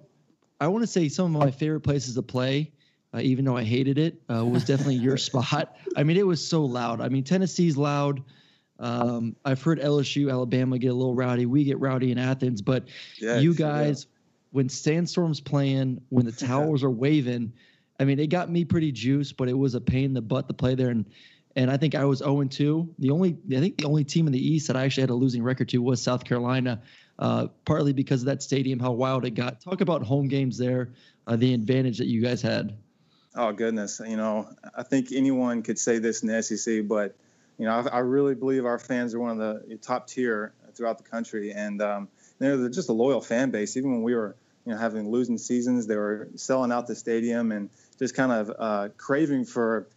I 0.60 0.68
want 0.68 0.84
to 0.84 0.88
say 0.88 1.08
some 1.08 1.34
of 1.34 1.42
my 1.42 1.52
favorite 1.52 1.82
places 1.82 2.16
to 2.16 2.22
play. 2.22 2.72
Uh, 3.12 3.22
even 3.22 3.44
though 3.44 3.58
I 3.58 3.64
hated 3.64 3.98
it, 3.98 4.22
uh, 4.32 4.46
was 4.46 4.64
definitely 4.66 4.96
your 4.96 5.18
spot. 5.30 5.76
I 5.96 6.04
mean, 6.04 6.18
it 6.18 6.28
was 6.28 6.46
so 6.46 6.64
loud. 6.64 7.02
I 7.02 7.10
mean, 7.10 7.24
Tennessee's 7.24 7.76
loud. 7.76 8.22
Um, 8.78 9.36
I've 9.44 9.62
heard 9.62 9.80
LSU, 9.80 10.32
Alabama 10.32 10.78
get 10.78 10.90
a 10.90 10.94
little 10.94 11.16
rowdy. 11.16 11.46
We 11.46 11.64
get 11.64 11.80
rowdy 11.80 12.12
in 12.12 12.18
Athens, 12.18 12.62
but 12.62 12.88
yes, 13.20 13.42
you 13.42 13.54
guys, 13.54 14.06
yeah. 14.08 14.19
When 14.52 14.70
Sandstorm's 14.70 15.40
playing, 15.40 16.02
when 16.10 16.26
the 16.26 16.32
towers 16.48 16.84
are 16.84 16.90
waving, 16.90 17.54
I 18.00 18.06
mean, 18.06 18.20
it 18.20 18.28
got 18.28 18.50
me 18.50 18.66
pretty 18.66 18.92
juiced, 18.92 19.38
but 19.38 19.50
it 19.50 19.58
was 19.58 19.76
a 19.76 19.82
pain 19.82 20.06
in 20.06 20.14
the 20.14 20.22
butt 20.22 20.48
to 20.48 20.54
play 20.54 20.76
there. 20.76 20.90
And 20.90 21.06
and 21.56 21.70
I 21.70 21.78
think 21.78 21.96
I 21.96 22.06
was 22.06 22.20
0 22.20 22.44
2. 22.44 22.96
The 23.00 23.10
only 23.10 23.38
I 23.52 23.60
think 23.60 23.78
the 23.78 23.86
only 23.86 24.04
team 24.04 24.28
in 24.28 24.34
the 24.34 24.40
East 24.40 24.68
that 24.68 24.78
I 24.78 24.86
actually 24.86 25.02
had 25.02 25.10
a 25.10 25.16
losing 25.16 25.44
record 25.44 25.70
to 25.70 25.80
was 25.80 26.02
South 26.02 26.24
Carolina, 26.24 26.82
uh, 27.18 27.48
partly 27.66 27.92
because 27.92 28.22
of 28.22 28.28
that 28.28 28.44
stadium, 28.44 28.80
how 28.80 28.92
wild 28.92 29.26
it 29.26 29.32
got. 29.32 29.60
Talk 29.60 29.82
about 29.82 30.04
home 30.04 30.28
games 30.28 30.58
there, 30.58 30.94
uh, 31.28 31.36
the 31.36 31.54
advantage 31.54 31.98
that 31.98 32.08
you 32.08 32.22
guys 32.22 32.42
had. 32.42 32.78
Oh 33.36 33.52
goodness, 33.52 34.02
you 34.08 34.18
know, 34.18 34.50
I 34.76 34.84
think 34.84 35.12
anyone 35.12 35.62
could 35.62 35.78
say 35.78 36.00
this 36.00 36.24
in 36.24 36.30
the 36.30 36.42
SEC, 36.42 36.88
but 36.88 37.16
you 37.58 37.66
know, 37.66 37.72
I, 37.72 37.98
I 37.98 38.00
really 38.00 38.36
believe 38.36 38.66
our 38.66 38.80
fans 38.80 39.14
are 39.14 39.20
one 39.20 39.32
of 39.32 39.38
the 39.38 39.78
top 39.78 40.08
tier 40.08 40.54
throughout 40.74 40.98
the 40.98 41.04
country, 41.04 41.52
and 41.52 41.82
um, 41.82 42.08
they're 42.40 42.70
just 42.70 42.90
a 42.90 42.94
loyal 42.94 43.22
fan 43.22 43.52
base. 43.52 43.78
Even 43.78 43.92
when 43.92 44.04
we 44.04 44.16
were, 44.16 44.36
you 44.66 44.74
know, 44.74 44.78
having 44.78 45.12
losing 45.12 45.38
seasons, 45.38 45.88
they 45.88 45.96
were 45.96 46.30
selling 46.36 46.72
out 46.72 46.88
the 46.88 46.96
stadium 46.96 47.52
and 47.52 47.70
just 47.98 48.16
kind 48.16 48.32
of 48.32 48.52
uh, 48.58 48.90
craving 48.98 49.46
for, 49.46 49.88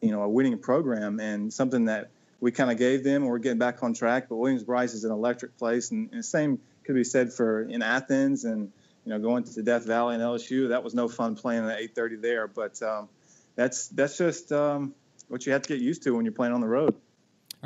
you 0.00 0.10
know, 0.10 0.22
a 0.22 0.28
winning 0.28 0.58
program 0.58 1.20
and 1.20 1.52
something 1.52 1.86
that 1.86 2.10
we 2.40 2.52
kind 2.52 2.70
of 2.70 2.78
gave 2.78 3.04
them. 3.04 3.24
We're 3.24 3.38
getting 3.38 3.58
back 3.58 3.82
on 3.82 3.94
track. 3.94 4.28
But 4.28 4.36
Williams-Brice 4.36 4.94
is 4.94 5.04
an 5.04 5.12
electric 5.12 5.56
place, 5.56 5.90
and, 5.90 6.10
and 6.10 6.18
the 6.18 6.24
same 6.24 6.60
could 6.84 6.94
be 6.94 7.04
said 7.04 7.32
for 7.32 7.62
in 7.62 7.82
Athens 7.82 8.44
and 8.44 8.70
you 9.04 9.10
know 9.10 9.18
going 9.18 9.44
to 9.44 9.52
the 9.52 9.62
Death 9.62 9.84
Valley 9.86 10.14
and 10.14 10.22
LSU. 10.22 10.68
That 10.68 10.84
was 10.84 10.94
no 10.94 11.08
fun 11.08 11.34
playing 11.34 11.68
at 11.68 11.78
8:30 11.78 12.20
there, 12.20 12.46
but 12.46 12.80
um, 12.82 13.08
that's 13.54 13.88
that's 13.88 14.18
just 14.18 14.52
um, 14.52 14.94
what 15.28 15.46
you 15.46 15.52
have 15.52 15.62
to 15.62 15.68
get 15.68 15.80
used 15.80 16.02
to 16.04 16.14
when 16.14 16.24
you're 16.24 16.34
playing 16.34 16.54
on 16.54 16.60
the 16.60 16.68
road. 16.68 16.94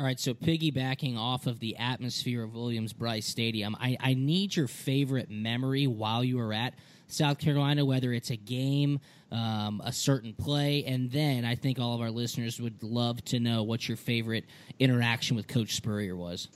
All 0.01 0.07
right, 0.07 0.19
so 0.19 0.33
piggybacking 0.33 1.15
off 1.15 1.45
of 1.45 1.59
the 1.59 1.77
atmosphere 1.77 2.41
of 2.41 2.55
Williams-Brice 2.55 3.27
Stadium, 3.27 3.77
I, 3.79 3.97
I 3.99 4.15
need 4.15 4.55
your 4.55 4.67
favorite 4.67 5.29
memory 5.29 5.85
while 5.85 6.23
you 6.23 6.37
were 6.37 6.53
at 6.53 6.73
South 7.05 7.37
Carolina, 7.37 7.85
whether 7.85 8.11
it's 8.11 8.31
a 8.31 8.35
game, 8.35 8.99
um, 9.31 9.79
a 9.85 9.91
certain 9.91 10.33
play, 10.33 10.85
and 10.85 11.11
then 11.11 11.45
I 11.45 11.53
think 11.53 11.77
all 11.77 11.93
of 11.93 12.01
our 12.01 12.09
listeners 12.09 12.59
would 12.59 12.81
love 12.81 13.23
to 13.25 13.39
know 13.39 13.61
what 13.61 13.87
your 13.87 13.95
favorite 13.95 14.45
interaction 14.79 15.35
with 15.35 15.47
Coach 15.47 15.75
Spurrier 15.75 16.15
was. 16.15 16.47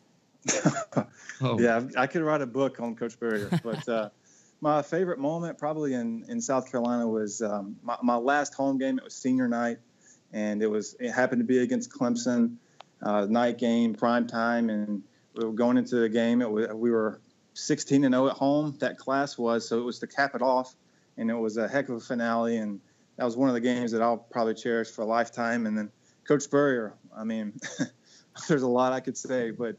oh. 1.39 1.59
Yeah, 1.59 1.83
I 1.95 2.07
could 2.07 2.23
write 2.23 2.41
a 2.41 2.47
book 2.47 2.79
on 2.79 2.95
Coach 2.95 3.11
Spurrier, 3.11 3.51
but 3.63 3.87
uh, 3.87 4.09
my 4.59 4.81
favorite 4.81 5.19
moment 5.19 5.59
probably 5.59 5.93
in, 5.93 6.25
in 6.29 6.41
South 6.41 6.71
Carolina 6.71 7.07
was 7.07 7.43
um, 7.43 7.75
my, 7.83 7.97
my 8.01 8.15
last 8.15 8.55
home 8.55 8.79
game. 8.79 8.97
It 8.97 9.03
was 9.03 9.13
senior 9.13 9.47
night, 9.47 9.77
and 10.33 10.63
it 10.63 10.67
was 10.67 10.95
it 10.99 11.11
happened 11.11 11.41
to 11.41 11.45
be 11.45 11.59
against 11.59 11.91
Clemson 11.91 12.55
uh, 13.05 13.27
night 13.29 13.57
game, 13.57 13.93
prime 13.93 14.27
time, 14.27 14.69
and 14.69 15.01
we 15.35 15.45
were 15.45 15.53
going 15.53 15.77
into 15.77 15.95
the 15.97 16.09
game. 16.09 16.39
Was, 16.39 16.67
we 16.73 16.91
were 16.91 17.21
16 17.53 18.03
and 18.03 18.13
0 18.13 18.27
at 18.27 18.33
home. 18.33 18.75
That 18.79 18.97
class 18.97 19.37
was 19.37 19.69
so 19.69 19.79
it 19.79 19.83
was 19.83 19.99
to 19.99 20.07
cap 20.07 20.35
it 20.35 20.41
off, 20.41 20.75
and 21.17 21.29
it 21.29 21.35
was 21.35 21.57
a 21.57 21.67
heck 21.67 21.87
of 21.87 21.95
a 21.95 21.99
finale. 21.99 22.57
And 22.57 22.81
that 23.17 23.23
was 23.23 23.37
one 23.37 23.47
of 23.47 23.53
the 23.53 23.61
games 23.61 23.91
that 23.91 24.01
I'll 24.01 24.17
probably 24.17 24.55
cherish 24.55 24.89
for 24.89 25.03
a 25.03 25.05
lifetime. 25.05 25.67
And 25.67 25.77
then 25.77 25.91
Coach 26.27 26.41
Spurrier, 26.41 26.95
I 27.15 27.23
mean, 27.23 27.53
there's 28.47 28.63
a 28.63 28.67
lot 28.67 28.91
I 28.91 28.99
could 28.99 29.17
say, 29.17 29.51
but 29.51 29.77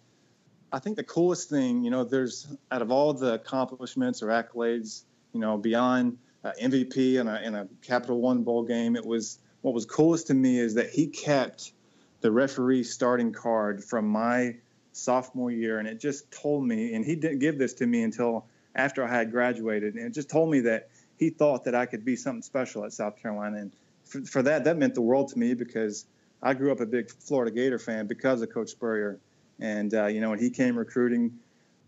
I 0.72 0.78
think 0.78 0.96
the 0.96 1.04
coolest 1.04 1.50
thing, 1.50 1.84
you 1.84 1.90
know, 1.90 2.04
there's 2.04 2.46
out 2.70 2.82
of 2.82 2.90
all 2.90 3.12
the 3.12 3.34
accomplishments 3.34 4.22
or 4.22 4.28
accolades, 4.28 5.02
you 5.32 5.40
know, 5.40 5.58
beyond 5.58 6.18
uh, 6.44 6.52
MVP 6.62 7.20
in 7.20 7.28
a, 7.28 7.40
in 7.42 7.54
a 7.54 7.68
Capital 7.82 8.20
One 8.20 8.42
bowl 8.42 8.62
game, 8.62 8.94
it 8.94 9.04
was 9.04 9.38
what 9.62 9.74
was 9.74 9.84
coolest 9.84 10.28
to 10.28 10.34
me 10.34 10.58
is 10.60 10.74
that 10.74 10.90
he 10.90 11.08
kept 11.08 11.72
the 12.20 12.30
referee 12.30 12.82
starting 12.82 13.32
card 13.32 13.84
from 13.84 14.08
my 14.08 14.56
sophomore 14.92 15.50
year, 15.50 15.78
and 15.78 15.86
it 15.86 16.00
just 16.00 16.30
told 16.30 16.66
me, 16.66 16.94
and 16.94 17.04
he 17.04 17.16
didn't 17.16 17.38
give 17.38 17.58
this 17.58 17.74
to 17.74 17.86
me 17.86 18.02
until 18.02 18.46
after 18.74 19.04
I 19.04 19.08
had 19.08 19.30
graduated, 19.30 19.94
and 19.94 20.06
it 20.06 20.14
just 20.14 20.30
told 20.30 20.50
me 20.50 20.60
that 20.60 20.88
he 21.18 21.30
thought 21.30 21.64
that 21.64 21.74
I 21.74 21.86
could 21.86 22.04
be 22.04 22.16
something 22.16 22.42
special 22.42 22.84
at 22.84 22.92
South 22.92 23.20
Carolina, 23.20 23.58
and 23.58 23.72
for, 24.04 24.22
for 24.22 24.42
that, 24.42 24.64
that 24.64 24.76
meant 24.76 24.94
the 24.94 25.02
world 25.02 25.28
to 25.28 25.38
me 25.38 25.54
because 25.54 26.06
I 26.42 26.54
grew 26.54 26.72
up 26.72 26.80
a 26.80 26.86
big 26.86 27.10
Florida 27.10 27.50
Gator 27.50 27.78
fan 27.78 28.06
because 28.06 28.42
of 28.42 28.50
Coach 28.50 28.70
Spurrier, 28.70 29.18
and 29.58 29.92
uh, 29.94 30.06
you 30.06 30.20
know 30.20 30.30
when 30.30 30.38
he 30.38 30.50
came 30.50 30.78
recruiting 30.78 31.38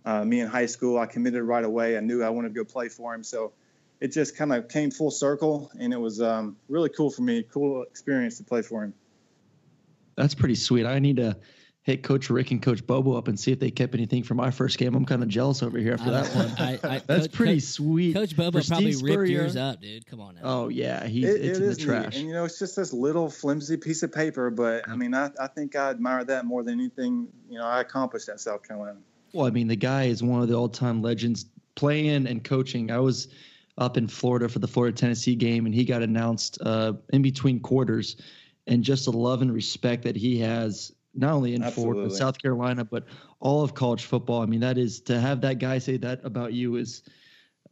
uh, 0.04 0.24
me 0.24 0.40
in 0.40 0.48
high 0.48 0.66
school, 0.66 0.98
I 0.98 1.06
committed 1.06 1.42
right 1.42 1.64
away. 1.64 1.96
I 1.96 2.00
knew 2.00 2.22
I 2.22 2.30
wanted 2.30 2.54
to 2.54 2.54
go 2.54 2.64
play 2.64 2.88
for 2.88 3.14
him, 3.14 3.24
so 3.24 3.52
it 4.00 4.08
just 4.08 4.36
kind 4.36 4.52
of 4.52 4.68
came 4.68 4.90
full 4.90 5.10
circle, 5.10 5.70
and 5.78 5.92
it 5.92 6.00
was 6.00 6.20
um, 6.20 6.56
really 6.68 6.88
cool 6.88 7.10
for 7.10 7.22
me, 7.22 7.42
cool 7.42 7.82
experience 7.82 8.38
to 8.38 8.44
play 8.44 8.62
for 8.62 8.84
him. 8.84 8.94
That's 10.18 10.34
pretty 10.34 10.56
sweet. 10.56 10.84
I 10.84 10.98
need 10.98 11.16
to 11.16 11.36
hit 11.82 12.02
Coach 12.02 12.28
Rick 12.28 12.50
and 12.50 12.60
Coach 12.60 12.84
Bobo 12.84 13.16
up 13.16 13.28
and 13.28 13.38
see 13.38 13.52
if 13.52 13.60
they 13.60 13.70
kept 13.70 13.94
anything 13.94 14.24
from 14.24 14.36
my 14.36 14.50
first 14.50 14.76
game. 14.76 14.96
I'm 14.96 15.06
kind 15.06 15.22
of 15.22 15.28
jealous 15.28 15.62
over 15.62 15.78
here 15.78 15.94
after 15.94 16.10
that 16.10 16.26
one. 16.34 16.52
I, 16.58 16.72
I, 16.82 16.98
That's 17.06 17.28
Coach, 17.28 17.32
pretty 17.32 17.54
Coach, 17.54 17.62
sweet. 17.62 18.14
Coach 18.14 18.36
Bobo 18.36 18.60
probably 18.60 18.96
ripped 18.96 19.30
yours 19.30 19.56
up, 19.56 19.80
dude. 19.80 20.04
Come 20.06 20.20
on 20.20 20.34
now. 20.34 20.40
Oh 20.42 20.68
yeah, 20.68 21.06
he's 21.06 21.24
it, 21.24 21.40
it's 21.40 21.58
it 21.58 21.62
in 21.62 21.70
the 21.70 21.76
trash. 21.76 22.14
Neat. 22.14 22.18
And 22.18 22.28
you 22.28 22.34
know, 22.34 22.44
it's 22.44 22.58
just 22.58 22.74
this 22.74 22.92
little 22.92 23.30
flimsy 23.30 23.76
piece 23.76 24.02
of 24.02 24.12
paper, 24.12 24.50
but 24.50 24.88
I 24.88 24.96
mean, 24.96 25.14
I, 25.14 25.30
I 25.40 25.46
think 25.46 25.76
I 25.76 25.90
admire 25.90 26.24
that 26.24 26.44
more 26.44 26.64
than 26.64 26.74
anything. 26.80 27.28
You 27.48 27.58
know, 27.58 27.64
I 27.64 27.80
accomplished 27.80 28.28
at 28.28 28.40
South 28.40 28.66
Carolina. 28.66 28.98
Well, 29.32 29.46
I 29.46 29.50
mean, 29.50 29.68
the 29.68 29.76
guy 29.76 30.04
is 30.04 30.20
one 30.20 30.42
of 30.42 30.48
the 30.48 30.54
all-time 30.54 31.00
legends 31.00 31.46
playing 31.76 32.26
and 32.26 32.42
coaching. 32.42 32.90
I 32.90 32.98
was 32.98 33.28
up 33.76 33.96
in 33.96 34.08
Florida 34.08 34.48
for 34.48 34.58
the 34.58 34.66
Florida 34.66 34.96
Tennessee 34.96 35.36
game, 35.36 35.64
and 35.64 35.74
he 35.74 35.84
got 35.84 36.02
announced 36.02 36.58
uh, 36.60 36.94
in 37.12 37.22
between 37.22 37.60
quarters 37.60 38.16
and 38.68 38.84
just 38.84 39.06
the 39.06 39.12
love 39.12 39.42
and 39.42 39.52
respect 39.52 40.04
that 40.04 40.14
he 40.14 40.38
has 40.38 40.92
not 41.14 41.32
only 41.32 41.54
in 41.54 41.64
Absolutely. 41.64 41.94
Florida, 41.94 42.14
South 42.14 42.40
Carolina, 42.40 42.84
but 42.84 43.04
all 43.40 43.64
of 43.64 43.74
college 43.74 44.04
football. 44.04 44.42
I 44.42 44.46
mean, 44.46 44.60
that 44.60 44.78
is 44.78 45.00
to 45.02 45.18
have 45.18 45.40
that 45.40 45.58
guy 45.58 45.78
say 45.78 45.96
that 45.96 46.24
about 46.24 46.52
you 46.52 46.76
is 46.76 47.02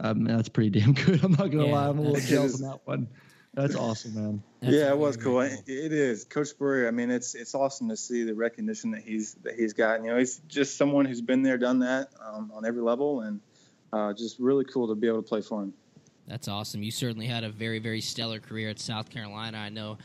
um, 0.00 0.24
that's 0.24 0.48
pretty 0.48 0.70
damn 0.80 0.94
good. 0.94 1.22
I'm 1.22 1.32
not 1.32 1.50
gonna 1.50 1.66
yeah, 1.66 1.74
lie, 1.74 1.88
I'm 1.88 1.98
a 1.98 2.02
little 2.02 2.20
jealous 2.20 2.62
on 2.62 2.70
that 2.70 2.80
one. 2.84 3.08
That's 3.54 3.74
awesome, 3.74 4.14
man. 4.14 4.42
That's 4.60 4.74
yeah, 4.74 4.90
it 4.90 4.98
was 4.98 5.16
cool. 5.16 5.40
It, 5.40 5.62
it 5.66 5.90
is, 5.90 6.24
Coach 6.24 6.48
Spurrier. 6.48 6.88
I 6.88 6.90
mean, 6.90 7.10
it's 7.10 7.34
it's 7.34 7.54
awesome 7.54 7.88
to 7.88 7.96
see 7.96 8.22
the 8.24 8.34
recognition 8.34 8.90
that 8.90 9.02
he's 9.02 9.34
that 9.44 9.54
he's 9.54 9.72
got. 9.72 10.02
You 10.02 10.10
know, 10.10 10.18
he's 10.18 10.40
just 10.48 10.76
someone 10.76 11.06
who's 11.06 11.22
been 11.22 11.42
there, 11.42 11.56
done 11.56 11.78
that 11.78 12.10
um, 12.22 12.52
on 12.54 12.66
every 12.66 12.82
level, 12.82 13.20
and 13.22 13.40
uh, 13.94 14.12
just 14.12 14.38
really 14.38 14.64
cool 14.64 14.88
to 14.88 14.94
be 14.94 15.08
able 15.08 15.22
to 15.22 15.28
play 15.28 15.40
for 15.40 15.62
him. 15.62 15.72
That's 16.26 16.48
awesome. 16.48 16.82
You 16.82 16.90
certainly 16.90 17.26
had 17.26 17.44
a 17.44 17.48
very 17.48 17.78
very 17.78 18.02
stellar 18.02 18.40
career 18.40 18.68
at 18.68 18.78
South 18.78 19.08
Carolina. 19.08 19.56
I 19.56 19.70
know 19.70 19.96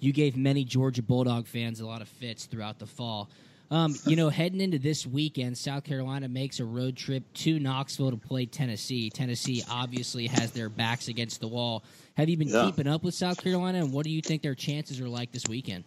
you 0.00 0.12
gave 0.12 0.36
many 0.36 0.64
Georgia 0.64 1.02
Bulldog 1.02 1.46
fans 1.46 1.80
a 1.80 1.86
lot 1.86 2.02
of 2.02 2.08
fits 2.08 2.46
throughout 2.46 2.78
the 2.78 2.86
fall. 2.86 3.28
Um, 3.70 3.96
you 4.06 4.16
know, 4.16 4.28
heading 4.30 4.60
into 4.60 4.78
this 4.78 5.06
weekend, 5.06 5.58
South 5.58 5.84
Carolina 5.84 6.28
makes 6.28 6.60
a 6.60 6.64
road 6.64 6.96
trip 6.96 7.24
to 7.34 7.58
Knoxville 7.58 8.12
to 8.12 8.16
play 8.16 8.46
Tennessee. 8.46 9.10
Tennessee 9.10 9.62
obviously 9.70 10.26
has 10.26 10.52
their 10.52 10.68
backs 10.68 11.08
against 11.08 11.40
the 11.40 11.48
wall. 11.48 11.84
Have 12.16 12.28
you 12.28 12.36
been 12.36 12.48
yeah. 12.48 12.64
keeping 12.64 12.86
up 12.86 13.02
with 13.02 13.14
South 13.14 13.42
Carolina, 13.42 13.78
and 13.78 13.92
what 13.92 14.04
do 14.04 14.10
you 14.10 14.22
think 14.22 14.42
their 14.42 14.54
chances 14.54 15.00
are 15.00 15.08
like 15.08 15.32
this 15.32 15.46
weekend? 15.48 15.84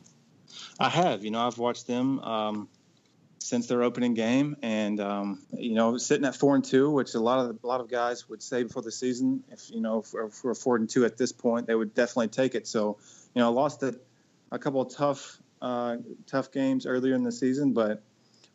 I 0.80 0.90
have. 0.90 1.24
You 1.24 1.32
know, 1.32 1.46
I've 1.46 1.58
watched 1.58 1.88
them 1.88 2.20
um, 2.20 2.70
since 3.40 3.68
their 3.68 3.84
opening 3.84 4.14
game, 4.14 4.58
and 4.62 5.00
um, 5.00 5.42
you 5.58 5.74
know, 5.74 5.98
sitting 5.98 6.26
at 6.26 6.36
four 6.36 6.56
and 6.56 6.64
two, 6.64 6.92
which 6.92 7.14
a 7.16 7.20
lot 7.20 7.40
of 7.40 7.58
a 7.64 7.68
lot 7.68 7.82
of 7.82 7.90
guys 7.90 8.28
would 8.30 8.44
say 8.44 8.64
before 8.64 8.82
the 8.82 8.92
season, 8.92 9.44
if 9.52 9.70
you 9.72 9.82
know, 9.82 10.00
if, 10.00 10.14
if 10.14 10.44
we're 10.44 10.54
four 10.54 10.76
and 10.76 10.90
two 10.90 11.06
at 11.06 11.18
this 11.18 11.32
point, 11.32 11.68
they 11.68 11.76
would 11.76 11.94
definitely 11.94 12.28
take 12.28 12.56
it. 12.56 12.68
So 12.68 12.98
you 13.34 13.42
know, 13.42 13.52
lost 13.52 13.84
a, 13.84 13.96
a 14.52 14.60
couple 14.60 14.82
of 14.82 14.94
tough 14.94 15.38
uh, 15.62 15.98
tough 16.26 16.52
games 16.52 16.86
earlier 16.86 17.16
in 17.16 17.24
the 17.24 17.32
season, 17.32 17.74
but 17.74 18.02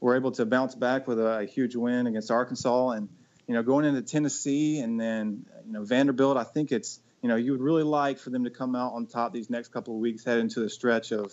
we're 0.01 0.17
able 0.17 0.33
to 0.33 0.47
bounce 0.47 0.75
back 0.75 1.07
with 1.07 1.19
a, 1.19 1.41
a, 1.41 1.45
huge 1.45 1.77
win 1.77 2.07
against 2.07 2.31
Arkansas, 2.31 2.91
and 2.91 3.09
you 3.47 3.55
know, 3.55 3.63
going 3.63 3.85
into 3.85 4.03
Tennessee 4.03 4.81
and 4.81 5.01
then 5.01 5.47
you 5.67 5.73
know 5.73 5.85
Vanderbilt. 5.85 6.37
I 6.37 6.45
think 6.45 6.73
it's 6.73 7.01
you 7.23 7.29
know 7.29 7.37
you 7.37 7.53
would 7.53 7.61
really 7.61 7.83
like 7.83 8.19
for 8.19 8.31
them 8.31 8.45
to 8.45 8.51
come 8.51 8.75
out 8.75 8.95
on 8.95 9.07
top 9.07 9.33
these 9.33 9.51
next 9.51 9.69
couple 9.69 9.95
of 9.95 10.01
weeks, 10.01 10.25
head 10.25 10.39
into 10.39 10.61
the 10.61 10.71
stretch 10.71 11.13
of 11.13 11.33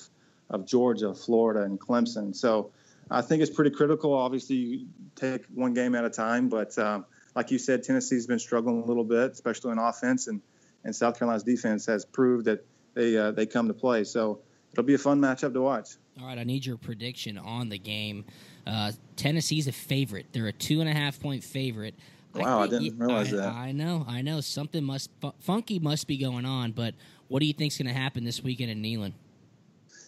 of 0.49 0.65
Georgia, 0.65 1.13
Florida, 1.13 1.63
and 1.63 1.79
Clemson. 1.79 2.35
So 2.35 2.71
I 3.09 3.21
think 3.21 3.41
it's 3.41 3.51
pretty 3.51 3.71
critical. 3.71 4.13
Obviously, 4.13 4.55
you 4.55 4.87
take 5.15 5.45
one 5.53 5.73
game 5.73 5.95
at 5.95 6.03
a 6.03 6.09
time, 6.09 6.49
but 6.49 6.77
um, 6.77 7.05
like 7.35 7.51
you 7.51 7.57
said, 7.57 7.83
Tennessee's 7.83 8.27
been 8.27 8.39
struggling 8.39 8.81
a 8.81 8.85
little 8.85 9.05
bit, 9.05 9.31
especially 9.31 9.71
in 9.71 9.79
offense, 9.79 10.27
and 10.27 10.41
and 10.83 10.95
South 10.95 11.17
Carolina's 11.19 11.43
defense 11.43 11.85
has 11.85 12.05
proved 12.05 12.45
that 12.45 12.65
they 12.93 13.17
uh, 13.17 13.31
they 13.31 13.45
come 13.45 13.67
to 13.67 13.73
play. 13.73 14.03
So 14.03 14.39
it'll 14.71 14.83
be 14.83 14.93
a 14.93 14.99
fun 14.99 15.19
matchup 15.19 15.53
to 15.53 15.61
watch. 15.61 15.95
All 16.19 16.27
right, 16.27 16.37
I 16.37 16.43
need 16.43 16.65
your 16.65 16.77
prediction 16.77 17.37
on 17.37 17.69
the 17.69 17.77
game. 17.77 18.25
Uh, 18.67 18.91
Tennessee's 19.15 19.67
a 19.67 19.71
favorite. 19.71 20.27
They're 20.31 20.47
a 20.47 20.53
two 20.53 20.81
and 20.81 20.89
a 20.89 20.93
half 20.93 21.19
point 21.19 21.43
favorite. 21.43 21.95
Wow, 22.33 22.61
I, 22.61 22.67
didn't 22.67 22.97
realize 22.97 23.33
I, 23.33 23.37
that. 23.37 23.53
I 23.53 23.71
know, 23.71 24.05
I 24.07 24.21
know. 24.21 24.39
Something 24.39 24.83
must 24.83 25.09
funky 25.39 25.79
must 25.79 26.07
be 26.07 26.17
going 26.17 26.45
on. 26.45 26.71
But 26.71 26.95
what 27.27 27.39
do 27.39 27.45
you 27.45 27.53
think's 27.53 27.77
going 27.77 27.93
to 27.93 27.99
happen 27.99 28.23
this 28.23 28.41
weekend 28.41 28.71
in 28.71 28.81
Neyland? 28.81 29.13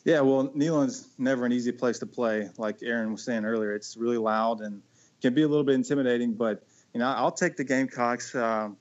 Yeah, 0.05 0.21
well, 0.21 0.49
Neyland's 0.49 1.07
never 1.17 1.45
an 1.45 1.51
easy 1.51 1.71
place 1.71 1.99
to 1.99 2.05
play. 2.05 2.49
Like 2.57 2.83
Aaron 2.83 3.11
was 3.11 3.23
saying 3.23 3.45
earlier, 3.45 3.73
it's 3.73 3.95
really 3.95 4.17
loud 4.17 4.61
and 4.61 4.81
can 5.21 5.33
be 5.33 5.43
a 5.43 5.47
little 5.47 5.63
bit 5.63 5.75
intimidating. 5.75 6.33
But 6.33 6.63
you 6.93 6.99
know, 6.99 7.07
I'll 7.07 7.31
take 7.31 7.57
the 7.57 7.63
Gamecocks. 7.63 8.35
Um, 8.35 8.77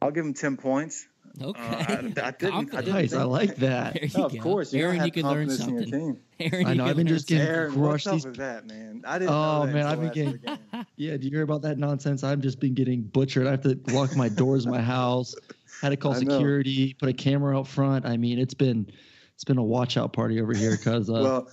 I'll 0.00 0.10
give 0.10 0.24
them 0.24 0.34
ten 0.34 0.56
points. 0.56 1.06
Okay, 1.40 1.60
uh, 1.60 1.76
I, 1.76 1.82
I, 1.82 2.30
didn't. 2.30 2.74
I 2.74 2.80
didn't 2.80 2.88
nice, 2.94 3.12
I 3.12 3.22
like 3.24 3.56
that. 3.56 3.98
Oh, 4.16 4.24
of 4.24 4.38
course, 4.38 4.72
you 4.72 4.82
Aaron, 4.82 5.04
you 5.04 5.10
can 5.10 5.26
learn 5.26 5.50
something. 5.50 6.18
Aaron, 6.40 6.66
I 6.66 6.74
know. 6.74 6.86
I've 6.86 6.96
been 6.96 7.06
just 7.06 7.28
getting 7.28 7.46
Aaron, 7.46 7.72
crushed. 7.72 8.06
What's 8.06 8.24
these... 8.24 8.26
up 8.26 8.30
with 8.30 8.38
that, 8.38 8.66
man? 8.66 9.02
I 9.06 9.18
didn't. 9.18 9.32
Oh 9.32 9.66
man, 9.66 9.86
I've 9.86 10.00
been 10.00 10.12
getting. 10.12 10.58
Yeah, 10.96 11.16
do 11.16 11.24
you 11.24 11.30
hear 11.30 11.42
about 11.42 11.62
that 11.62 11.78
nonsense? 11.78 12.24
I've 12.24 12.40
just 12.40 12.58
been 12.58 12.74
getting 12.74 13.02
butchered. 13.02 13.46
I 13.46 13.52
have 13.52 13.62
to 13.62 13.78
lock 13.88 14.16
my 14.16 14.28
doors 14.28 14.64
in 14.64 14.70
my 14.70 14.80
house. 14.80 15.34
Had 15.80 15.90
to 15.90 15.96
call 15.96 16.14
security, 16.16 16.94
put 16.94 17.08
a 17.08 17.12
camera 17.12 17.56
out 17.56 17.68
front. 17.68 18.04
I 18.04 18.16
mean, 18.16 18.38
it's 18.38 18.54
been 18.54 18.90
it's 19.34 19.44
been 19.44 19.58
a 19.58 19.62
watch 19.62 19.96
out 19.96 20.12
party 20.12 20.40
over 20.40 20.52
here 20.52 20.76
because. 20.76 21.08
Uh, 21.08 21.20
well, 21.22 21.50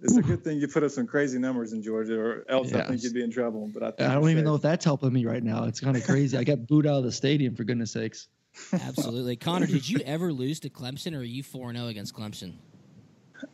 it's 0.00 0.16
a 0.18 0.22
good 0.22 0.44
thing 0.44 0.58
you 0.58 0.68
put 0.68 0.82
up 0.82 0.90
some 0.90 1.06
crazy 1.06 1.38
numbers 1.38 1.72
in 1.72 1.82
Georgia, 1.82 2.20
or 2.20 2.44
else 2.48 2.70
yeah. 2.70 2.80
I 2.80 2.88
think 2.88 3.02
you'd 3.02 3.14
be 3.14 3.24
in 3.24 3.30
trouble. 3.30 3.70
But 3.72 4.00
I, 4.00 4.10
I 4.10 4.14
don't 4.14 4.24
even 4.24 4.36
safe. 4.36 4.44
know 4.44 4.54
if 4.56 4.62
that's 4.62 4.84
helping 4.84 5.12
me 5.12 5.24
right 5.24 5.42
now. 5.42 5.64
It's 5.64 5.80
kind 5.80 5.96
of 5.96 6.04
crazy. 6.04 6.36
I 6.36 6.44
got 6.44 6.66
booed 6.66 6.86
out 6.86 6.98
of 6.98 7.04
the 7.04 7.12
stadium 7.12 7.54
for 7.54 7.64
goodness 7.64 7.92
sakes. 7.92 8.28
Absolutely, 8.72 9.36
Connor. 9.36 9.66
Did 9.66 9.88
you 9.88 10.00
ever 10.04 10.32
lose 10.32 10.60
to 10.60 10.70
Clemson, 10.70 11.14
or 11.14 11.18
are 11.18 11.22
you 11.22 11.42
four 11.42 11.72
zero 11.72 11.86
against 11.88 12.14
Clemson? 12.14 12.54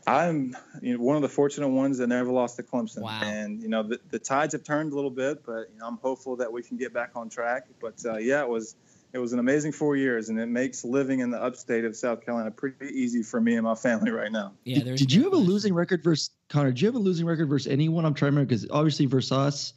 I'm 0.07 0.57
you 0.83 0.97
know 0.97 1.03
one 1.03 1.17
of 1.17 1.23
the 1.23 1.29
fortunate 1.29 1.69
ones 1.69 1.99
that 1.99 2.07
never 2.09 2.31
lost 2.31 2.57
to 2.57 2.63
Clemson. 2.63 3.03
Wow. 3.03 3.21
And 3.23 3.63
you 3.63 3.69
know 3.69 3.83
the, 3.83 4.01
the 4.11 4.19
tides 4.19 4.53
have 4.53 4.63
turned 4.63 4.93
a 4.93 4.95
little 4.95 5.11
bit, 5.11 5.45
but 5.45 5.71
you 5.73 5.79
know 5.79 5.87
I'm 5.87 5.99
hopeful 5.99 6.37
that 6.37 6.53
we 6.53 6.63
can 6.63 6.77
get 6.77 6.93
back 6.93 7.11
on 7.15 7.29
track. 7.29 7.67
But 7.81 8.03
uh, 8.05 8.19
yeah, 8.19 8.43
it 8.43 8.49
was 8.49 8.77
it 9.13 9.19
was 9.19 9.33
an 9.33 9.39
amazing 9.39 9.73
four 9.73 9.97
years, 9.97 10.29
and 10.29 10.39
it 10.39 10.47
makes 10.47 10.85
living 10.85 11.21
in 11.21 11.31
the 11.31 11.43
upstate 11.43 11.85
of 11.85 11.97
South 11.97 12.25
Carolina 12.25 12.51
pretty 12.51 12.87
easy 12.87 13.23
for 13.23 13.41
me 13.41 13.55
and 13.55 13.65
my 13.65 13.75
family 13.75 14.11
right 14.11 14.31
now. 14.31 14.53
Yeah, 14.65 14.81
did, 14.81 14.97
did 14.97 15.13
you 15.13 15.25
have 15.25 15.33
a 15.33 15.37
losing 15.37 15.75
record 15.75 16.05
versus 16.05 16.31
Connor? 16.49 16.71
Did 16.71 16.83
you 16.83 16.89
have 16.89 16.95
a 16.95 17.01
losing 17.01 17.27
record 17.27 17.49
versus 17.49 17.73
anyone? 17.73 18.05
I'm 18.05 18.15
trying 18.15 18.33
to 18.33 18.37
remember 18.37 18.49
because 18.49 18.67
obviously 18.71 19.07
versus 19.07 19.33
us. 19.33 19.73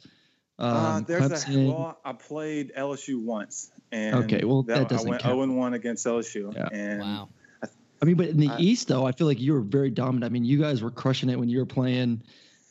Uh, 0.58 0.62
um, 0.62 0.74
uh, 0.74 1.00
there's 1.00 1.22
Clemson. 1.22 1.68
a 1.68 1.72
well, 1.72 1.98
I 2.04 2.12
played 2.12 2.72
LSU 2.76 3.20
once, 3.20 3.72
and 3.94 4.24
okay, 4.24 4.44
well 4.44 4.62
that, 4.64 4.78
that 4.78 4.88
doesn't 4.88 5.08
I 5.08 5.10
went 5.10 5.22
count. 5.22 5.34
0 5.34 5.42
and 5.42 5.56
1 5.56 5.74
against 5.74 6.06
LSU. 6.06 6.54
Yeah. 6.54 6.68
And 6.72 7.00
wow. 7.00 7.28
I, 7.62 7.68
I 8.02 8.04
mean, 8.04 8.16
but 8.16 8.28
in 8.28 8.38
the 8.38 8.50
I, 8.50 8.58
East 8.58 8.88
though, 8.88 9.06
I 9.06 9.12
feel 9.12 9.26
like 9.26 9.40
you 9.40 9.52
were 9.52 9.60
very 9.60 9.90
dominant. 9.90 10.24
I 10.24 10.32
mean, 10.32 10.44
you 10.44 10.60
guys 10.60 10.82
were 10.82 10.90
crushing 10.90 11.28
it 11.30 11.38
when 11.38 11.48
you 11.48 11.58
were 11.58 11.66
playing. 11.66 12.22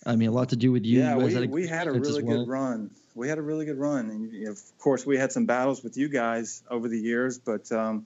I 0.05 0.15
mean, 0.15 0.27
a 0.27 0.31
lot 0.31 0.49
to 0.49 0.55
do 0.55 0.71
with 0.71 0.85
you. 0.85 0.99
Yeah, 0.99 1.17
you 1.17 1.25
we, 1.25 1.33
had 1.33 1.49
we 1.49 1.67
had 1.67 1.87
a 1.87 1.91
really 1.91 2.23
well. 2.23 2.39
good 2.39 2.49
run 2.49 2.91
we 3.15 3.29
had 3.29 3.37
a 3.37 3.41
really 3.41 3.65
good 3.65 3.77
run. 3.77 4.09
And 4.09 4.47
of 4.47 4.59
course, 4.79 5.05
we 5.05 5.17
had 5.17 5.31
some 5.31 5.45
battles 5.45 5.83
with 5.83 5.97
you 5.97 6.09
guys 6.09 6.63
over 6.69 6.87
the 6.87 6.99
years, 6.99 7.37
but 7.37 7.71
um, 7.71 8.05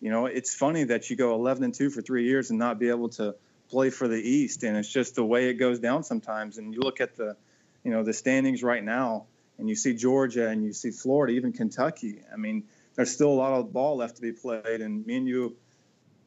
you 0.00 0.10
know, 0.10 0.26
it's 0.26 0.54
funny 0.54 0.84
that 0.84 1.10
you 1.10 1.16
go 1.16 1.34
11 1.34 1.64
and 1.64 1.74
two 1.74 1.90
for 1.90 2.02
three 2.02 2.24
years 2.24 2.50
and 2.50 2.58
not 2.58 2.78
be 2.78 2.88
able 2.88 3.08
to 3.10 3.34
play 3.70 3.90
for 3.90 4.08
the 4.08 4.16
East, 4.16 4.62
and 4.62 4.76
it's 4.76 4.90
just 4.90 5.14
the 5.14 5.24
way 5.24 5.48
it 5.48 5.54
goes 5.54 5.78
down 5.78 6.02
sometimes. 6.02 6.58
And 6.58 6.72
you 6.72 6.80
look 6.80 7.00
at 7.00 7.16
the, 7.16 7.36
you 7.84 7.90
know, 7.90 8.02
the 8.02 8.14
standings 8.14 8.62
right 8.62 8.82
now, 8.82 9.26
and 9.58 9.68
you 9.68 9.74
see 9.74 9.94
Georgia 9.94 10.48
and 10.48 10.64
you 10.64 10.72
see 10.72 10.90
Florida, 10.90 11.32
even 11.32 11.52
Kentucky. 11.52 12.22
I 12.32 12.36
mean, 12.36 12.64
there's 12.94 13.10
still 13.10 13.28
a 13.28 13.34
lot 13.34 13.52
of 13.52 13.72
ball 13.72 13.96
left 13.96 14.16
to 14.16 14.22
be 14.22 14.32
played, 14.32 14.80
and 14.80 15.04
me 15.06 15.16
and 15.16 15.28
you 15.28 15.56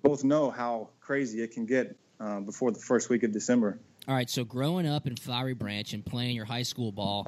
both 0.02 0.24
know 0.24 0.50
how 0.50 0.90
crazy 1.00 1.42
it 1.42 1.52
can 1.52 1.66
get 1.66 1.96
uh, 2.20 2.40
before 2.40 2.72
the 2.72 2.80
first 2.80 3.10
week 3.10 3.24
of 3.24 3.32
December. 3.32 3.80
All 4.08 4.16
right, 4.16 4.30
so 4.30 4.44
growing 4.44 4.88
up 4.88 5.06
in 5.06 5.16
Flowery 5.16 5.54
Branch 5.54 5.94
and 5.94 6.06
playing 6.06 6.36
your 6.36 6.46
high 6.46 6.64
school 6.64 6.92
ball, 6.92 7.28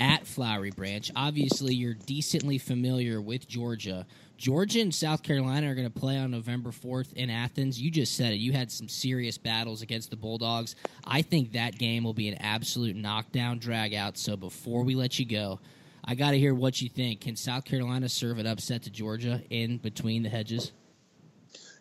at 0.00 0.26
Flowery 0.26 0.70
Branch. 0.70 1.10
Obviously, 1.14 1.74
you're 1.74 1.94
decently 1.94 2.58
familiar 2.58 3.20
with 3.20 3.46
Georgia. 3.46 4.06
Georgia 4.42 4.80
and 4.80 4.92
South 4.92 5.22
Carolina 5.22 5.70
are 5.70 5.74
going 5.76 5.88
to 5.88 6.00
play 6.00 6.18
on 6.18 6.32
November 6.32 6.70
4th 6.70 7.12
in 7.12 7.30
Athens. 7.30 7.80
You 7.80 7.92
just 7.92 8.16
said 8.16 8.32
it. 8.32 8.38
You 8.38 8.50
had 8.50 8.72
some 8.72 8.88
serious 8.88 9.38
battles 9.38 9.82
against 9.82 10.10
the 10.10 10.16
Bulldogs. 10.16 10.74
I 11.04 11.22
think 11.22 11.52
that 11.52 11.78
game 11.78 12.02
will 12.02 12.12
be 12.12 12.26
an 12.26 12.34
absolute 12.40 12.96
knockdown 12.96 13.60
drag 13.60 13.94
out. 13.94 14.18
So 14.18 14.36
before 14.36 14.82
we 14.82 14.96
let 14.96 15.16
you 15.16 15.26
go, 15.26 15.60
I 16.04 16.16
got 16.16 16.32
to 16.32 16.38
hear 16.40 16.56
what 16.56 16.82
you 16.82 16.88
think. 16.88 17.20
Can 17.20 17.36
South 17.36 17.64
Carolina 17.64 18.08
serve 18.08 18.38
an 18.38 18.48
upset 18.48 18.82
to 18.82 18.90
Georgia 18.90 19.40
in 19.50 19.78
between 19.78 20.24
the 20.24 20.28
hedges? 20.28 20.72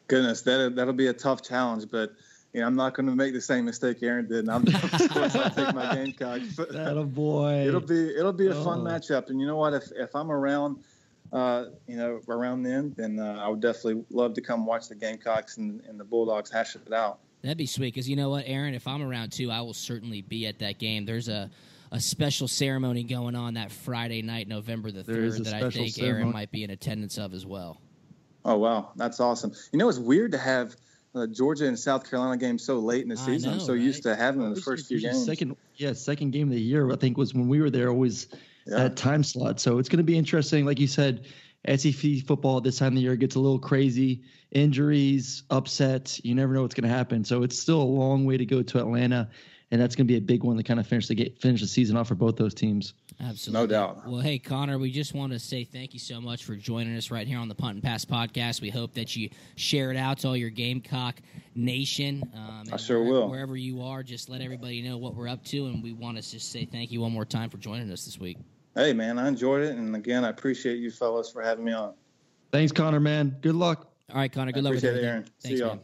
Goodness, 0.06 0.44
that 0.44 0.76
that'll 0.76 0.94
be 0.94 1.08
a 1.08 1.14
tough 1.14 1.42
challenge, 1.42 1.86
but 1.90 2.12
you 2.54 2.62
know, 2.62 2.68
I'm 2.68 2.76
not 2.76 2.94
going 2.94 3.08
to 3.08 3.16
make 3.16 3.34
the 3.34 3.42
same 3.42 3.66
mistake 3.66 4.04
Aaron 4.04 4.28
did. 4.28 4.48
And 4.48 4.52
I'm 4.52 4.68
of 4.68 5.10
course 5.10 5.36
I'll 5.36 5.50
take 5.50 5.74
my 5.74 5.96
Gamecocks. 5.96 6.56
But 6.56 6.74
that 6.74 6.96
a 6.96 7.04
boy. 7.06 7.66
It'll 7.68 7.82
be 7.82 8.16
it'll 8.16 8.32
be 8.32 8.50
a 8.50 8.56
oh. 8.56 8.64
fun 8.64 8.82
matchup. 8.82 9.32
And 9.32 9.42
you 9.42 9.48
know 9.48 9.56
what? 9.56 9.74
If 9.74 9.92
if 9.96 10.16
I'm 10.16 10.32
around, 10.32 10.78
uh, 11.32 11.66
you 11.88 11.98
know, 11.98 12.20
around 12.28 12.64
then, 12.64 12.94
then 12.98 13.20
uh, 13.20 13.40
I 13.42 13.48
would 13.48 13.62
definitely 13.62 14.04
love 14.10 14.34
to 14.34 14.42
come 14.42 14.66
watch 14.66 14.90
the 14.90 14.96
Gamecocks 14.96 15.58
and, 15.58 15.82
and 15.88 16.00
the 16.00 16.04
Bulldogs 16.04 16.52
hash 16.52 16.76
it 16.76 16.92
out. 16.92 17.20
That'd 17.42 17.58
be 17.58 17.66
sweet. 17.66 17.94
Because 17.94 18.10
you 18.10 18.16
know 18.16 18.30
what, 18.30 18.44
Aaron, 18.48 18.74
if 18.74 18.88
I'm 18.88 19.02
around 19.02 19.32
too, 19.32 19.50
I 19.50 19.62
will 19.62 19.74
certainly 19.74 20.22
be 20.22 20.48
at 20.48 20.60
that 20.60 20.78
game. 20.78 21.06
There's 21.06 21.30
a 21.30 21.50
a 21.94 22.00
special 22.00 22.48
ceremony 22.48 23.04
going 23.04 23.36
on 23.36 23.56
that 23.56 23.72
Friday 23.72 24.22
night, 24.22 24.48
November 24.48 24.92
the 24.92 25.04
third, 25.04 25.44
that 25.44 25.54
I 25.54 25.70
think 25.70 25.94
ceremony. 25.94 26.22
Aaron 26.22 26.32
might 26.32 26.52
be 26.52 26.64
in 26.64 26.70
attendance 26.70 27.18
of 27.18 27.34
as 27.34 27.46
well. 27.46 27.82
Oh 28.46 28.58
wow, 28.58 28.92
that's 28.96 29.20
awesome! 29.20 29.52
You 29.72 29.80
know, 29.80 29.90
it's 29.90 30.00
weird 30.00 30.32
to 30.32 30.38
have 30.38 30.76
uh, 31.14 31.28
Georgia 31.28 31.68
and 31.68 31.78
South 31.78 32.10
Carolina 32.10 32.38
game 32.38 32.58
so 32.58 32.80
late 32.80 33.04
in 33.04 33.10
the 33.10 33.18
season. 33.18 33.52
Know, 33.52 33.56
I'm 33.56 33.60
so 33.60 33.74
right? 33.74 33.82
used 33.82 34.04
to 34.04 34.16
having 34.16 34.42
them 34.42 34.56
the 34.56 34.62
first 34.62 34.88
few 34.88 35.00
games. 35.00 35.26
Second, 35.26 35.58
yeah, 35.76 35.94
second 35.94 36.32
game 36.32 36.48
of 36.48 36.54
the 36.54 36.62
year. 36.62 36.92
I 36.92 36.96
think 36.96 37.18
was 37.18 37.34
when 37.34 37.50
we 37.50 37.62
were 37.62 37.70
there. 37.70 37.90
Always 37.90 38.28
yeah. 38.66 38.78
that 38.78 38.96
time 38.96 39.24
slot. 39.24 39.60
So 39.60 39.78
it's 39.78 39.90
going 39.90 39.98
to 39.98 40.04
be 40.04 40.18
interesting. 40.18 40.66
Like 40.66 40.80
you 40.80 40.88
said, 40.88 41.26
SEC 41.68 42.26
football 42.26 42.58
at 42.58 42.64
this 42.64 42.78
time 42.78 42.90
of 42.90 42.96
the 42.96 43.02
year 43.02 43.16
gets 43.16 43.36
a 43.36 43.40
little 43.40 43.60
crazy. 43.60 44.24
Injuries, 44.52 45.44
upsets. 45.50 46.20
You 46.24 46.36
never 46.36 46.54
know 46.54 46.64
what's 46.64 46.76
going 46.76 46.90
to 46.90 46.96
happen. 46.96 47.24
So 47.24 47.44
it's 47.44 47.60
still 47.60 47.82
a 47.82 47.84
long 47.84 48.26
way 48.26 48.38
to 48.38 48.46
go 48.46 48.62
to 48.62 48.80
Atlanta 48.80 49.30
and 49.72 49.82
that's 49.82 49.96
going 49.96 50.06
to 50.06 50.12
be 50.12 50.18
a 50.18 50.22
big 50.22 50.44
one 50.44 50.58
to 50.58 50.64
kind 50.64 50.80
of 50.80 50.86
finish 50.86 51.08
the 51.08 51.16
get, 51.16 51.42
finish 51.42 51.62
the 51.62 51.68
season 51.68 51.96
off 51.96 52.10
for 52.10 52.16
both 52.16 52.36
those 52.36 52.54
teams. 52.54 52.94
Absolutely, 53.24 53.62
no 53.62 53.68
doubt. 53.68 54.08
Well, 54.08 54.20
hey 54.20 54.40
Connor, 54.40 54.80
we 54.80 54.90
just 54.90 55.14
want 55.14 55.32
to 55.32 55.40
say 55.40 55.64
thank 55.64 55.94
you 55.94 56.00
so 56.00 56.20
much 56.20 56.44
for 56.44 56.56
joining 56.56 56.98
us 56.98 57.12
right 57.12 57.28
here 57.28 57.38
on 57.38 57.48
the 57.48 57.56
Punt 57.56 57.76
and 57.76 57.84
Pass 57.84 58.04
podcast. 58.04 58.62
We 58.62 58.70
hope 58.70 58.94
that 58.96 59.16
you 59.16 59.30
share 59.56 59.92
it 59.92 59.98
out 59.98 60.20
to 60.20 60.30
all 60.30 60.38
your 60.38 60.50
Gamecock 60.50 61.22
Nation. 61.54 62.24
Um, 62.36 62.64
I 62.72 62.78
sure 62.78 63.00
wherever, 63.04 63.20
will. 63.20 63.30
Wherever 63.30 63.58
you 63.58 63.82
are, 63.84 64.02
just 64.02 64.28
let 64.28 64.42
everybody 64.42 64.82
know 64.82 64.98
what 64.98 65.14
we're 65.16 65.28
up 65.28 65.44
to, 65.46 65.68
and 65.68 65.84
we 65.84 65.94
want 65.94 66.18
to 66.18 66.32
just 66.32 66.52
say 66.52 66.66
thank 66.66 66.92
you 66.92 67.02
one 67.02 67.12
more 67.12 67.26
time 67.26 67.50
for 67.50 67.58
joining 67.58 67.92
us 67.92 68.06
this 68.06 68.20
week. 68.20 68.38
Hey 68.76 68.94
man, 68.94 69.20
I 69.20 69.28
enjoyed 69.28 69.64
it, 69.64 69.76
and 69.76 69.96
again, 69.96 70.26
I 70.26 70.30
appreciate 70.30 70.78
you 70.78 70.90
fellas 70.90 71.30
for 71.30 71.44
having 71.44 71.66
me 71.66 71.74
on. 71.74 71.94
Thanks, 72.52 72.72
Connor. 72.72 73.00
Man, 73.00 73.38
good 73.42 73.56
luck. 73.56 73.88
All 74.10 74.18
right, 74.18 74.32
Connor. 74.32 74.52
Good 74.52 74.66
I 74.66 74.70
luck 74.70 74.74
with 74.76 74.84
everything. 74.84 75.06
It, 75.06 75.10
Aaron. 75.10 75.24
Thanks, 75.42 75.60
See 75.60 75.64
y'all. 75.64 75.76
Man. 75.76 75.80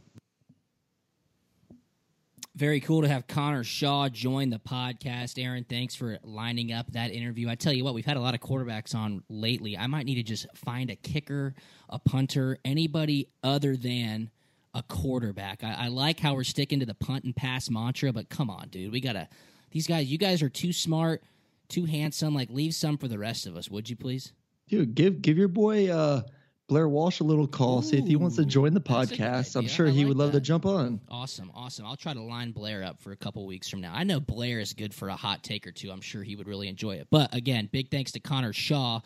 Very 2.57 2.79
cool 2.79 3.03
to 3.03 3.07
have 3.07 3.27
Connor 3.27 3.63
Shaw 3.63 4.09
join 4.09 4.49
the 4.49 4.57
podcast. 4.57 5.37
Aaron, 5.37 5.63
thanks 5.63 5.93
for 5.93 6.17
lining 6.23 6.73
up 6.73 6.91
that 6.93 7.11
interview. 7.11 7.47
I 7.47 7.53
tell 7.53 7.71
you 7.71 7.83
what, 7.83 7.93
we've 7.93 8.03
had 8.03 8.17
a 8.17 8.19
lot 8.19 8.33
of 8.33 8.39
quarterbacks 8.39 8.95
on 8.95 9.21
lately. 9.29 9.77
I 9.77 9.85
might 9.85 10.07
need 10.07 10.15
to 10.15 10.23
just 10.23 10.47
find 10.55 10.89
a 10.89 10.95
kicker, 10.95 11.53
a 11.87 11.99
punter, 11.99 12.57
anybody 12.65 13.29
other 13.43 13.77
than 13.77 14.31
a 14.73 14.81
quarterback. 14.81 15.63
I, 15.63 15.73
I 15.81 15.87
like 15.89 16.19
how 16.19 16.33
we're 16.33 16.43
sticking 16.43 16.79
to 16.79 16.87
the 16.87 16.95
punt 16.95 17.25
and 17.25 17.35
pass 17.35 17.69
mantra, 17.69 18.11
but 18.11 18.27
come 18.29 18.49
on, 18.49 18.69
dude. 18.69 18.91
We 18.91 19.01
got 19.01 19.13
to, 19.13 19.27
these 19.69 19.85
guys, 19.85 20.07
you 20.07 20.17
guys 20.17 20.41
are 20.41 20.49
too 20.49 20.73
smart, 20.73 21.21
too 21.67 21.85
handsome. 21.85 22.33
Like, 22.33 22.49
leave 22.49 22.73
some 22.73 22.97
for 22.97 23.07
the 23.07 23.19
rest 23.19 23.45
of 23.45 23.55
us, 23.55 23.69
would 23.69 23.87
you 23.87 23.95
please? 23.95 24.33
Dude, 24.67 24.95
give 24.95 25.21
give 25.21 25.37
your 25.37 25.47
boy 25.47 25.89
uh 25.89 26.23
Blair 26.67 26.89
Walsh 26.89 27.21
a 27.21 27.23
little 27.23 27.47
call, 27.47 27.79
Ooh, 27.79 27.81
see 27.81 27.97
if 27.97 28.05
he 28.05 28.17
wants 28.17 28.35
to 28.35 28.45
join 28.45 28.73
the 28.73 28.81
podcast. 28.81 29.55
I'm 29.55 29.67
sure 29.67 29.87
he 29.87 29.99
like 29.99 30.07
would 30.09 30.17
love 30.17 30.31
that. 30.33 30.39
to 30.39 30.45
jump 30.45 30.65
on. 30.65 30.99
Awesome, 31.09 31.49
awesome. 31.55 31.85
I'll 31.85 31.95
try 31.95 32.13
to 32.13 32.21
line 32.21 32.51
Blair 32.51 32.83
up 32.83 32.99
for 32.99 33.13
a 33.13 33.15
couple 33.15 33.45
weeks 33.45 33.69
from 33.69 33.79
now. 33.79 33.93
I 33.95 34.03
know 34.03 34.19
Blair 34.19 34.59
is 34.59 34.73
good 34.73 34.93
for 34.93 35.07
a 35.07 35.15
hot 35.15 35.43
take 35.43 35.65
or 35.65 35.71
two. 35.71 35.89
I'm 35.91 36.01
sure 36.01 36.23
he 36.23 36.35
would 36.35 36.47
really 36.47 36.67
enjoy 36.67 36.95
it. 36.95 37.07
But 37.09 37.33
again, 37.33 37.69
big 37.71 37.89
thanks 37.89 38.11
to 38.13 38.19
Connor 38.19 38.51
Shaw, 38.51 38.99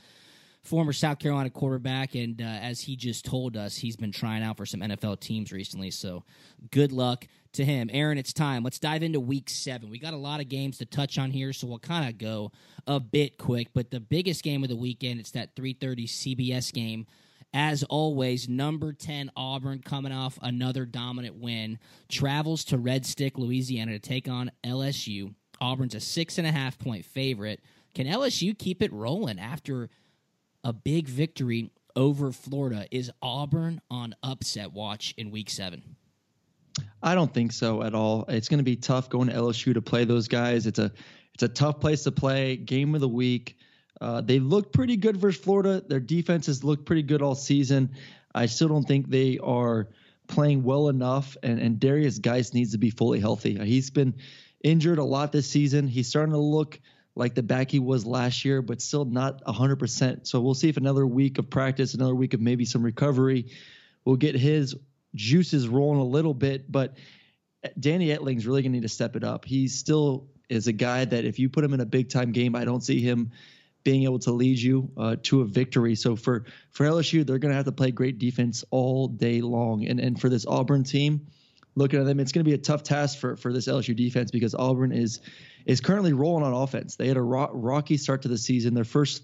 former 0.63 0.91
South 0.91 1.19
Carolina 1.19 1.51
quarterback, 1.51 2.15
and 2.15 2.41
uh, 2.41 2.45
as 2.45 2.81
he 2.81 2.95
just 2.95 3.25
told 3.25 3.55
us, 3.55 3.77
he's 3.77 3.95
been 3.95 4.11
trying 4.11 4.41
out 4.41 4.57
for 4.57 4.65
some 4.65 4.79
NFL 4.79 5.19
teams 5.19 5.51
recently. 5.51 5.91
So 5.91 6.23
good 6.71 6.91
luck 6.91 7.27
to 7.53 7.63
him. 7.63 7.91
Aaron, 7.93 8.17
it's 8.17 8.33
time. 8.33 8.63
Let's 8.63 8.79
dive 8.79 9.03
into 9.03 9.19
week 9.19 9.51
seven. 9.51 9.91
We 9.91 9.99
got 9.99 10.15
a 10.15 10.17
lot 10.17 10.39
of 10.39 10.49
games 10.49 10.79
to 10.79 10.85
touch 10.85 11.19
on 11.19 11.29
here, 11.29 11.53
so 11.53 11.67
we'll 11.67 11.77
kind 11.77 12.09
of 12.09 12.17
go 12.17 12.51
a 12.87 12.99
bit 12.99 13.37
quick. 13.37 13.67
But 13.73 13.91
the 13.91 13.99
biggest 13.99 14.43
game 14.43 14.63
of 14.63 14.69
the 14.69 14.75
weekend, 14.75 15.19
it's 15.19 15.31
that 15.31 15.55
3:30 15.55 16.07
CBS 16.07 16.73
game 16.73 17.05
as 17.53 17.83
always, 17.83 18.47
number 18.47 18.93
10 18.93 19.31
Auburn 19.35 19.79
coming 19.79 20.11
off 20.11 20.39
another 20.41 20.85
dominant 20.85 21.35
win, 21.35 21.79
travels 22.09 22.63
to 22.65 22.77
Red 22.77 23.05
Stick, 23.05 23.37
Louisiana 23.37 23.93
to 23.93 23.99
take 23.99 24.27
on 24.29 24.51
LSU. 24.63 25.33
Auburn's 25.59 25.95
a 25.95 25.99
six 25.99 26.37
and 26.37 26.47
a 26.47 26.51
half 26.51 26.79
point 26.79 27.05
favorite. 27.05 27.59
Can 27.93 28.07
LSU 28.07 28.57
keep 28.57 28.81
it 28.81 28.91
rolling 28.93 29.39
after 29.39 29.89
a 30.63 30.71
big 30.71 31.07
victory 31.07 31.71
over 31.95 32.31
Florida? 32.31 32.87
Is 32.89 33.11
Auburn 33.21 33.81
on 33.91 34.15
upset 34.23 34.71
watch 34.71 35.13
in 35.17 35.29
week 35.29 35.49
seven? 35.49 35.83
I 37.03 37.15
don't 37.15 37.33
think 37.33 37.51
so 37.51 37.83
at 37.83 37.93
all. 37.93 38.25
It's 38.29 38.47
going 38.47 38.59
to 38.59 38.63
be 38.63 38.77
tough 38.77 39.09
going 39.09 39.27
to 39.27 39.33
LSU 39.33 39.73
to 39.73 39.81
play 39.81 40.05
those 40.05 40.27
guys. 40.27 40.65
It's 40.65 40.79
a 40.79 40.91
it's 41.33 41.43
a 41.43 41.49
tough 41.49 41.79
place 41.79 42.03
to 42.03 42.11
play. 42.11 42.55
Game 42.55 42.95
of 42.95 43.01
the 43.01 43.09
week. 43.09 43.57
Uh, 44.01 44.19
they 44.19 44.39
look 44.39 44.73
pretty 44.73 44.97
good 44.97 45.15
versus 45.15 45.41
Florida. 45.41 45.81
Their 45.87 45.99
defense 45.99 46.47
has 46.47 46.63
looked 46.63 46.85
pretty 46.85 47.03
good 47.03 47.21
all 47.21 47.35
season. 47.35 47.91
I 48.33 48.47
still 48.47 48.67
don't 48.67 48.87
think 48.87 49.09
they 49.09 49.37
are 49.37 49.89
playing 50.27 50.63
well 50.63 50.89
enough, 50.89 51.37
and, 51.43 51.59
and 51.59 51.79
Derrius 51.79 52.19
Guice 52.19 52.53
needs 52.53 52.71
to 52.71 52.79
be 52.79 52.89
fully 52.89 53.19
healthy. 53.19 53.63
He's 53.63 53.91
been 53.91 54.15
injured 54.63 54.97
a 54.97 55.03
lot 55.03 55.31
this 55.31 55.47
season. 55.47 55.87
He's 55.87 56.07
starting 56.07 56.33
to 56.33 56.39
look 56.39 56.79
like 57.15 57.35
the 57.35 57.43
back 57.43 57.69
he 57.69 57.79
was 57.79 58.05
last 58.05 58.43
year, 58.43 58.61
but 58.61 58.81
still 58.81 59.05
not 59.05 59.43
100%. 59.43 60.25
So 60.25 60.39
we'll 60.41 60.53
see 60.53 60.69
if 60.69 60.77
another 60.77 61.05
week 61.05 61.37
of 61.37 61.49
practice, 61.49 61.93
another 61.93 62.15
week 62.15 62.33
of 62.33 62.41
maybe 62.41 62.65
some 62.65 62.83
recovery 62.83 63.47
will 64.05 64.15
get 64.15 64.35
his 64.35 64.75
juices 65.13 65.67
rolling 65.67 65.99
a 65.99 66.05
little 66.05 66.33
bit. 66.33 66.71
But 66.71 66.97
Danny 67.79 68.07
Etling's 68.07 68.47
really 68.47 68.61
going 68.61 68.71
to 68.71 68.77
need 68.77 68.83
to 68.83 68.89
step 68.89 69.15
it 69.15 69.23
up. 69.23 69.45
He 69.45 69.67
still 69.67 70.27
is 70.49 70.67
a 70.67 70.73
guy 70.73 71.05
that 71.05 71.25
if 71.25 71.37
you 71.37 71.49
put 71.49 71.63
him 71.63 71.73
in 71.73 71.81
a 71.81 71.85
big 71.85 72.09
time 72.09 72.31
game, 72.31 72.55
I 72.55 72.65
don't 72.65 72.83
see 72.83 73.01
him 73.01 73.31
being 73.83 74.03
able 74.03 74.19
to 74.19 74.31
lead 74.31 74.59
you 74.59 74.89
uh, 74.97 75.15
to 75.23 75.41
a 75.41 75.45
victory. 75.45 75.95
So 75.95 76.15
for 76.15 76.45
for 76.71 76.85
LSU, 76.85 77.25
they're 77.25 77.39
going 77.39 77.51
to 77.51 77.55
have 77.55 77.65
to 77.65 77.71
play 77.71 77.91
great 77.91 78.19
defense 78.19 78.63
all 78.71 79.07
day 79.07 79.41
long. 79.41 79.85
And 79.85 79.99
and 79.99 80.19
for 80.19 80.29
this 80.29 80.45
Auburn 80.45 80.83
team, 80.83 81.27
looking 81.75 81.99
at 81.99 82.05
them, 82.05 82.19
it's 82.19 82.31
going 82.31 82.43
to 82.43 82.49
be 82.49 82.55
a 82.55 82.59
tough 82.59 82.83
task 82.83 83.19
for 83.19 83.35
for 83.35 83.53
this 83.53 83.67
LSU 83.67 83.95
defense 83.95 84.31
because 84.31 84.55
Auburn 84.55 84.91
is 84.91 85.21
is 85.65 85.81
currently 85.81 86.13
rolling 86.13 86.43
on 86.43 86.53
offense. 86.53 86.95
They 86.95 87.07
had 87.07 87.17
a 87.17 87.21
ro- 87.21 87.51
rocky 87.53 87.97
start 87.97 88.21
to 88.23 88.27
the 88.27 88.37
season. 88.37 88.73
Their 88.73 88.83
first 88.83 89.23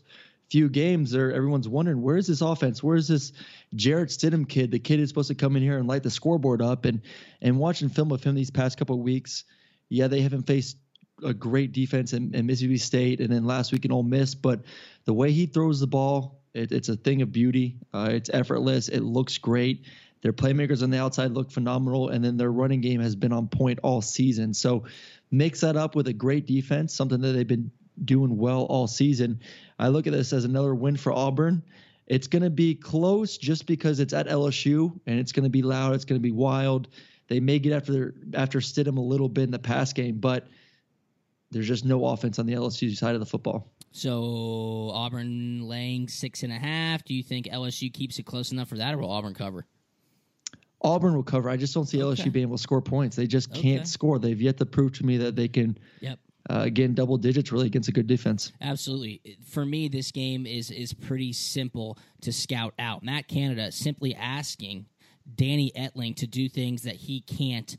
few 0.50 0.70
games, 0.70 1.12
there 1.12 1.34
everyone's 1.34 1.68
wondering 1.68 2.02
where 2.02 2.18
is 2.18 2.28
this 2.28 2.42
offense? 2.42 2.82
Where 2.82 2.96
is 2.96 3.08
this 3.08 3.34
Jarrett 3.76 4.10
Stidham 4.10 4.48
kid? 4.48 4.72
The 4.72 4.80
kid 4.80 5.00
is 5.00 5.10
supposed 5.10 5.28
to 5.28 5.36
come 5.36 5.56
in 5.56 5.62
here 5.62 5.78
and 5.78 5.88
light 5.88 6.04
the 6.04 6.10
scoreboard 6.10 6.62
up. 6.62 6.86
And 6.86 7.02
and 7.42 7.60
watching 7.60 7.90
film 7.90 8.12
of 8.12 8.24
him 8.24 8.36
these 8.36 8.52
past 8.52 8.78
couple 8.78 8.96
of 8.96 9.02
weeks, 9.02 9.44
yeah, 9.90 10.08
they 10.08 10.22
haven't 10.22 10.44
faced 10.44 10.78
a 11.24 11.34
great 11.34 11.72
defense 11.72 12.14
in, 12.14 12.34
in, 12.34 12.46
Mississippi 12.46 12.78
State, 12.78 13.20
and 13.20 13.32
then 13.32 13.46
last 13.46 13.72
week 13.72 13.86
in 13.86 13.92
Ole 13.92 14.04
Miss. 14.04 14.36
But 14.36 14.62
the 15.06 15.14
way 15.14 15.32
he 15.32 15.46
throws 15.46 15.80
the 15.80 15.88
ball, 15.88 16.42
it, 16.54 16.72
it's 16.72 16.90
a 16.90 16.96
thing 16.96 17.22
of 17.22 17.32
beauty. 17.32 17.78
Uh, 17.94 18.10
it's 18.12 18.30
effortless. 18.34 18.90
It 18.90 19.02
looks 19.02 19.38
great. 19.38 19.86
Their 20.22 20.34
playmakers 20.34 20.84
on 20.84 20.90
the 20.90 21.00
outside 21.00 21.32
look 21.32 21.52
phenomenal, 21.52 22.10
and 22.10 22.24
then 22.24 22.38
their 22.38 22.52
running 22.52 22.82
game 22.82 23.02
has 23.02 23.16
been 23.16 23.32
on 23.32 23.48
point 23.48 23.80
all 23.84 24.02
season. 24.02 24.54
So 24.54 24.86
mix 25.32 25.62
that 25.62 25.76
up 25.76 25.96
with 25.96 26.08
a 26.08 26.14
great 26.14 26.48
defense, 26.48 26.94
something 26.94 27.22
that 27.22 27.34
they've 27.34 27.48
been 27.48 27.72
doing 28.04 28.38
well 28.38 28.64
all 28.64 28.88
season. 28.88 29.40
I 29.80 29.90
look 29.90 30.08
at 30.08 30.14
this 30.14 30.34
as 30.34 30.46
another 30.46 30.74
win 30.74 30.98
for 30.98 31.12
Auburn. 31.12 31.64
It's 32.08 32.28
going 32.28 32.44
to 32.44 32.50
be 32.50 32.74
close 32.74 33.38
just 33.38 33.66
because 33.66 34.00
it's 34.00 34.14
at 34.14 34.28
LSU 34.28 34.98
and 35.06 35.20
it's 35.20 35.32
going 35.32 35.44
to 35.44 35.50
be 35.50 35.62
loud. 35.62 35.94
It's 35.94 36.06
going 36.06 36.20
to 36.20 36.24
be 36.24 36.32
wild. 36.32 36.88
They 37.28 37.40
may 37.40 37.60
get 37.60 37.74
after 37.74 37.92
their, 37.92 38.14
after 38.34 38.60
Stidham 38.60 38.98
a 38.98 39.02
little 39.02 39.28
bit 39.28 39.44
in 39.44 39.52
the 39.52 39.60
pass 39.60 39.92
game, 39.92 40.20
but 40.20 40.48
there's 41.52 41.68
just 41.68 41.86
no 41.86 42.06
offense 42.06 42.40
on 42.40 42.46
the 42.46 42.54
LSU 42.54 42.96
side 42.96 43.16
of 43.16 43.20
the 43.20 43.26
football. 43.26 43.72
So 43.92 44.92
Auburn 44.94 45.62
laying 45.62 46.08
six 46.08 46.44
and 46.44 46.52
a 46.52 46.58
half. 46.58 47.04
Do 47.04 47.14
you 47.14 47.24
think 47.24 47.48
LSU 47.48 47.92
keeps 47.92 48.20
it 48.20 48.26
close 48.26 48.52
enough 48.52 48.70
for 48.70 48.78
that, 48.78 48.94
or 48.94 49.00
will 49.00 49.12
Auburn 49.12 49.34
cover? 49.34 49.66
Auburn 50.82 51.16
will 51.16 51.24
cover. 51.24 51.50
I 51.50 51.58
just 51.58 51.74
don't 51.74 51.86
see 51.86 52.02
okay. 52.04 52.24
LSU 52.24 52.32
being 52.32 52.44
able 52.44 52.58
to 52.58 52.62
score 52.62 52.82
points. 52.82 53.16
They 53.16 53.28
just 53.28 53.52
can't 53.54 53.82
okay. 53.82 53.86
score. 53.86 54.20
They've 54.20 54.40
yet 54.40 54.58
to 54.58 54.66
prove 54.66 54.94
to 54.94 55.06
me 55.06 55.18
that 55.18 55.36
they 55.36 55.48
can. 55.48 55.78
Yep. 56.02 56.20
Uh, 56.50 56.62
again, 56.62 56.94
double 56.94 57.18
digits 57.18 57.52
really 57.52 57.66
against 57.66 57.90
a 57.90 57.92
good 57.92 58.08
defense. 58.08 58.54
Absolutely. 58.62 59.38
For 59.50 59.66
me, 59.66 59.90
this 59.90 60.12
game 60.12 60.46
is 60.46 60.72
is 60.72 60.94
pretty 60.94 61.34
simple 61.34 61.98
to 62.22 62.32
scout 62.32 62.74
out. 62.80 63.04
Matt 63.04 63.28
Canada 63.28 63.72
simply 63.72 64.16
asking 64.16 64.86
Danny 65.36 65.72
Etling 65.76 66.16
to 66.18 66.28
do 66.28 66.48
things 66.48 66.84
that 66.84 66.96
he 66.96 67.22
can't 67.22 67.76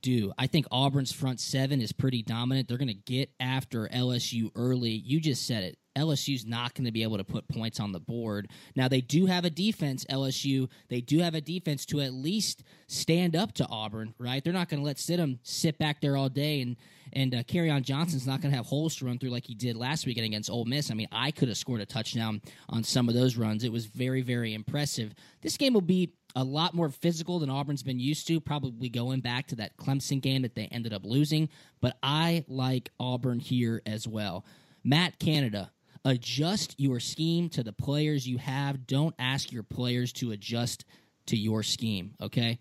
do. 0.00 0.32
I 0.38 0.46
think 0.46 0.66
Auburn's 0.70 1.12
front 1.12 1.40
seven 1.40 1.80
is 1.80 1.92
pretty 1.92 2.22
dominant. 2.22 2.68
They're 2.68 2.78
going 2.78 2.88
to 2.88 2.94
get 2.94 3.30
after 3.40 3.88
LSU 3.88 4.50
early. 4.54 4.90
You 4.90 5.20
just 5.20 5.46
said 5.46 5.64
it. 5.64 5.78
LSU's 5.96 6.44
not 6.44 6.74
going 6.74 6.84
to 6.84 6.92
be 6.92 7.02
able 7.02 7.16
to 7.16 7.24
put 7.24 7.48
points 7.48 7.80
on 7.80 7.92
the 7.92 7.98
board. 7.98 8.50
Now 8.76 8.86
they 8.86 9.00
do 9.00 9.26
have 9.26 9.44
a 9.44 9.50
defense, 9.50 10.04
LSU. 10.10 10.68
They 10.88 11.00
do 11.00 11.20
have 11.20 11.34
a 11.34 11.40
defense 11.40 11.86
to 11.86 12.00
at 12.00 12.12
least 12.12 12.62
stand 12.86 13.34
up 13.34 13.52
to 13.54 13.66
Auburn, 13.66 14.14
right? 14.18 14.44
They're 14.44 14.52
not 14.52 14.68
going 14.68 14.80
to 14.80 14.86
let 14.86 14.96
Stidham 14.96 15.38
sit 15.42 15.78
back 15.78 16.00
there 16.00 16.16
all 16.16 16.28
day 16.28 16.60
and 16.60 16.76
and 17.12 17.34
uh, 17.34 17.42
Kerryon 17.44 17.82
Johnson's 17.82 18.26
not 18.26 18.42
going 18.42 18.50
to 18.50 18.56
have 18.56 18.66
holes 18.66 18.96
to 18.96 19.06
run 19.06 19.18
through 19.18 19.30
like 19.30 19.46
he 19.46 19.54
did 19.54 19.76
last 19.76 20.06
weekend 20.06 20.26
against 20.26 20.50
Ole 20.50 20.64
Miss. 20.64 20.90
I 20.90 20.94
mean, 20.94 21.06
I 21.12 21.30
could 21.30 21.48
have 21.48 21.56
scored 21.56 21.80
a 21.80 21.86
touchdown 21.86 22.42
on 22.68 22.82
some 22.82 23.08
of 23.08 23.14
those 23.14 23.36
runs. 23.36 23.64
It 23.64 23.72
was 23.72 23.86
very 23.86 24.22
very 24.22 24.52
impressive. 24.54 25.14
This 25.40 25.56
game 25.56 25.72
will 25.72 25.80
be 25.80 26.12
a 26.36 26.44
lot 26.44 26.74
more 26.74 26.90
physical 26.90 27.38
than 27.38 27.48
Auburn's 27.48 27.82
been 27.82 27.98
used 27.98 28.28
to, 28.28 28.40
probably 28.40 28.90
going 28.90 29.20
back 29.20 29.46
to 29.48 29.56
that 29.56 29.76
Clemson 29.78 30.20
game 30.20 30.42
that 30.42 30.54
they 30.54 30.66
ended 30.66 30.92
up 30.92 31.04
losing. 31.04 31.48
But 31.80 31.96
I 32.02 32.44
like 32.46 32.90
Auburn 33.00 33.40
here 33.40 33.80
as 33.86 34.06
well. 34.06 34.44
Matt 34.84 35.18
Canada, 35.18 35.72
adjust 36.04 36.78
your 36.78 37.00
scheme 37.00 37.48
to 37.48 37.62
the 37.62 37.72
players 37.72 38.28
you 38.28 38.36
have. 38.36 38.86
Don't 38.86 39.14
ask 39.18 39.50
your 39.50 39.62
players 39.62 40.12
to 40.12 40.32
adjust 40.32 40.84
to 41.26 41.36
your 41.38 41.62
scheme, 41.62 42.14
okay? 42.20 42.58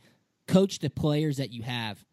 Coach 0.47 0.79
the 0.79 0.89
players 0.89 1.37
that 1.37 1.51
you 1.51 1.61
have, 1.63 2.03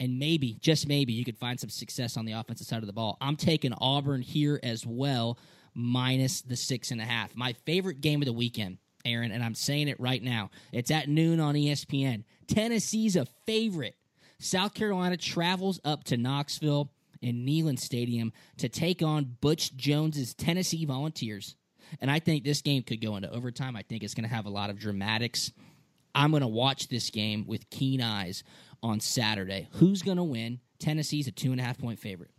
and 0.00 0.18
maybe, 0.18 0.54
just 0.60 0.88
maybe, 0.88 1.12
you 1.12 1.24
could 1.24 1.38
find 1.38 1.60
some 1.60 1.70
success 1.70 2.16
on 2.16 2.24
the 2.24 2.32
offensive 2.32 2.66
side 2.66 2.82
of 2.82 2.88
the 2.88 2.92
ball. 2.92 3.16
I'm 3.20 3.36
taking 3.36 3.72
Auburn 3.74 4.20
here 4.20 4.58
as 4.64 4.84
well, 4.84 5.38
minus 5.74 6.42
the 6.42 6.56
six 6.56 6.90
and 6.90 7.00
a 7.00 7.04
half. 7.04 7.36
My 7.36 7.52
favorite 7.64 8.00
game 8.00 8.20
of 8.20 8.26
the 8.26 8.32
weekend 8.32 8.78
Aaron, 9.04 9.32
and 9.32 9.42
I'm 9.42 9.54
saying 9.54 9.88
it 9.88 10.00
right 10.00 10.22
now. 10.22 10.50
It's 10.72 10.90
at 10.90 11.08
noon 11.08 11.40
on 11.40 11.54
ESPN. 11.54 12.24
Tennessee's 12.46 13.16
a 13.16 13.26
favorite. 13.46 13.96
South 14.38 14.74
Carolina 14.74 15.16
travels 15.16 15.80
up 15.84 16.04
to 16.04 16.16
Knoxville 16.16 16.90
in 17.22 17.46
Neyland 17.46 17.78
Stadium 17.78 18.32
to 18.58 18.68
take 18.68 19.02
on 19.02 19.36
Butch 19.40 19.74
Jones's 19.76 20.34
Tennessee 20.34 20.84
Volunteers. 20.84 21.56
And 22.00 22.10
I 22.10 22.18
think 22.18 22.44
this 22.44 22.60
game 22.60 22.82
could 22.82 23.00
go 23.00 23.16
into 23.16 23.30
overtime. 23.30 23.76
I 23.76 23.82
think 23.82 24.02
it's 24.02 24.14
going 24.14 24.28
to 24.28 24.34
have 24.34 24.46
a 24.46 24.50
lot 24.50 24.70
of 24.70 24.78
dramatics. 24.78 25.52
I'm 26.14 26.30
going 26.30 26.42
to 26.42 26.48
watch 26.48 26.88
this 26.88 27.10
game 27.10 27.46
with 27.46 27.70
keen 27.70 28.00
eyes 28.00 28.44
on 28.82 29.00
Saturday. 29.00 29.68
Who's 29.72 30.02
going 30.02 30.16
to 30.18 30.24
win? 30.24 30.60
Tennessee's 30.78 31.28
a 31.28 31.32
two 31.32 31.52
and 31.52 31.60
a 31.60 31.64
half 31.64 31.78
point 31.78 31.98
favorite. 31.98 32.30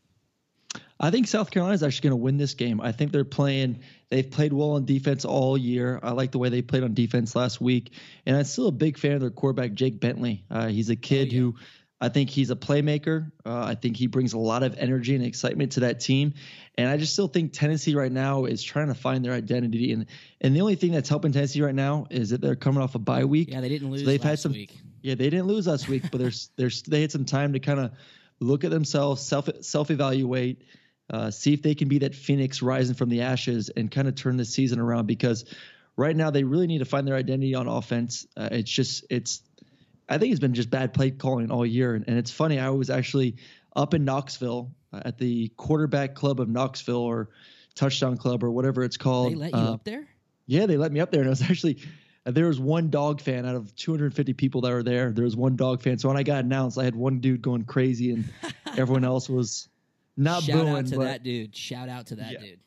I 1.00 1.12
think 1.12 1.28
South 1.28 1.52
Carolina 1.52 1.76
is 1.76 1.84
actually 1.84 2.10
going 2.10 2.20
to 2.20 2.24
win 2.24 2.38
this 2.38 2.54
game. 2.54 2.80
I 2.80 2.92
think 2.92 3.12
they're 3.12 3.26
playing. 3.26 3.80
They've 4.10 4.30
played 4.30 4.54
well 4.54 4.72
on 4.72 4.86
defense 4.86 5.26
all 5.26 5.58
year. 5.58 6.00
I 6.02 6.12
like 6.12 6.32
the 6.32 6.38
way 6.38 6.50
they 6.50 6.62
played 6.62 6.84
on 6.84 6.94
defense 6.94 7.36
last 7.36 7.60
week, 7.60 7.92
and 8.26 8.38
I'm 8.38 8.46
still 8.46 8.68
a 8.68 8.72
big 8.72 8.98
fan 8.98 9.14
of 9.14 9.22
their 9.22 9.30
quarterback 9.30 9.74
Jake 9.74 10.00
Bentley. 10.00 10.46
Uh, 10.50 10.68
he's 10.68 10.90
a 10.90 10.96
kid 10.96 11.30
oh, 11.32 11.34
yeah. 11.34 11.40
who 11.40 11.56
I 12.00 12.10
think 12.10 12.30
he's 12.30 12.50
a 12.50 12.56
playmaker. 12.56 13.32
Uh, 13.46 13.64
I 13.64 13.76
think 13.76 13.98
he 13.98 14.08
brings 14.08 14.34
a 14.34 14.38
lot 14.38 14.64
of 14.64 14.78
energy 14.78 15.16
and 15.16 15.26
excitement 15.26 15.74
to 15.74 15.82
that 15.82 16.00
team, 16.00 16.34
and 16.78 16.88
I 16.88 16.96
just 16.96 17.12
still 17.12 17.28
think 17.28 17.52
Tennessee 17.52 17.96
right 17.96 18.12
now 18.12 18.46
is 18.46 18.64
trying 18.64 18.88
to 18.88 18.96
find 18.96 19.26
their 19.26 19.34
identity. 19.34 19.92
and 19.92 20.06
And 20.40 20.56
the 20.56 20.62
only 20.62 20.76
thing 20.76 20.94
that's 20.94 21.10
helping 21.10 21.34
Tennessee 21.34 21.62
right 21.62 21.76
now 21.76 22.08
is 22.10 22.30
that 22.30 22.40
they're 22.40 22.56
coming 22.56 22.82
off 22.82 22.96
a 22.96 23.00
bye 23.00 23.26
week. 23.26 23.50
Yeah, 23.52 23.60
they 23.60 23.70
didn't 23.70 23.92
lose. 23.92 24.02
So 24.02 24.08
they've 24.08 24.24
had 24.24 24.40
some. 24.40 24.54
Week. 24.54 24.78
Yeah, 25.02 25.16
they 25.16 25.30
didn't 25.30 25.48
lose 25.48 25.68
last 25.68 25.90
week, 25.90 26.04
but 26.10 26.20
there's 26.20 26.52
there's 26.56 26.84
they 26.84 27.02
had 27.02 27.12
some 27.12 27.26
time 27.26 27.52
to 27.54 27.60
kind 27.60 27.82
of 27.82 27.92
look 28.40 28.64
at 28.64 28.72
themselves, 28.72 29.22
self 29.22 29.50
self 29.62 29.92
evaluate 29.92 30.64
uh, 31.10 31.32
see 31.32 31.54
if 31.54 31.62
they 31.62 31.76
can 31.76 31.88
be 31.88 32.00
that 32.00 32.16
phoenix 32.16 32.62
rising 32.62 32.96
from 32.96 33.10
the 33.10 33.22
ashes 33.22 33.70
and 33.70 33.92
kind 33.92 34.08
of 34.08 34.16
turn 34.16 34.38
the 34.38 34.46
season 34.46 34.80
around 34.80 35.06
because 35.06 35.46
right 35.98 36.16
now 36.16 36.32
they 36.32 36.44
really 36.44 36.68
need 36.68 36.80
to 36.80 36.86
find 36.86 37.08
their 37.08 37.16
identity 37.16 37.56
on 37.56 37.68
offense. 37.68 38.26
Uh, 38.36 38.50
it's 38.52 38.72
just 38.72 39.06
it's 39.10 39.42
I 40.10 40.18
think 40.18 40.32
it's 40.32 40.40
been 40.40 40.54
just 40.54 40.70
bad 40.70 40.94
play 40.94 41.12
calling 41.12 41.52
all 41.52 41.66
year, 41.66 41.96
and, 41.96 42.06
and 42.08 42.18
it's 42.18 42.32
funny. 42.32 42.60
I 42.60 42.70
was 42.70 42.90
actually 42.90 43.38
up 43.76 43.94
in 43.94 44.06
Knoxville 44.06 44.72
uh, 44.94 45.02
at 45.06 45.18
the 45.18 45.50
quarterback 45.58 46.16
club 46.16 46.40
of 46.40 46.50
Knoxville 46.50 46.98
or 46.98 47.30
touchdown 47.76 48.18
club 48.18 48.44
or 48.44 48.52
whatever 48.52 48.84
it's 48.84 48.98
called. 48.98 49.34
They 49.34 49.36
let 49.36 49.52
you 49.52 49.60
uh, 49.60 49.74
up 49.74 49.84
there? 49.84 50.08
Yeah, 50.48 50.66
they 50.66 50.78
let 50.78 50.92
me 50.92 51.00
up 51.00 51.12
there, 51.12 51.22
and 51.22 51.30
I 51.30 51.32
was 51.32 51.42
actually 51.42 51.80
there 52.24 52.48
was 52.48 52.60
one 52.60 52.90
dog 52.90 53.22
fan 53.22 53.46
out 53.46 53.56
of 53.56 53.76
250 53.76 54.34
people 54.34 54.62
that 54.62 54.72
were 54.72 54.82
there. 54.82 55.12
There 55.12 55.26
was 55.26 55.36
one 55.36 55.56
dog 55.56 55.84
fan. 55.84 56.00
So 56.00 56.08
when 56.08 56.18
I 56.18 56.24
got 56.24 56.44
announced, 56.44 56.78
I 56.80 56.84
had 56.84 56.96
one 56.96 57.20
dude 57.20 57.42
going 57.42 57.66
crazy, 57.66 58.12
and 58.12 58.26
everyone 58.78 59.04
else 59.04 59.30
was 59.30 59.70
not 60.18 60.44
Shout 60.44 60.56
booing, 60.56 60.76
out 60.76 60.86
to 60.88 60.98
but, 60.98 61.04
that 61.04 61.24
dude. 61.24 61.56
Shout 61.56 61.90
out 61.90 62.08
to 62.08 62.16
that 62.16 62.34
yeah. 62.34 62.40
dude. 62.40 62.60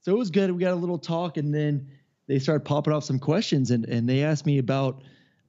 So 0.00 0.12
it 0.12 0.18
was 0.18 0.30
good. 0.30 0.50
We 0.50 0.60
got 0.60 0.72
a 0.72 0.76
little 0.76 0.98
talk, 0.98 1.36
and 1.36 1.54
then 1.54 1.88
they 2.26 2.38
started 2.38 2.64
popping 2.64 2.92
off 2.92 3.04
some 3.04 3.18
questions, 3.18 3.70
and 3.70 3.84
and 3.84 4.08
they 4.08 4.22
asked 4.24 4.46
me 4.46 4.58
about 4.58 5.02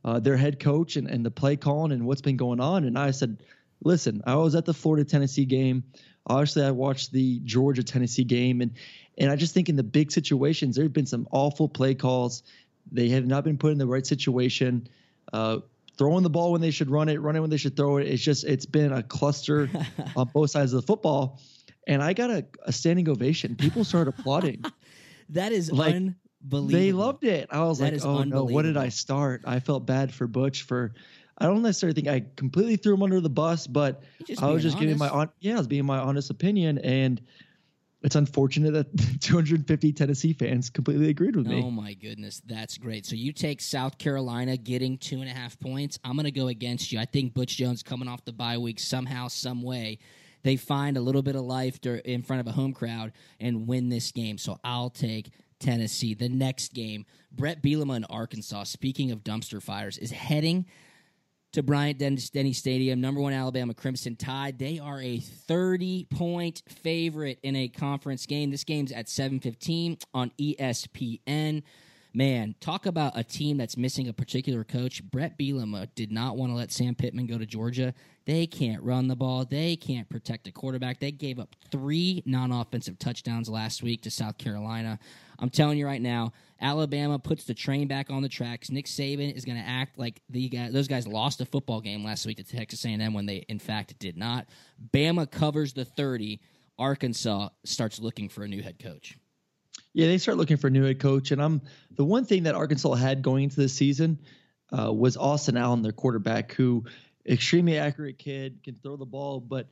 uh, 0.05 0.19
their 0.19 0.37
head 0.37 0.59
coach 0.59 0.95
and, 0.95 1.07
and 1.07 1.25
the 1.25 1.31
play 1.31 1.55
calling 1.55 1.91
and 1.91 2.05
what's 2.05 2.21
been 2.21 2.37
going 2.37 2.59
on. 2.59 2.83
And 2.83 2.97
I 2.97 3.11
said, 3.11 3.41
listen, 3.83 4.21
I 4.25 4.35
was 4.35 4.55
at 4.55 4.65
the 4.65 4.73
Florida 4.73 5.05
Tennessee 5.05 5.45
game. 5.45 5.83
Obviously, 6.27 6.63
I 6.63 6.71
watched 6.71 7.11
the 7.11 7.39
Georgia 7.43 7.83
Tennessee 7.83 8.23
game, 8.23 8.61
and 8.61 8.71
and 9.17 9.31
I 9.31 9.35
just 9.35 9.53
think 9.53 9.69
in 9.69 9.75
the 9.75 9.83
big 9.83 10.11
situations, 10.11 10.75
there 10.75 10.85
have 10.85 10.93
been 10.93 11.05
some 11.05 11.27
awful 11.31 11.69
play 11.69 11.93
calls. 11.93 12.43
They 12.91 13.09
have 13.09 13.25
not 13.25 13.43
been 13.43 13.57
put 13.57 13.71
in 13.71 13.77
the 13.77 13.87
right 13.87 14.05
situation. 14.05 14.87
Uh, 15.31 15.59
throwing 15.97 16.23
the 16.23 16.29
ball 16.29 16.51
when 16.51 16.61
they 16.61 16.71
should 16.71 16.89
run 16.89 17.09
it, 17.09 17.21
running 17.21 17.41
when 17.41 17.49
they 17.49 17.57
should 17.57 17.75
throw 17.75 17.97
it. 17.97 18.07
It's 18.07 18.23
just 18.23 18.43
it's 18.45 18.65
been 18.65 18.91
a 18.91 19.03
cluster 19.03 19.69
on 20.15 20.29
both 20.33 20.51
sides 20.51 20.73
of 20.73 20.81
the 20.81 20.87
football. 20.87 21.39
And 21.85 22.01
I 22.01 22.13
got 22.13 22.29
a, 22.29 22.45
a 22.63 22.71
standing 22.71 23.09
ovation. 23.09 23.55
People 23.55 23.83
started 23.83 24.13
applauding. 24.17 24.63
that 25.29 25.51
is 25.51 25.71
like, 25.71 25.95
unbelievable. 25.95 26.67
They 26.67 26.91
loved 26.91 27.23
it. 27.23 27.47
I 27.51 27.63
was 27.63 27.79
that 27.79 27.93
like, 27.93 28.05
oh 28.05 28.23
no, 28.23 28.43
what 28.45 28.63
did 28.63 28.77
I 28.77 28.89
start? 28.89 29.41
I 29.45 29.59
felt 29.59 29.85
bad 29.85 30.13
for 30.13 30.27
Butch 30.27 30.63
for 30.63 30.93
I 31.37 31.45
don't 31.45 31.61
necessarily 31.61 31.95
think 31.95 32.07
I 32.07 32.25
completely 32.35 32.75
threw 32.75 32.93
him 32.93 33.03
under 33.03 33.19
the 33.19 33.29
bus, 33.29 33.67
but 33.67 34.03
I 34.39 34.49
was 34.49 34.61
just 34.61 34.75
honest. 34.75 34.79
giving 34.79 34.97
my 34.97 35.09
on 35.09 35.29
yeah, 35.39 35.55
I 35.55 35.57
was 35.57 35.67
being 35.67 35.85
my 35.85 35.97
honest 35.97 36.29
opinion 36.29 36.77
and 36.79 37.21
it's 38.03 38.15
unfortunate 38.15 38.73
that 38.73 39.19
250 39.21 39.93
Tennessee 39.93 40.33
fans 40.33 40.69
completely 40.69 41.09
agreed 41.09 41.35
with 41.35 41.47
me. 41.47 41.63
Oh 41.63 41.71
my 41.71 41.93
goodness, 41.93 42.41
that's 42.45 42.77
great. 42.77 43.05
So 43.05 43.15
you 43.15 43.31
take 43.31 43.61
South 43.61 43.97
Carolina 43.97 44.57
getting 44.57 44.97
two 44.97 45.21
and 45.21 45.29
a 45.29 45.33
half 45.33 45.59
points. 45.59 45.97
I'm 46.03 46.15
going 46.15 46.25
to 46.25 46.31
go 46.31 46.47
against 46.47 46.91
you. 46.91 46.99
I 46.99 47.05
think 47.05 47.33
Butch 47.33 47.57
Jones 47.57 47.81
coming 47.81 48.07
off 48.07 48.25
the 48.25 48.33
bye 48.33 48.57
week 48.57 48.79
somehow, 48.79 49.29
some 49.29 49.63
way, 49.63 49.99
they 50.43 50.57
find 50.57 50.97
a 50.97 51.01
little 51.01 51.21
bit 51.21 51.35
of 51.35 51.43
life 51.43 51.79
in 51.85 52.21
front 52.23 52.41
of 52.41 52.47
a 52.47 52.51
home 52.51 52.73
crowd 52.73 53.13
and 53.39 53.67
win 53.67 53.87
this 53.87 54.11
game. 54.11 54.37
So 54.37 54.59
I'll 54.63 54.89
take 54.89 55.31
Tennessee. 55.59 56.13
The 56.13 56.27
next 56.27 56.73
game, 56.73 57.05
Bret 57.31 57.63
Bielema 57.63 57.95
in 57.95 58.03
Arkansas. 58.05 58.65
Speaking 58.65 59.11
of 59.11 59.23
dumpster 59.23 59.61
fires, 59.61 59.97
is 59.97 60.11
heading 60.11 60.65
to 61.53 61.63
Bryant 61.63 61.99
Denny 61.99 62.53
Stadium, 62.53 62.99
number 62.99 63.21
one 63.21 63.31
Alabama 63.31 63.73
Crimson 63.73 64.15
Tide. 64.15 64.57
They 64.57 64.79
are 64.79 64.99
a 64.99 65.19
30 65.19 66.05
point 66.05 66.63
favorite 66.67 67.39
in 67.43 67.55
a 67.55 67.67
conference 67.67 68.25
game. 68.25 68.51
This 68.51 68.63
game's 68.63 68.91
at 68.91 69.07
7:15 69.07 69.99
on 70.13 70.31
ESPN. 70.39 71.63
Man, 72.15 72.53
talk 72.59 72.85
about 72.85 73.17
a 73.17 73.23
team 73.23 73.57
that's 73.57 73.75
missing 73.75 74.07
a 74.07 74.13
particular 74.13 74.63
coach. 74.63 75.03
Bret 75.03 75.35
Bielema 75.35 75.87
did 75.95 76.11
not 76.11 76.37
want 76.37 76.51
to 76.51 76.55
let 76.55 76.71
Sam 76.71 76.93
Pittman 76.93 77.25
go 77.25 77.39
to 77.39 77.45
Georgia. 77.47 77.91
They 78.25 78.45
can't 78.45 78.83
run 78.83 79.07
the 79.07 79.15
ball. 79.15 79.45
They 79.45 79.75
can't 79.75 80.07
protect 80.07 80.47
a 80.47 80.51
quarterback. 80.51 80.99
They 80.99 81.11
gave 81.11 81.39
up 81.39 81.55
three 81.71 82.21
non 82.27 82.51
offensive 82.51 82.99
touchdowns 82.99 83.49
last 83.49 83.81
week 83.81 84.03
to 84.03 84.11
South 84.11 84.37
Carolina. 84.37 84.99
I'm 85.39 85.49
telling 85.49 85.79
you 85.79 85.87
right 85.87 86.01
now, 86.01 86.33
Alabama 86.61 87.17
puts 87.17 87.45
the 87.45 87.55
train 87.55 87.87
back 87.87 88.11
on 88.11 88.21
the 88.21 88.29
tracks. 88.29 88.69
Nick 88.69 88.85
Saban 88.85 89.35
is 89.35 89.43
going 89.43 89.57
to 89.57 89.67
act 89.67 89.97
like 89.97 90.21
the 90.29 90.49
guy, 90.49 90.69
those 90.69 90.87
guys 90.87 91.07
lost 91.07 91.41
a 91.41 91.45
football 91.45 91.81
game 91.81 92.03
last 92.03 92.27
week 92.27 92.37
to 92.37 92.43
Texas 92.43 92.85
A&M 92.85 93.13
when 93.15 93.25
they, 93.25 93.37
in 93.49 93.57
fact, 93.57 93.97
did 93.97 94.17
not. 94.17 94.47
Bama 94.93 95.29
covers 95.29 95.73
the 95.73 95.83
30. 95.83 96.39
Arkansas 96.77 97.49
starts 97.65 97.99
looking 97.99 98.29
for 98.29 98.43
a 98.43 98.47
new 98.47 98.61
head 98.61 98.77
coach. 98.77 99.17
Yeah, 99.93 100.07
they 100.07 100.17
start 100.17 100.37
looking 100.37 100.57
for 100.57 100.67
a 100.67 100.71
new 100.71 100.83
head 100.83 100.99
coach, 100.99 101.31
and 101.31 101.41
I'm 101.41 101.61
the 101.95 102.03
one 102.03 102.25
thing 102.25 102.43
that 102.43 102.55
Arkansas 102.55 102.93
had 102.95 103.21
going 103.21 103.45
into 103.45 103.57
the 103.57 103.69
season 103.69 104.19
uh, 104.77 104.91
was 104.91 105.17
Austin 105.17 105.55
Allen, 105.55 105.83
their 105.83 105.91
quarterback, 105.91 106.53
who 106.53 106.83
extremely 107.27 107.77
accurate 107.77 108.17
kid, 108.17 108.59
can 108.63 108.75
throw 108.75 108.97
the 108.97 109.05
ball, 109.05 109.39
but 109.39 109.67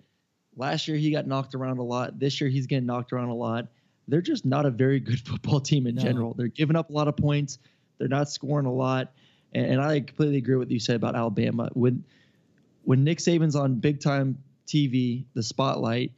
last 0.55 0.87
year 0.87 0.97
he 0.97 1.11
got 1.11 1.27
knocked 1.27 1.55
around 1.55 1.79
a 1.79 1.83
lot. 1.83 2.19
This 2.19 2.39
year 2.39 2.49
he's 2.49 2.67
getting 2.67 2.85
knocked 2.85 3.13
around 3.13 3.29
a 3.29 3.35
lot. 3.35 3.67
They're 4.07 4.21
just 4.21 4.45
not 4.45 4.65
a 4.65 4.71
very 4.71 4.99
good 4.99 5.19
football 5.27 5.59
team 5.59 5.87
in 5.87 5.95
no. 5.95 6.01
general. 6.01 6.33
They're 6.33 6.47
giving 6.47 6.75
up 6.75 6.89
a 6.89 6.93
lot 6.93 7.07
of 7.07 7.17
points. 7.17 7.59
They're 7.97 8.07
not 8.07 8.29
scoring 8.29 8.65
a 8.65 8.73
lot. 8.73 9.13
And, 9.53 9.65
and 9.65 9.81
I 9.81 9.99
completely 9.99 10.37
agree 10.37 10.55
with 10.55 10.67
what 10.67 10.71
you 10.71 10.79
said 10.79 10.95
about 10.95 11.15
Alabama. 11.15 11.69
When 11.73 12.03
when 12.83 13.03
Nick 13.03 13.19
Saban's 13.19 13.55
on 13.55 13.75
big 13.75 13.99
time 13.99 14.39
TV, 14.65 15.25
the 15.33 15.43
spotlight, 15.43 16.13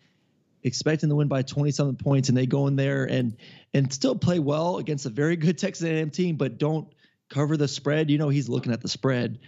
expecting 0.64 1.10
to 1.10 1.16
win 1.16 1.28
by 1.28 1.42
20 1.42 1.72
something 1.72 2.04
points, 2.04 2.30
and 2.30 2.38
they 2.38 2.46
go 2.46 2.68
in 2.68 2.76
there 2.76 3.06
and 3.06 3.38
and 3.74 3.92
still 3.92 4.16
play 4.16 4.40
well 4.40 4.78
against 4.78 5.06
a 5.06 5.10
very 5.10 5.36
good 5.36 5.58
Texas 5.58 5.86
A&M 5.86 6.10
team, 6.10 6.36
but 6.36 6.58
don't 6.58 6.88
cover 7.30 7.58
the 7.58 7.68
spread. 7.68 8.10
You 8.10 8.18
know 8.18 8.30
he's 8.30 8.50
looking 8.50 8.72
at 8.72 8.82
the 8.82 8.90
spread 8.90 9.40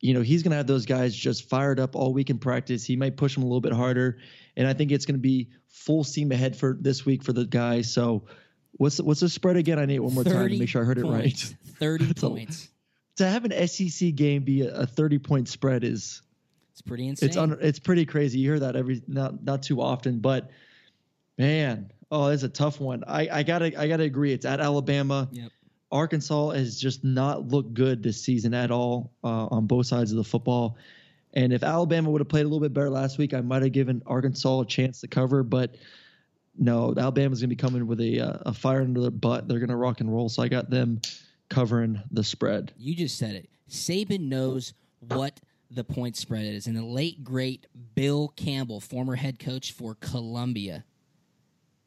you 0.00 0.14
know, 0.14 0.22
he's 0.22 0.42
going 0.42 0.50
to 0.50 0.56
have 0.56 0.66
those 0.66 0.86
guys 0.86 1.14
just 1.14 1.48
fired 1.48 1.78
up 1.78 1.94
all 1.94 2.12
week 2.12 2.30
in 2.30 2.38
practice. 2.38 2.84
He 2.84 2.96
might 2.96 3.16
push 3.16 3.34
them 3.34 3.42
a 3.42 3.46
little 3.46 3.60
bit 3.60 3.72
harder, 3.72 4.18
and 4.56 4.66
I 4.66 4.72
think 4.72 4.92
it's 4.92 5.04
going 5.04 5.16
to 5.16 5.20
be 5.20 5.50
full 5.68 6.04
steam 6.04 6.32
ahead 6.32 6.56
for 6.56 6.76
this 6.80 7.04
week 7.04 7.22
for 7.22 7.32
the 7.32 7.44
guys. 7.44 7.92
So, 7.92 8.24
what's 8.72 8.96
the, 8.96 9.04
what's 9.04 9.20
the 9.20 9.28
spread 9.28 9.56
again? 9.56 9.78
I 9.78 9.84
need 9.84 10.00
one 10.00 10.14
more 10.14 10.24
time 10.24 10.48
to 10.48 10.58
make 10.58 10.68
sure 10.68 10.82
I 10.82 10.86
heard 10.86 11.00
points. 11.00 11.50
it 11.50 11.56
right. 11.60 11.76
Thirty 11.78 12.12
points. 12.14 12.68
To 13.16 13.28
have 13.28 13.44
an 13.44 13.68
SEC 13.68 14.14
game 14.14 14.44
be 14.44 14.62
a, 14.62 14.74
a 14.74 14.86
thirty 14.86 15.18
point 15.18 15.46
spread 15.46 15.84
is 15.84 16.22
it's 16.80 16.88
pretty 16.88 17.08
insane. 17.08 17.28
It's 17.28 17.36
un, 17.36 17.58
it's 17.60 17.78
pretty 17.78 18.06
crazy. 18.06 18.38
You 18.38 18.52
hear 18.52 18.60
that 18.60 18.74
every 18.74 19.02
not 19.06 19.44
not 19.44 19.62
too 19.62 19.82
often, 19.82 20.18
but 20.18 20.50
man, 21.36 21.92
oh, 22.10 22.28
it's 22.28 22.42
a 22.42 22.48
tough 22.48 22.80
one. 22.80 23.04
I 23.06 23.28
I 23.30 23.42
gotta 23.42 23.78
I 23.78 23.86
gotta 23.86 24.04
agree. 24.04 24.32
It's 24.32 24.46
at 24.46 24.60
Alabama. 24.60 25.28
Yep. 25.30 25.50
Arkansas 25.92 26.50
has 26.50 26.80
just 26.80 27.04
not 27.04 27.48
looked 27.48 27.74
good 27.74 28.02
this 28.02 28.22
season 28.22 28.54
at 28.54 28.70
all 28.70 29.12
uh, 29.24 29.46
on 29.46 29.66
both 29.66 29.86
sides 29.86 30.10
of 30.10 30.16
the 30.16 30.24
football. 30.24 30.78
And 31.34 31.52
if 31.52 31.62
Alabama 31.62 32.10
would 32.10 32.20
have 32.20 32.28
played 32.28 32.42
a 32.42 32.48
little 32.48 32.60
bit 32.60 32.72
better 32.72 32.90
last 32.90 33.18
week, 33.18 33.34
I 33.34 33.40
might 33.40 33.62
have 33.62 33.72
given 33.72 34.02
Arkansas 34.06 34.60
a 34.60 34.66
chance 34.66 35.00
to 35.00 35.08
cover. 35.08 35.42
But 35.42 35.74
no, 36.56 36.94
Alabama's 36.96 37.40
going 37.40 37.50
to 37.50 37.56
be 37.56 37.60
coming 37.60 37.86
with 37.88 38.00
a, 38.00 38.20
uh, 38.20 38.38
a 38.46 38.54
fire 38.54 38.82
under 38.82 39.00
their 39.00 39.10
butt. 39.10 39.48
They're 39.48 39.58
going 39.58 39.70
to 39.70 39.76
rock 39.76 40.00
and 40.00 40.12
roll. 40.12 40.28
So 40.28 40.42
I 40.44 40.48
got 40.48 40.70
them 40.70 41.00
covering 41.48 42.00
the 42.12 42.22
spread. 42.22 42.72
You 42.78 42.94
just 42.94 43.18
said 43.18 43.34
it. 43.34 43.50
Saban 43.68 44.28
knows 44.28 44.74
what 45.00 45.40
the 45.70 45.84
point 45.84 46.16
spread 46.16 46.44
is. 46.44 46.66
And 46.66 46.76
the 46.76 46.84
late, 46.84 47.22
great 47.22 47.66
Bill 47.94 48.28
Campbell, 48.28 48.80
former 48.80 49.16
head 49.16 49.38
coach 49.38 49.72
for 49.72 49.94
Columbia, 49.94 50.84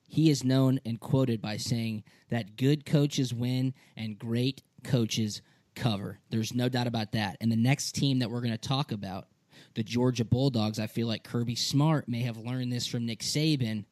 he 0.07 0.29
is 0.29 0.43
known 0.43 0.79
and 0.85 0.99
quoted 0.99 1.41
by 1.41 1.57
saying 1.57 2.03
that 2.29 2.55
good 2.55 2.85
coaches 2.85 3.33
win 3.33 3.73
and 3.97 4.17
great 4.17 4.61
coaches 4.83 5.41
cover. 5.75 6.19
There's 6.29 6.53
no 6.53 6.69
doubt 6.69 6.87
about 6.87 7.13
that. 7.13 7.37
And 7.41 7.51
the 7.51 7.55
next 7.55 7.93
team 7.93 8.19
that 8.19 8.29
we're 8.29 8.41
going 8.41 8.51
to 8.51 8.57
talk 8.57 8.91
about, 8.91 9.27
the 9.75 9.83
Georgia 9.83 10.25
Bulldogs, 10.25 10.79
I 10.79 10.87
feel 10.87 11.07
like 11.07 11.23
Kirby 11.23 11.55
Smart 11.55 12.07
may 12.07 12.21
have 12.21 12.37
learned 12.37 12.71
this 12.71 12.85
from 12.85 13.05
Nick 13.05 13.19
Saban. 13.19 13.85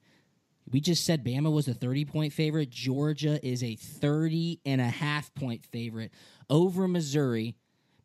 We 0.70 0.80
just 0.80 1.06
said 1.06 1.26
Bama 1.26 1.52
was 1.52 1.68
a 1.68 1.74
30 1.74 2.06
point 2.06 2.34
favorite. 2.34 2.70
Georgia 2.70 3.44
is 3.46 3.64
a 3.64 3.76
30 3.76 4.60
and 4.66 4.80
a 4.80 4.86
half 4.86 5.34
point 5.34 5.66
favorite 5.66 6.12
over 6.50 6.88
Missouri 6.88 7.56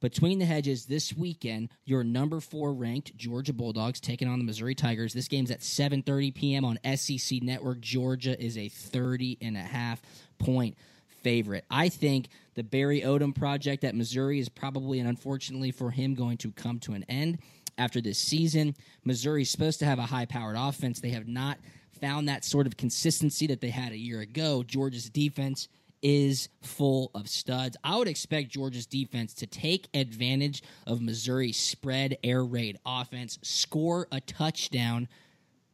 between 0.01 0.39
the 0.39 0.45
hedges 0.45 0.87
this 0.87 1.17
weekend, 1.17 1.71
your 1.85 2.05
number 2.05 2.41
four 2.41 2.73
ranked 2.75 3.17
Georgia 3.17 3.53
Bulldogs 3.53 4.01
taking 4.01 4.29
on 4.29 4.39
the 4.39 4.45
Missouri 4.45 4.75
Tigers. 4.75 5.13
This 5.13 5.29
game's 5.29 5.51
at 5.51 5.61
7:30 5.61 6.35
p.m. 6.35 6.65
on 6.65 6.79
SEC 6.97 7.43
Network. 7.43 7.81
Georgia 7.81 8.41
is 8.43 8.59
a 8.59 8.69
30 8.69 9.39
and 9.41 9.57
a 9.57 9.61
half 9.61 10.03
point 10.39 10.77
favorite. 11.23 11.65
I 11.71 11.89
think 11.89 12.29
the 12.55 12.63
Barry 12.63 13.01
Odom 13.01 13.35
project 13.35 13.85
at 13.85 13.95
Missouri 13.95 14.39
is 14.39 14.49
probably 14.49 15.01
and 15.01 15.09
unfortunately 15.09 15.73
for 15.73 15.91
him 15.91 16.15
going 16.15 16.37
to 16.39 16.53
come 16.53 16.79
to 16.81 16.93
an 16.93 17.05
end 17.09 17.39
after 17.79 18.01
this 18.01 18.19
season. 18.19 18.75
Missouri's 19.05 19.51
supposed 19.51 19.79
to 19.81 19.87
have 19.87 19.99
a 19.99 20.07
high-powered 20.07 20.57
offense. 20.57 21.01
They 21.01 21.11
have 21.11 21.27
not 21.27 21.59
found 22.01 22.29
that 22.29 22.45
sort 22.45 22.67
of 22.67 22.77
consistency 22.77 23.47
that 23.49 23.61
they 23.61 23.71
had 23.71 23.93
a 23.93 23.99
year 23.99 24.21
ago. 24.21 24.63
Georgia's 24.63 25.09
defense 25.11 25.69
is 26.07 26.49
full 26.63 27.11
of 27.17 27.29
studs. 27.29 27.77
I 27.83 27.97
would 27.97 28.07
expect 28.07 28.51
Georgia's 28.51 28.87
defense 28.87 29.35
to 29.35 29.47
take 29.49 29.89
advantage 29.93 30.63
of 30.87 31.01
Missouri's 31.01 31.59
spread 31.59 32.17
air 32.23 32.45
raid 32.45 32.79
offense, 32.87 33.41
score 33.43 34.07
a 34.13 34.21
touchdown. 34.21 35.09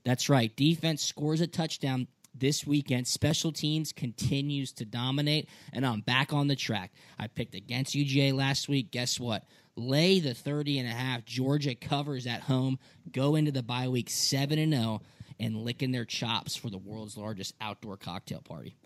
That's 0.07 0.31
right. 0.31 0.51
Defense 0.57 1.05
scores 1.05 1.43
a 1.43 1.47
touchdown 1.47 2.07
this 2.35 2.67
weekend. 2.67 3.07
Special 3.07 3.53
teams 3.53 3.93
continues 3.93 4.73
to 4.73 4.87
dominate, 4.87 5.51
and 5.71 5.85
I'm 5.85 6.01
back 6.01 6.33
on 6.33 6.49
the 6.49 6.57
track. 6.57 6.95
I 7.19 7.27
picked 7.27 7.55
against 7.55 7.95
UGA 7.95 8.33
last 8.33 8.71
week. 8.71 8.91
Guess 8.91 9.21
what? 9.21 9.45
Lay 9.77 10.19
the 10.19 10.33
30 10.33 10.79
and 10.79 10.89
a 10.89 10.93
half. 10.93 11.27
Georgia 11.27 11.75
covers 11.75 12.27
at 12.27 12.41
home. 12.41 12.79
Go 13.13 13.37
into 13.37 13.53
the 13.53 13.63
bye 13.63 13.89
week 13.89 14.09
7 14.09 14.59
and 14.59 14.73
0 14.73 15.03
and 15.39 15.57
licking 15.59 15.93
their 15.93 16.07
chops 16.07 16.57
for 16.57 16.71
the 16.71 16.79
world's 16.79 17.19
largest 17.19 17.55
outdoor 17.61 17.99
cocktail 17.99 18.41
party. 18.41 18.77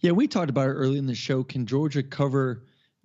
Yeah, 0.00 0.12
we 0.12 0.26
talked 0.28 0.50
about 0.50 0.68
it 0.68 0.72
early 0.72 0.98
in 0.98 1.06
the 1.06 1.14
show. 1.14 1.42
Can 1.42 1.66
Georgia 1.66 2.02
cover? 2.02 2.64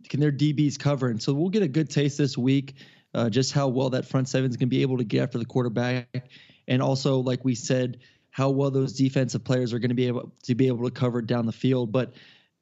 Can 0.10 0.20
their 0.20 0.32
DBs 0.32 0.80
cover? 0.80 1.10
And 1.10 1.22
so 1.22 1.34
we'll 1.34 1.50
get 1.50 1.64
a 1.64 1.68
good 1.68 1.90
taste 1.90 2.18
this 2.18 2.38
week, 2.38 2.76
uh, 3.14 3.30
just 3.30 3.52
how 3.52 3.68
well 3.68 3.92
that 3.92 4.06
front 4.06 4.28
seven 4.28 4.50
is 4.50 4.58
going 4.58 4.68
to 4.68 4.76
be 4.76 4.82
able 4.82 4.98
to 4.98 5.04
get 5.04 5.24
after 5.24 5.38
the 5.38 5.46
quarterback, 5.46 6.30
and 6.68 6.82
also 6.82 7.20
like 7.20 7.46
we 7.46 7.56
said, 7.56 8.00
how 8.32 8.50
well 8.50 8.72
those 8.72 8.94
defensive 8.94 9.44
players 9.44 9.74
are 9.74 9.80
going 9.80 9.90
to 9.90 9.96
be 9.96 10.08
able 10.08 10.32
to 10.44 10.56
be 10.56 10.68
able 10.68 10.86
to 10.86 10.92
cover 10.92 11.22
down 11.22 11.46
the 11.46 11.52
field. 11.52 11.92
But 11.92 12.14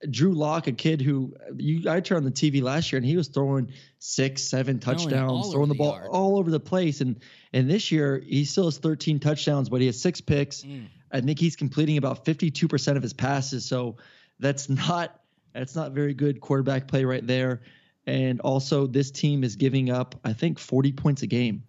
Drew 0.10 0.34
Lock, 0.34 0.68
a 0.68 0.72
kid 0.72 1.02
who 1.02 1.36
you 1.58 1.90
I 1.90 2.00
turned 2.00 2.26
on 2.26 2.32
the 2.32 2.32
TV 2.32 2.62
last 2.62 2.92
year 2.92 2.98
and 2.98 3.06
he 3.06 3.18
was 3.18 3.28
throwing 3.28 3.72
six, 4.00 4.44
seven 4.44 4.80
touchdowns, 4.80 5.52
throwing 5.52 5.68
the, 5.68 5.74
the 5.74 5.78
ball 5.78 5.94
yard. 5.94 6.08
all 6.10 6.38
over 6.38 6.50
the 6.50 6.60
place. 6.60 7.02
And 7.02 7.20
and 7.52 7.70
this 7.70 7.92
year 7.92 8.22
he 8.26 8.46
still 8.46 8.66
has 8.66 8.78
13 8.78 9.20
touchdowns, 9.20 9.70
but 9.70 9.82
he 9.82 9.88
has 9.88 10.02
six 10.02 10.22
picks. 10.22 10.64
Mm. 10.64 10.88
I 11.12 11.22
think 11.22 11.40
he's 11.40 11.56
completing 11.56 11.98
about 11.98 12.26
52% 12.26 12.96
of 12.96 13.04
his 13.04 13.14
passes. 13.14 13.66
So 13.66 13.98
that's 14.40 14.70
not 14.70 15.20
that's 15.54 15.76
not 15.76 15.92
very 15.92 16.14
good 16.14 16.42
quarterback 16.42 16.88
play 16.88 17.04
right 17.06 17.26
there. 17.26 17.62
And 18.06 18.40
also, 18.42 18.88
this 18.88 19.12
team 19.12 19.44
is 19.44 19.56
giving 19.56 19.90
up, 19.90 20.16
I 20.24 20.34
think, 20.34 20.58
40 20.58 20.92
points 20.94 21.22
a 21.22 21.28
game. 21.28 21.64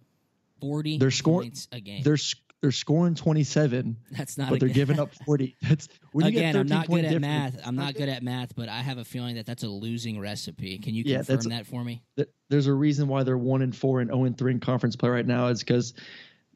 40 0.61 0.97
they're 0.97 1.11
scoring, 1.11 1.49
points 1.49 1.67
a 1.71 1.79
game. 1.79 2.03
They're 2.03 2.17
they're 2.61 2.71
scoring 2.71 3.15
27. 3.15 3.97
That's 4.11 4.37
not. 4.37 4.51
But 4.51 4.59
they're 4.59 4.69
giving 4.69 4.99
up 4.99 5.13
40. 5.25 5.55
That's 5.61 5.89
again. 6.23 6.55
I'm 6.55 6.67
not 6.67 6.87
good 6.87 7.05
at 7.05 7.19
math. 7.19 7.59
I'm 7.65 7.75
not 7.75 7.95
good 7.95 8.09
at 8.09 8.21
math, 8.21 8.55
but 8.55 8.69
I 8.69 8.81
have 8.81 8.99
a 8.99 9.05
feeling 9.05 9.35
that 9.35 9.47
that's 9.47 9.63
a 9.63 9.67
losing 9.67 10.19
recipe. 10.19 10.77
Can 10.77 10.93
you 10.93 11.03
confirm 11.03 11.49
that 11.49 11.65
for 11.65 11.83
me? 11.83 12.03
There's 12.49 12.67
a 12.67 12.73
reason 12.73 13.07
why 13.07 13.23
they're 13.23 13.37
one 13.37 13.63
and 13.63 13.75
four 13.75 14.01
and 14.01 14.11
0 14.11 14.25
and 14.25 14.37
three 14.37 14.51
in 14.51 14.59
conference 14.59 14.95
play 14.95 15.09
right 15.09 15.25
now. 15.25 15.47
Is 15.47 15.59
because 15.59 15.95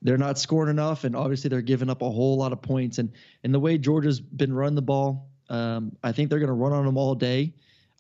they're 0.05 0.17
not 0.17 0.37
scoring 0.37 0.69
enough, 0.69 1.03
and 1.03 1.15
obviously 1.15 1.49
they're 1.49 1.61
giving 1.61 1.89
up 1.89 2.01
a 2.01 2.09
whole 2.09 2.37
lot 2.37 2.53
of 2.53 2.61
points. 2.61 2.99
And 2.99 3.11
and 3.43 3.53
the 3.53 3.59
way 3.59 3.77
Georgia's 3.77 4.19
been 4.19 4.53
running 4.53 4.75
the 4.75 4.81
ball, 4.83 5.31
um, 5.49 5.97
I 6.03 6.11
think 6.11 6.29
they're 6.29 6.39
going 6.39 6.47
to 6.47 6.53
run 6.53 6.73
on 6.73 6.85
them 6.85 6.97
all 6.97 7.15
day. 7.15 7.55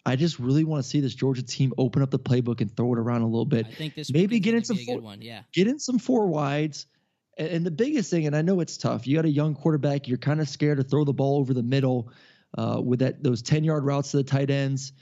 I 0.05 0.15
just 0.15 0.37
really 0.37 0.63
want 0.63 0.83
to 0.83 0.89
see 0.89 0.99
this 0.99 1.15
Georgia 1.15 1.41
team 1.41 1.73
open 1.79 2.03
up 2.03 2.11
the 2.11 2.19
playbook 2.19 2.61
and 2.61 2.75
throw 2.77 2.93
it 2.93 2.99
around 2.99 3.23
a 3.23 3.25
little 3.25 3.45
bit. 3.45 3.65
I 3.67 3.71
think 3.71 3.95
this 3.95 4.11
maybe 4.13 4.39
get 4.39 4.53
in 4.53 4.63
some 4.63 4.77
four, 4.77 5.01
one, 5.01 5.21
yeah. 5.21 5.41
Get 5.51 5.67
in 5.67 5.79
some 5.79 5.97
four 5.97 6.27
wides 6.27 6.85
And 7.37 7.65
the 7.65 7.71
biggest 7.71 8.11
thing, 8.11 8.27
and 8.27 8.35
I 8.35 8.43
know 8.43 8.59
it's 8.59 8.77
tough. 8.77 9.07
You 9.07 9.15
got 9.15 9.25
a 9.25 9.29
young 9.29 9.55
quarterback. 9.55 10.07
You're 10.07 10.19
kind 10.19 10.39
of 10.39 10.47
scared 10.47 10.77
to 10.77 10.83
throw 10.83 11.05
the 11.05 11.13
ball 11.13 11.39
over 11.39 11.55
the 11.55 11.63
middle 11.63 12.11
uh, 12.55 12.79
with 12.83 12.99
that 12.99 13.23
those 13.23 13.41
ten 13.41 13.63
yard 13.63 13.83
routes 13.83 14.11
to 14.11 14.17
the 14.17 14.23
tight 14.23 14.51
ends. 14.51 14.93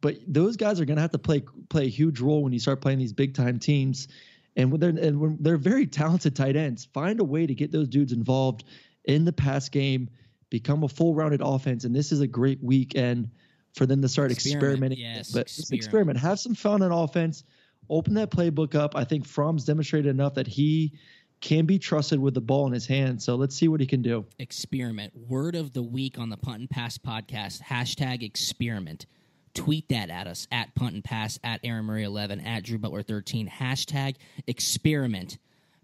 But 0.00 0.16
those 0.26 0.56
guys 0.56 0.80
are 0.80 0.84
going 0.84 0.96
to 0.96 1.02
have 1.02 1.12
to 1.12 1.18
play 1.18 1.42
play 1.68 1.86
a 1.86 1.90
huge 1.90 2.20
role 2.20 2.42
when 2.42 2.52
you 2.52 2.60
start 2.60 2.80
playing 2.80 2.98
these 2.98 3.12
big 3.12 3.34
time 3.34 3.58
teams. 3.58 4.08
And 4.56 4.70
when 4.70 4.80
they're 4.80 4.90
and 4.90 5.20
when 5.20 5.36
they're 5.40 5.56
very 5.56 5.86
talented 5.86 6.36
tight 6.36 6.56
ends, 6.56 6.84
find 6.92 7.20
a 7.20 7.24
way 7.24 7.46
to 7.46 7.54
get 7.54 7.72
those 7.72 7.88
dudes 7.88 8.12
involved 8.12 8.64
in 9.04 9.24
the 9.24 9.32
pass 9.32 9.68
game, 9.68 10.10
become 10.50 10.82
a 10.84 10.88
full 10.88 11.14
rounded 11.14 11.40
offense. 11.42 11.84
And 11.84 11.94
this 11.94 12.12
is 12.12 12.20
a 12.20 12.26
great 12.26 12.62
weekend 12.62 13.30
for 13.74 13.86
them 13.86 14.02
to 14.02 14.08
start 14.08 14.30
Experiment, 14.30 14.92
experimenting. 14.92 14.98
yes, 14.98 15.30
but 15.30 15.42
experiment. 15.42 15.72
experiment. 15.82 16.18
Have 16.18 16.38
some 16.38 16.54
fun 16.54 16.82
on 16.82 16.92
offense. 16.92 17.44
Open 17.88 18.14
that 18.14 18.30
playbook 18.30 18.74
up. 18.74 18.94
I 18.94 19.04
think 19.04 19.26
Fromm's 19.26 19.64
demonstrated 19.64 20.10
enough 20.10 20.34
that 20.34 20.46
he 20.46 20.92
can 21.40 21.66
be 21.66 21.78
trusted 21.78 22.20
with 22.20 22.34
the 22.34 22.40
ball 22.40 22.66
in 22.66 22.72
his 22.72 22.86
hand. 22.86 23.20
So 23.20 23.34
let's 23.34 23.56
see 23.56 23.66
what 23.68 23.80
he 23.80 23.86
can 23.86 24.02
do. 24.02 24.24
experiment. 24.38 25.12
Word 25.16 25.56
of 25.56 25.72
the 25.72 25.82
week 25.82 26.18
on 26.18 26.28
the 26.28 26.36
Punt 26.36 26.60
and 26.60 26.70
Pass 26.70 26.98
podcast. 26.98 27.62
Hashtag 27.62 28.22
experiment. 28.22 29.06
Tweet 29.54 29.88
that 29.90 30.08
at 30.08 30.26
us 30.26 30.48
at 30.50 30.74
Punt 30.74 30.94
and 30.94 31.04
Pass, 31.04 31.38
at 31.44 31.60
Aaron 31.62 31.84
Murray 31.84 32.04
11, 32.04 32.40
at 32.40 32.64
Drew 32.64 32.78
Butler 32.78 33.02
13. 33.02 33.48
Hashtag 33.48 34.16
experiment. 34.46 35.38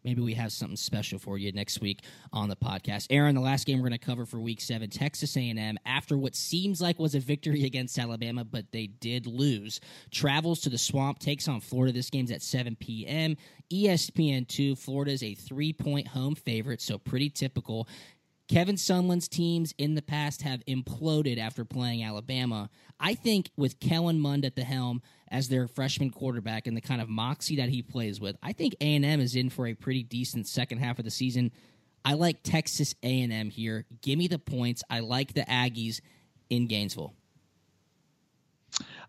Maybe 0.05 0.23
we 0.23 0.35
have 0.35 0.53
something 0.53 0.77
special 0.77 1.19
for 1.19 1.37
you 1.37 1.53
next 1.53 1.81
week 1.81 2.01
on 2.33 2.49
the 2.49 2.57
podcast. 2.57 3.09
Aaron, 3.11 3.35
the 3.35 3.41
last 3.41 3.67
game 3.67 3.79
we're 3.79 3.89
going 3.89 3.99
to 3.99 4.07
cover 4.07 4.25
for 4.25 4.41
Week 4.41 4.61
Seven, 4.61 4.89
Texas 4.89 5.37
A&M, 5.37 5.77
after 5.85 6.17
what 6.17 6.35
seems 6.35 6.81
like 6.81 6.99
was 6.99 7.15
a 7.15 7.21
victory 7.21 7.65
against 7.65 7.99
Alabama, 7.99 8.45
but 8.45 8.71
they 8.73 8.87
did 8.87 9.27
lose, 9.27 9.81
travels 10.11 10.61
to 10.61 10.71
the 10.71 10.79
Swamp, 10.79 11.19
takes 11.19 11.49
on 11.49 11.61
Florida. 11.61 11.93
This 11.93 12.11
game's 12.11 12.31
at 12.31 12.43
7 12.43 12.77
p.m. 12.77 13.37
ESPN 13.71 14.49
two. 14.49 14.77
Florida 14.77 15.13
is 15.13 15.23
a 15.23 15.35
three-point 15.35 16.09
home 16.09 16.35
favorite, 16.35 16.81
so 16.81 16.97
pretty 16.97 17.29
typical. 17.29 17.87
Kevin 18.49 18.77
Sumlin's 18.77 19.29
teams 19.29 19.75
in 19.77 19.95
the 19.95 20.03
past 20.03 20.41
have 20.43 20.65
imploded 20.65 21.39
after 21.39 21.67
playing 21.67 22.03
Alabama. 22.03 22.71
I 22.99 23.15
think 23.15 23.51
with 23.57 23.79
Kellen 23.79 24.19
Mond 24.19 24.47
at 24.47 24.57
the 24.57 24.65
helm 24.65 25.03
as 25.31 25.49
their 25.49 25.69
freshman 25.69 26.11
quarterback 26.11 26.67
and 26.67 26.75
the 26.75 26.81
kind 26.81 27.03
of 27.03 27.11
moxie 27.11 27.57
that 27.57 27.69
he 27.69 27.83
plays 27.83 28.21
with, 28.21 28.37
I 28.43 28.53
think 28.53 28.75
A&M 28.81 29.21
is 29.21 29.37
in 29.37 29.51
for 29.51 29.67
a 29.67 29.75
pretty 29.75 30.03
decent 30.03 30.47
second 30.47 30.79
half 30.79 30.99
of 30.99 31.05
the 31.05 31.11
season. 31.11 31.53
I 32.07 32.15
like 32.15 32.43
Texas 32.43 32.95
A&M 33.03 33.51
here. 33.51 33.85
Give 34.01 34.19
me 34.19 34.29
the 34.29 34.39
points. 34.39 34.83
I 34.89 35.01
like 35.01 35.35
the 35.35 35.43
Aggies 35.43 36.01
in 36.49 36.67
Gainesville. 36.69 37.15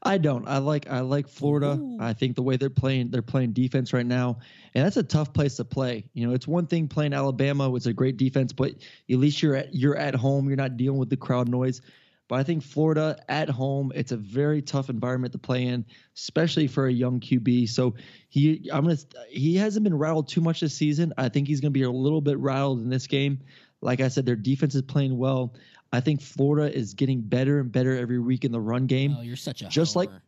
I 0.02 0.18
don't. 0.18 0.48
I 0.48 0.60
like 0.60 0.90
I 0.90 1.02
like 1.02 1.28
Florida. 1.28 1.78
Ooh. 1.80 1.98
I 2.00 2.14
think 2.14 2.36
the 2.36 2.42
way 2.42 2.58
they're 2.58 2.70
playing 2.70 3.12
they're 3.12 3.22
playing 3.22 3.52
defense 3.52 3.92
right 3.92 4.06
now, 4.06 4.40
and 4.74 4.86
that's 4.86 4.98
a 4.98 5.04
tough 5.04 5.34
place 5.34 5.58
to 5.58 5.66
play. 5.66 6.06
You 6.14 6.28
know, 6.28 6.34
it's 6.34 6.48
one 6.48 6.68
thing 6.68 6.88
playing 6.88 7.14
Alabama, 7.14 7.74
it's 7.76 7.86
a 7.86 7.94
great 7.94 8.18
defense, 8.18 8.54
but 8.54 8.72
at 8.72 9.18
least 9.18 9.42
you're 9.42 9.56
at 9.56 9.76
you're 9.76 9.98
at 9.98 10.16
home. 10.16 10.48
You're 10.48 10.58
not 10.58 10.78
dealing 10.78 11.00
with 11.00 11.10
the 11.10 11.18
crowd 11.18 11.50
noise. 11.50 11.82
But 12.30 12.40
I 12.40 12.44
think 12.44 12.62
Florida 12.62 13.18
at 13.28 13.50
home, 13.50 13.92
it's 13.96 14.12
a 14.12 14.18
very 14.18 14.62
tough 14.62 14.90
environment 14.90 15.34
to 15.34 15.40
play 15.40 15.66
in, 15.66 15.84
especially 16.16 16.68
for 16.68 16.86
a 16.86 16.94
young 16.94 17.20
QB. 17.20 17.70
So 17.70 17.96
he 18.30 18.70
I'm 18.72 18.84
gonna 18.84 18.98
he 19.30 19.56
hasn't 19.56 19.84
been 19.84 19.98
rattled 19.98 20.30
too 20.30 20.40
much 20.40 20.62
this 20.62 20.76
season. 20.76 21.12
I 21.18 21.30
think 21.30 21.48
he's 21.48 21.60
gonna 21.60 21.72
be 21.72 21.82
a 21.82 21.92
little 21.92 22.22
bit 22.22 22.38
rattled 22.38 22.82
in 22.82 22.90
this 22.90 23.08
game. 23.08 23.40
Like 23.82 24.00
I 24.00 24.10
said, 24.10 24.26
their 24.26 24.36
defense 24.36 24.76
is 24.76 24.84
playing 24.84 25.18
well. 25.18 25.56
I 25.92 26.00
think 26.02 26.22
Florida 26.22 26.76
is 26.76 26.94
getting 26.94 27.22
better 27.22 27.60
and 27.60 27.72
better 27.72 27.98
every 27.98 28.20
week 28.20 28.46
in 28.46 28.52
the 28.52 28.60
run 28.62 28.86
game. 28.86 29.16
Oh, 29.18 29.22
you're 29.22 29.36
such 29.36 29.62
a 29.62 29.68
Just 29.70 29.96
like- 29.96 30.10
You're 30.10 30.20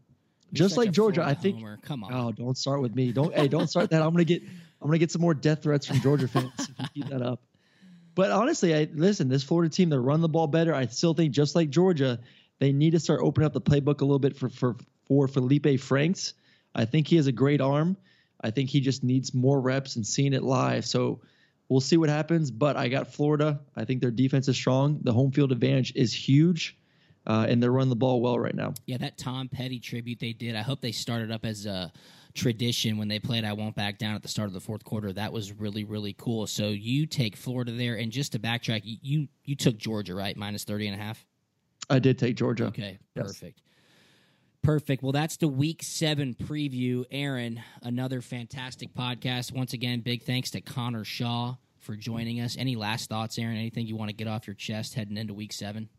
just 0.68 0.76
like 0.78 0.92
Georgia, 0.92 1.22
Florida 1.22 1.38
I 1.40 1.42
think- 1.42 1.58
homer. 1.58 1.78
Come 1.84 2.04
on. 2.04 2.14
Oh, 2.14 2.32
don't 2.32 2.58
start 2.58 2.82
with 2.82 2.96
me. 2.96 3.12
Don't 3.12 3.34
hey, 3.34 3.48
don't 3.48 3.68
start 3.70 3.90
that. 3.92 4.02
I'm 4.02 4.12
gonna 4.12 4.24
get 4.26 4.42
I'm 4.82 4.88
gonna 4.88 4.98
get 4.98 5.12
some 5.12 5.22
more 5.22 5.34
death 5.34 5.64
threats 5.64 5.86
from 5.86 6.02
Georgia 6.02 6.28
fans 6.28 6.52
if 6.58 6.70
you 6.80 6.86
keep 7.04 7.10
that 7.12 7.22
up. 7.22 7.42
But 8.16 8.32
honestly, 8.32 8.76
I 8.76 8.90
listen, 8.94 9.30
this 9.30 9.44
Florida 9.44 9.70
team, 9.74 9.90
they 9.90 9.98
run 9.98 10.20
the 10.22 10.28
ball 10.28 10.48
better. 10.48 10.74
I 10.74 10.88
still 10.88 11.14
think 11.14 11.32
just 11.34 11.56
like 11.56 11.70
Georgia, 11.70 12.20
they 12.60 12.74
need 12.74 12.92
to 12.92 13.00
start 13.00 13.22
opening 13.24 13.46
up 13.46 13.54
the 13.54 13.62
playbook 13.62 14.02
a 14.02 14.06
little 14.06 14.20
bit 14.20 14.36
for 14.36 14.50
for 14.50 14.76
for 15.08 15.28
Feleipe 15.28 15.80
Franks. 15.80 16.34
I 16.76 16.84
think 16.86 17.08
he 17.08 17.16
has 17.18 17.28
a 17.28 17.32
great 17.32 17.62
arm. 17.62 17.96
I 18.42 18.50
think 18.52 18.70
he 18.70 18.82
just 18.82 19.04
needs 19.04 19.34
more 19.34 19.62
reps 19.62 19.96
and 19.96 20.06
seeing 20.06 20.34
it 20.34 20.44
live. 20.44 20.86
So 20.86 21.22
we'll 21.72 21.80
see 21.80 21.96
what 21.96 22.10
happens. 22.10 22.52
But 22.52 22.76
I 22.76 22.90
got 22.90 23.12
Florida. 23.12 23.62
I 23.78 23.86
think 23.86 24.02
their 24.02 24.12
defense 24.12 24.48
is 24.50 24.58
strong. 24.58 25.00
The 25.04 25.14
home 25.14 25.32
field 25.32 25.54
advantage 25.54 25.94
is 25.96 26.14
huge. 26.14 26.78
Uh, 27.26 27.46
and 27.48 27.62
they're 27.62 27.72
running 27.72 27.90
the 27.90 27.96
ball 27.96 28.20
well 28.20 28.38
right 28.38 28.56
now. 28.56 28.74
Yeah, 28.88 28.98
that 28.98 29.18
Tom 29.18 29.48
Petty 29.48 29.80
tribute 29.80 30.20
they 30.20 30.34
did. 30.34 30.56
I 30.56 30.64
hope 30.64 30.82
they 30.82 30.92
started 30.92 31.32
up 31.32 31.46
as 31.46 31.68
a 31.68 31.92
tradition 32.34 32.98
when 32.98 33.08
they 33.08 33.20
played 33.20 33.46
I 33.46 33.54
Won't 33.54 33.76
Back 33.76 34.00
Down 34.00 34.16
at 34.16 34.24
the 34.24 34.28
start 34.28 34.48
of 34.48 34.54
the 34.54 34.60
fourth 34.60 34.84
quarter. 34.84 35.14
That 35.14 35.32
was 35.32 35.54
really, 35.54 35.84
really 35.84 36.14
cool. 36.18 36.48
So 36.48 36.70
you 36.70 37.06
take 37.06 37.36
Florida 37.36 37.72
there. 37.72 37.96
And 37.96 38.12
just 38.12 38.32
to 38.32 38.40
backtrack, 38.40 38.82
you 38.84 39.28
you, 39.44 39.56
took 39.56 39.78
Georgia, 39.78 40.16
right? 40.16 40.36
Minus 40.36 40.64
30 40.64 40.88
and 40.88 41.00
a 41.00 41.04
half? 41.04 41.24
I 41.90 42.00
did 42.00 42.18
take 42.18 42.36
Georgia. 42.36 42.66
Okay, 42.66 42.98
Yes. 43.16 43.28
perfect. 43.28 43.62
Perfect. 44.64 45.02
Well, 45.02 45.12
that's 45.12 45.38
the 45.38 45.48
week 45.48 45.82
seven 45.82 46.36
preview. 46.36 47.06
Aaron, 47.10 47.62
another 47.82 48.22
fantastic 48.22 48.94
podcast. 48.94 49.52
Once 49.52 49.74
again, 49.74 50.02
big 50.02 50.24
thanks 50.24 50.52
to 50.52 50.62
Connor 50.62 51.04
Shaw 51.04 51.56
for 51.80 51.96
joining 51.96 52.42
us. 52.42 52.56
Any 52.60 52.76
last 52.76 53.10
thoughts, 53.10 53.40
Aaron? 53.40 53.58
Anything 53.58 53.88
you 53.88 53.96
want 53.96 54.10
to 54.10 54.16
get 54.16 54.28
off 54.28 54.46
your 54.46 54.54
chest 54.54 54.94
heading 54.94 55.18
into 55.18 55.34
week 55.34 55.52
seven? 55.52 55.90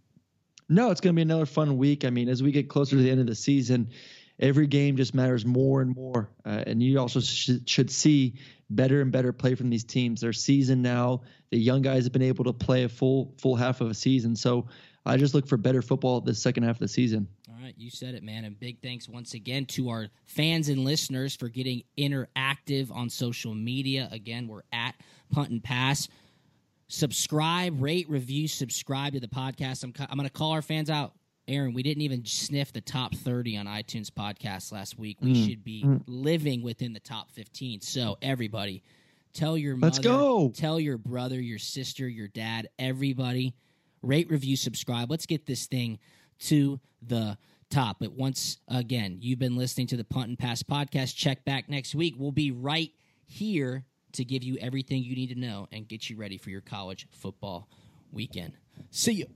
No, 0.69 0.93
it's 0.93 1.01
going 1.01 1.13
to 1.15 1.17
be 1.17 1.23
another 1.23 1.45
fun 1.45 1.77
week. 1.77 2.05
I 2.05 2.11
mean, 2.11 2.29
as 2.29 2.41
we 2.41 2.53
get 2.53 2.69
closer 2.69 2.97
to 2.97 3.03
the 3.03 3.11
end 3.11 3.21
of 3.21 3.27
the 3.27 3.35
season, 3.35 3.91
every 4.39 4.69
game 4.69 4.97
just 4.97 5.13
matters 5.13 5.45
more 5.45 5.83
and 5.83 5.95
more. 5.95 6.31
Uh, 6.47 6.63
and 6.67 6.81
you 6.81 7.01
also 7.01 7.19
sh- 7.19 7.51
should 7.67 7.91
see 7.91 8.35
better 8.71 9.03
and 9.03 9.11
better 9.11 9.33
play 9.33 9.57
from 9.57 9.71
these 9.71 9.85
teams. 9.85 10.21
They're 10.21 10.33
seasoned 10.33 10.83
now. 10.83 11.23
The 11.51 11.59
young 11.59 11.83
guys 11.83 12.05
have 12.05 12.13
been 12.13 12.23
able 12.23 12.45
to 12.45 12.53
play 12.53 12.85
a 12.85 12.89
full 12.89 13.35
full 13.39 13.57
half 13.57 13.81
of 13.81 13.91
a 13.91 13.95
season. 13.95 14.37
So 14.37 14.69
I 15.05 15.17
just 15.17 15.35
look 15.35 15.49
for 15.49 15.57
better 15.57 15.83
football 15.83 16.21
the 16.21 16.35
second 16.35 16.63
half 16.63 16.77
of 16.77 16.81
the 16.81 16.89
season. 16.89 17.29
Right, 17.63 17.75
you 17.79 17.91
said 17.91 18.15
it, 18.15 18.25
man. 18.25 18.45
And 18.45 18.59
big 18.59 18.81
thanks 18.83 19.09
once 19.09 19.35
again 19.35 19.67
to 19.67 19.89
our 19.91 20.09
fans 20.25 20.69
and 20.69 20.85
listeners 20.85 21.37
for 21.37 21.49
getting 21.49 21.85
interactive 21.97 22.91
on 22.93 23.09
social 23.09 23.55
media. 23.55 24.09
Again, 24.11 24.49
we're 24.49 24.63
at 24.73 24.97
Punt 25.31 25.51
and 25.51 25.63
Pass. 25.63 26.09
Subscribe, 26.89 27.81
rate, 27.81 28.09
review, 28.11 28.49
subscribe 28.49 29.15
to 29.15 29.21
the 29.21 29.29
podcast. 29.29 29.83
I'm, 29.85 29.95
I'm 30.11 30.17
going 30.19 30.29
to 30.29 30.33
call 30.33 30.51
our 30.53 30.61
fans 30.63 30.91
out. 30.91 31.13
Aaron, 31.49 31.73
we 31.73 31.83
didn't 31.83 32.03
even 32.03 32.25
sniff 32.25 32.73
the 32.73 32.81
top 32.81 33.15
30 33.15 33.57
on 33.59 33.67
iTunes 33.67 34.11
podcasts 34.11 34.73
last 34.73 34.99
week. 34.99 35.19
We 35.21 35.33
Mm, 35.33 35.47
should 35.49 35.65
be 35.65 35.87
living 36.07 36.63
within 36.63 36.93
the 36.93 37.01
top 37.01 37.31
15. 37.33 37.81
So, 37.81 38.17
everybody, 38.23 38.83
tell 39.33 39.57
your 39.57 39.77
mother, 39.77 39.87
Let's 39.87 39.99
go. 40.01 40.53
tell 40.55 40.79
your 40.79 40.99
brother, 40.99 41.41
your 41.41 41.59
sister, 41.59 42.09
your 42.09 42.29
dad, 42.29 42.69
everybody, 42.79 43.55
rate, 44.03 44.31
review, 44.31 44.57
subscribe. 44.57 45.11
Let's 45.11 45.27
get 45.27 45.47
this 45.47 45.67
thing 45.67 45.99
to 46.41 46.79
the 47.01 47.37
top. 47.73 47.97
But 48.01 48.13
once 48.13 48.59
again, 48.69 49.19
you've 49.21 49.39
been 49.39 49.57
listening 49.57 49.87
to 49.89 49.97
the 49.97 50.05
Punt 50.05 50.29
and 50.29 50.39
Pass 50.39 50.63
podcast. 50.63 51.17
Check 51.17 51.45
back 51.45 51.69
next 51.69 51.95
week. 51.95 52.15
We'll 52.17 52.33
be 52.33 52.51
right 52.51 52.91
here 53.27 53.85
to 54.13 54.25
give 54.25 54.45
you 54.45 54.59
everything 54.59 55.03
you 55.03 55.17
need 55.17 55.29
to 55.29 55.41
know 55.41 55.69
and 55.73 55.89
get 55.89 56.11
you 56.11 56.17
ready 56.17 56.37
for 56.37 56.51
your 56.51 56.61
college 56.61 57.09
football 57.11 57.69
weekend. 58.13 58.53
See 58.91 59.13
you. 59.13 59.27